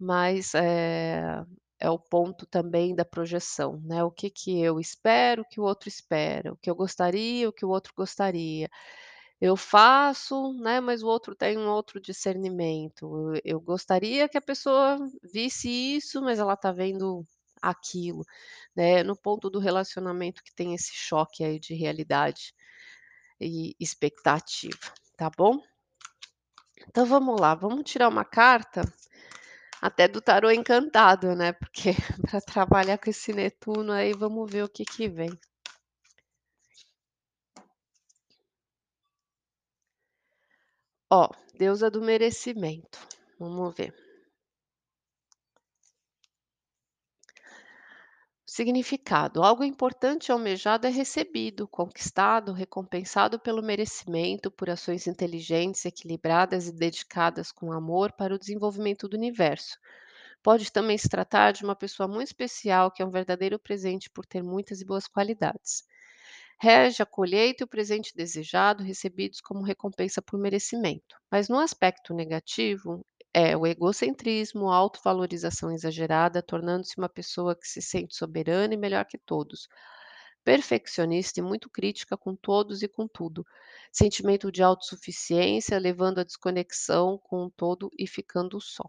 mas, 0.00 0.54
eh, 0.54 1.42
é 1.82 1.90
o 1.90 1.98
ponto 1.98 2.46
também 2.46 2.94
da 2.94 3.04
projeção, 3.04 3.80
né, 3.84 4.04
o 4.04 4.10
que 4.10 4.30
que 4.30 4.62
eu 4.62 4.78
espero, 4.78 5.42
o 5.42 5.44
que 5.44 5.60
o 5.60 5.64
outro 5.64 5.88
espera, 5.88 6.52
o 6.52 6.56
que 6.56 6.70
eu 6.70 6.76
gostaria, 6.76 7.48
o 7.48 7.52
que 7.52 7.64
o 7.64 7.68
outro 7.68 7.92
gostaria. 7.96 8.70
Eu 9.40 9.56
faço, 9.56 10.52
né, 10.60 10.80
mas 10.80 11.02
o 11.02 11.08
outro 11.08 11.34
tem 11.34 11.58
um 11.58 11.68
outro 11.68 12.00
discernimento. 12.00 13.32
Eu 13.44 13.60
gostaria 13.60 14.28
que 14.28 14.38
a 14.38 14.42
pessoa 14.42 14.96
visse 15.24 15.68
isso, 15.68 16.22
mas 16.22 16.38
ela 16.38 16.56
tá 16.56 16.70
vendo 16.70 17.26
aquilo, 17.60 18.24
né, 18.76 19.02
no 19.02 19.16
ponto 19.16 19.50
do 19.50 19.58
relacionamento 19.58 20.44
que 20.44 20.54
tem 20.54 20.74
esse 20.74 20.92
choque 20.94 21.42
aí 21.42 21.58
de 21.58 21.74
realidade 21.74 22.54
e 23.40 23.74
expectativa, 23.80 24.78
tá 25.16 25.28
bom? 25.36 25.60
Então 26.88 27.04
vamos 27.06 27.40
lá, 27.40 27.56
vamos 27.56 27.82
tirar 27.90 28.08
uma 28.08 28.24
carta, 28.24 28.82
até 29.82 30.08
do 30.08 30.22
tarô 30.22 30.50
encantado, 30.50 31.34
né, 31.36 31.52
porque 31.52 31.90
pra 32.30 32.40
trabalhar 32.40 32.96
com 32.98 33.10
esse 33.10 33.34
Netuno 33.34 33.92
aí, 33.92 34.14
vamos 34.14 34.50
ver 34.50 34.64
o 34.64 34.68
que 34.68 34.84
que 34.84 35.08
vem. 35.08 35.30
Ó, 41.10 41.28
deusa 41.54 41.88
do 41.88 42.02
merecimento, 42.02 42.98
vamos 43.38 43.72
ver. 43.76 43.94
Significado: 48.54 49.42
algo 49.42 49.64
importante 49.64 50.28
e 50.28 50.30
almejado 50.30 50.86
é 50.86 50.90
recebido, 50.90 51.66
conquistado, 51.66 52.52
recompensado 52.52 53.40
pelo 53.40 53.62
merecimento, 53.62 54.50
por 54.50 54.68
ações 54.68 55.06
inteligentes, 55.06 55.86
equilibradas 55.86 56.68
e 56.68 56.72
dedicadas 56.72 57.50
com 57.50 57.72
amor 57.72 58.12
para 58.12 58.34
o 58.34 58.38
desenvolvimento 58.38 59.08
do 59.08 59.16
universo. 59.16 59.78
Pode 60.42 60.70
também 60.70 60.98
se 60.98 61.08
tratar 61.08 61.52
de 61.52 61.64
uma 61.64 61.74
pessoa 61.74 62.06
muito 62.06 62.26
especial, 62.26 62.90
que 62.90 63.02
é 63.02 63.06
um 63.06 63.10
verdadeiro 63.10 63.58
presente 63.58 64.10
por 64.10 64.26
ter 64.26 64.42
muitas 64.42 64.82
e 64.82 64.84
boas 64.84 65.08
qualidades. 65.08 65.84
Rege 66.60 67.02
a 67.02 67.06
colheita 67.06 67.62
e 67.62 67.64
o 67.64 67.68
presente 67.68 68.14
desejado, 68.14 68.84
recebidos 68.84 69.40
como 69.40 69.62
recompensa 69.62 70.20
por 70.20 70.38
merecimento, 70.38 71.16
mas 71.30 71.48
no 71.48 71.58
aspecto 71.58 72.12
negativo, 72.12 73.02
é 73.34 73.56
o 73.56 73.66
egocentrismo, 73.66 74.70
autovalorização 74.70 75.70
exagerada, 75.72 76.42
tornando-se 76.42 76.98
uma 76.98 77.08
pessoa 77.08 77.56
que 77.56 77.66
se 77.68 77.82
sente 77.82 78.14
soberana 78.16 78.74
e 78.74 78.76
melhor 78.76 79.04
que 79.06 79.18
todos. 79.18 79.68
Perfeccionista 80.44 81.40
e 81.40 81.42
muito 81.42 81.70
crítica 81.70 82.16
com 82.16 82.34
todos 82.36 82.82
e 82.82 82.88
com 82.88 83.06
tudo. 83.08 83.44
Sentimento 83.92 84.50
de 84.52 84.62
autossuficiência, 84.62 85.78
levando 85.78 86.18
à 86.20 86.24
desconexão 86.24 87.18
com 87.18 87.46
o 87.46 87.50
todo 87.50 87.90
e 87.98 88.06
ficando 88.06 88.60
só. 88.60 88.84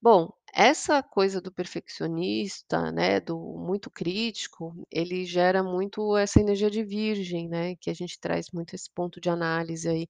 Bom, 0.00 0.30
essa 0.54 1.02
coisa 1.02 1.40
do 1.40 1.52
perfeccionista, 1.52 2.92
né, 2.92 3.20
do 3.20 3.38
muito 3.38 3.90
crítico, 3.90 4.74
ele 4.90 5.24
gera 5.24 5.62
muito 5.62 6.16
essa 6.16 6.40
energia 6.40 6.70
de 6.70 6.84
virgem, 6.84 7.48
né, 7.48 7.74
que 7.76 7.90
a 7.90 7.94
gente 7.94 8.18
traz 8.20 8.46
muito 8.52 8.74
esse 8.74 8.90
ponto 8.94 9.20
de 9.20 9.28
análise 9.30 9.88
aí, 9.88 10.08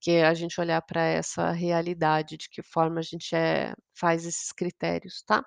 que 0.00 0.12
é 0.12 0.26
a 0.26 0.34
gente 0.34 0.60
olhar 0.60 0.82
pra 0.82 1.02
essa 1.02 1.50
realidade, 1.52 2.36
de 2.36 2.48
que 2.50 2.62
forma 2.62 3.00
a 3.00 3.02
gente, 3.02 3.34
eh, 3.34 3.74
faz 3.94 4.26
esses 4.26 4.52
critérios, 4.52 5.22
tá? 5.26 5.44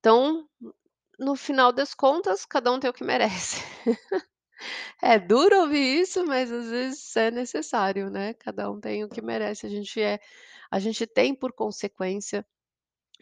Então, 0.00 0.48
no 1.18 1.36
final 1.36 1.72
das 1.72 1.94
contas, 1.94 2.46
cada 2.46 2.72
um 2.72 2.80
tem 2.80 2.90
o 2.90 2.94
que 2.94 3.04
merece. 3.04 3.56
É 5.02 5.18
duro 5.18 5.60
ouvir 5.62 6.00
isso, 6.02 6.26
mas 6.26 6.50
às 6.52 6.68
vezes 6.70 7.16
é 7.16 7.30
necessário, 7.30 8.10
né, 8.10 8.34
cada 8.34 8.70
um 8.70 8.80
tem 8.80 9.04
o 9.04 9.08
que 9.08 9.22
merece, 9.22 9.66
a 9.66 9.70
gente 9.70 10.00
é 10.00 10.18
a 10.70 10.78
gente 10.80 11.06
tem 11.06 11.34
por 11.34 11.52
consequência 11.52 12.46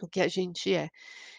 o 0.02 0.08
que 0.08 0.20
a 0.20 0.28
gente 0.28 0.74
é. 0.74 0.90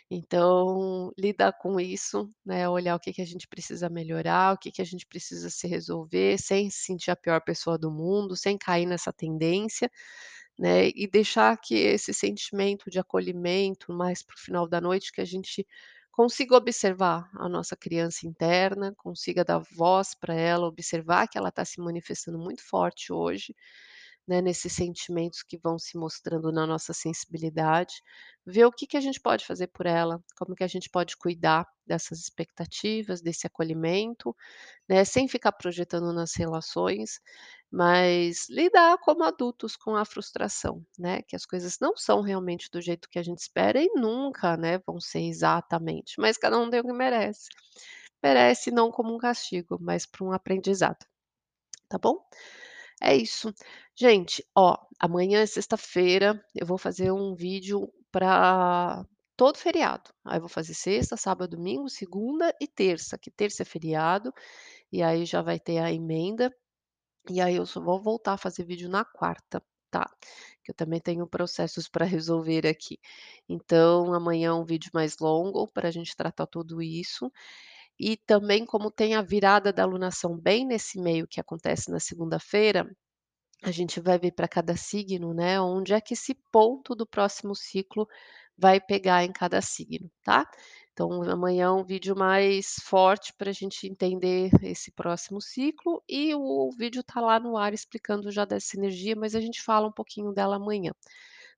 Então, 0.09 1.11
lidar 1.17 1.51
com 1.53 1.79
isso, 1.79 2.29
né, 2.45 2.67
olhar 2.69 2.95
o 2.95 2.99
que 2.99 3.11
que 3.11 3.21
a 3.21 3.25
gente 3.25 3.45
precisa 3.47 3.89
melhorar, 3.89 4.53
o 4.53 4.57
que 4.57 4.71
que 4.71 4.81
a 4.81 4.85
gente 4.85 5.05
precisa 5.05 5.49
se 5.49 5.67
resolver, 5.67 6.37
sem 6.39 6.69
se 6.69 6.79
sentir 6.85 7.11
a 7.11 7.15
pior 7.15 7.41
pessoa 7.41 7.77
do 7.77 7.91
mundo, 7.91 8.33
sem 8.35 8.57
cair 8.57 8.85
nessa 8.85 9.11
tendência, 9.11 9.91
né, 10.59 10.89
e 10.95 11.07
deixar 11.07 11.57
que 11.57 11.75
esse 11.75 12.13
sentimento 12.13 12.89
de 12.89 12.99
acolhimento 12.99 13.91
mais 13.93 14.23
para 14.23 14.35
o 14.35 14.39
final 14.39 14.67
da 14.67 14.81
noite, 14.81 15.11
que 15.11 15.21
a 15.21 15.25
gente 15.25 15.65
consiga 16.11 16.55
observar 16.57 17.29
a 17.35 17.49
nossa 17.49 17.75
criança 17.75 18.25
interna, 18.27 18.93
consiga 18.97 19.43
dar 19.45 19.59
voz 19.75 20.15
para 20.15 20.33
ela, 20.35 20.67
observar 20.67 21.27
que 21.27 21.37
ela 21.37 21.49
está 21.49 21.65
se 21.65 21.79
manifestando 21.81 22.39
muito 22.39 22.63
forte 22.67 23.13
hoje, 23.13 23.55
né, 24.27 24.41
nesses 24.41 24.73
sentimentos 24.73 25.41
que 25.43 25.57
vão 25.57 25.79
se 25.79 25.97
mostrando 25.97 26.51
na 26.51 26.67
nossa 26.67 26.93
sensibilidade, 26.93 27.95
ver 28.45 28.65
o 28.65 28.71
que 28.71 28.87
que 28.87 28.97
a 28.97 29.01
gente 29.01 29.19
pode 29.21 29.45
fazer 29.45 29.67
por 29.67 29.85
ela, 29.85 30.21
como 30.37 30.55
que 30.55 30.63
a 30.63 30.67
gente 30.67 30.89
pode 30.89 31.15
cuidar 31.17 31.65
dessas 31.85 32.19
expectativas, 32.19 33.21
desse 33.21 33.47
acolhimento, 33.47 34.35
né, 34.89 35.05
sem 35.05 35.27
ficar 35.27 35.53
projetando 35.53 36.13
nas 36.13 36.35
relações, 36.35 37.19
mas 37.71 38.47
lidar 38.49 38.97
como 38.99 39.23
adultos 39.23 39.75
com 39.75 39.95
a 39.95 40.05
frustração, 40.05 40.85
né, 40.97 41.21
que 41.23 41.35
as 41.35 41.45
coisas 41.45 41.77
não 41.81 41.95
são 41.97 42.21
realmente 42.21 42.69
do 42.71 42.81
jeito 42.81 43.09
que 43.09 43.19
a 43.19 43.23
gente 43.23 43.39
espera 43.39 43.81
e 43.81 43.89
nunca, 43.95 44.57
né, 44.57 44.79
vão 44.79 44.99
ser 44.99 45.21
exatamente, 45.21 46.15
mas 46.19 46.37
cada 46.37 46.57
um 46.59 46.69
tem 46.69 46.79
o 46.81 46.83
que 46.85 46.93
merece. 46.93 47.49
Merece 48.23 48.71
não 48.71 48.91
como 48.91 49.13
um 49.15 49.17
castigo, 49.17 49.77
mas 49.81 50.05
para 50.05 50.23
um 50.25 50.31
aprendizado, 50.31 51.05
tá 51.89 51.97
bom? 51.99 52.17
É 53.01 53.15
isso. 53.15 53.53
Gente, 53.95 54.43
ó, 54.55 54.75
amanhã 54.99 55.41
é 55.41 55.45
sexta-feira, 55.45 56.43
eu 56.55 56.65
vou 56.65 56.77
fazer 56.77 57.11
um 57.11 57.35
vídeo 57.35 57.91
para 58.11 59.05
todo 59.35 59.57
feriado. 59.57 60.09
Aí 60.25 60.37
eu 60.37 60.41
vou 60.41 60.49
fazer 60.49 60.73
sexta, 60.73 61.15
sábado, 61.15 61.55
domingo, 61.55 61.89
segunda 61.89 62.53
e 62.59 62.67
terça, 62.67 63.17
que 63.17 63.29
terça 63.29 63.61
é 63.63 63.65
feriado, 63.65 64.33
e 64.91 65.03
aí 65.03 65.25
já 65.25 65.41
vai 65.41 65.59
ter 65.59 65.79
a 65.79 65.91
emenda, 65.91 66.53
e 67.29 67.41
aí 67.41 67.55
eu 67.57 67.65
só 67.65 67.81
vou 67.81 68.01
voltar 68.01 68.33
a 68.33 68.37
fazer 68.37 68.65
vídeo 68.65 68.89
na 68.89 69.05
quarta, 69.05 69.63
tá? 69.91 70.09
Que 70.63 70.71
eu 70.71 70.75
também 70.75 70.99
tenho 71.01 71.27
processos 71.27 71.89
para 71.89 72.05
resolver 72.05 72.67
aqui. 72.67 72.99
Então 73.49 74.13
amanhã 74.13 74.49
é 74.49 74.53
um 74.53 74.65
vídeo 74.65 74.91
mais 74.93 75.17
longo 75.19 75.67
para 75.73 75.89
a 75.89 75.91
gente 75.91 76.15
tratar 76.15 76.47
tudo 76.47 76.81
isso. 76.81 77.31
E 77.99 78.17
também 78.17 78.65
como 78.65 78.91
tem 78.91 79.15
a 79.15 79.21
virada 79.21 79.73
da 79.73 79.83
alunação 79.83 80.37
bem 80.37 80.65
nesse 80.65 80.99
meio 80.99 81.27
que 81.27 81.39
acontece 81.39 81.91
na 81.91 81.99
segunda-feira, 81.99 82.89
a 83.63 83.71
gente 83.71 83.99
vai 83.99 84.19
ver 84.19 84.31
para 84.31 84.47
cada 84.47 84.75
signo, 84.77 85.33
né, 85.33 85.59
onde 85.59 85.93
é 85.93 86.01
que 86.01 86.13
esse 86.13 86.35
ponto 86.51 86.95
do 86.95 87.07
próximo 87.07 87.55
ciclo 87.55 88.07
vai 88.57 88.79
pegar 88.79 89.23
em 89.23 89.31
cada 89.31 89.61
signo, 89.61 90.09
tá? 90.23 90.45
Então 90.93 91.21
amanhã 91.23 91.65
é 91.65 91.71
um 91.71 91.83
vídeo 91.85 92.15
mais 92.15 92.75
forte 92.83 93.33
para 93.37 93.51
a 93.51 93.53
gente 93.53 93.87
entender 93.87 94.49
esse 94.63 94.91
próximo 94.91 95.39
ciclo 95.41 96.03
e 96.09 96.33
o 96.35 96.71
vídeo 96.77 97.03
tá 97.03 97.21
lá 97.21 97.39
no 97.39 97.55
ar 97.57 97.73
explicando 97.73 98.31
já 98.31 98.45
dessa 98.45 98.77
energia, 98.77 99.15
mas 99.15 99.35
a 99.35 99.39
gente 99.41 99.61
fala 99.61 99.87
um 99.87 99.91
pouquinho 99.91 100.33
dela 100.33 100.55
amanhã, 100.55 100.91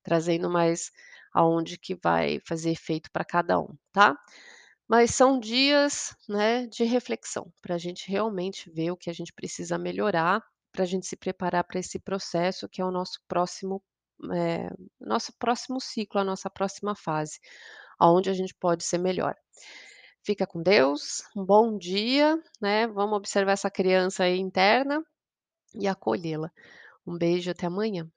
trazendo 0.04 0.50
mais 0.50 0.92
aonde 1.34 1.78
que 1.78 1.96
vai 1.96 2.40
fazer 2.46 2.72
efeito 2.72 3.10
para 3.12 3.26
cada 3.26 3.60
um, 3.60 3.76
tá? 3.94 4.16
Mas 4.90 5.14
são 5.14 5.40
dias, 5.40 6.16
né, 6.28 6.66
de 6.68 6.84
reflexão, 6.84 7.54
para 7.62 7.76
a 7.76 7.78
gente 7.78 8.10
realmente 8.10 8.72
ver 8.72 8.92
o 8.92 8.98
que 8.98 9.10
a 9.10 9.14
gente 9.14 9.32
precisa 9.34 9.78
melhorar, 9.78 10.44
para 10.72 10.84
a 10.84 10.88
gente 10.88 11.06
se 11.06 11.16
preparar 11.16 11.64
para 11.64 11.80
esse 11.80 12.00
processo 12.00 12.68
que 12.68 12.82
é 12.82 12.86
o 12.86 12.92
nosso 12.92 13.20
próximo, 13.28 13.84
eh, 14.34 14.70
nosso 15.00 15.32
próximo 15.38 15.80
ciclo, 15.80 16.20
a 16.20 16.24
nossa 16.24 16.50
próxima 16.50 16.96
fase, 16.96 17.40
aonde 18.00 18.30
a 18.32 18.34
gente 18.34 18.56
pode 18.56 18.84
ser 18.84 18.98
melhor. 18.98 19.36
Fica 20.24 20.48
com 20.48 20.64
Deus, 20.64 21.24
um 21.36 21.46
bom 21.46 21.78
dia, 21.78 22.38
né, 22.62 22.88
vamos 22.88 23.18
observar 23.18 23.54
essa 23.54 23.72
criança 23.72 24.24
aí 24.26 24.40
interna 24.40 25.04
e 25.76 25.88
acolhê-la. 25.88 26.52
Um 27.08 27.18
beijo, 27.18 27.52
até 27.52 27.68
amanhã. 27.68 28.10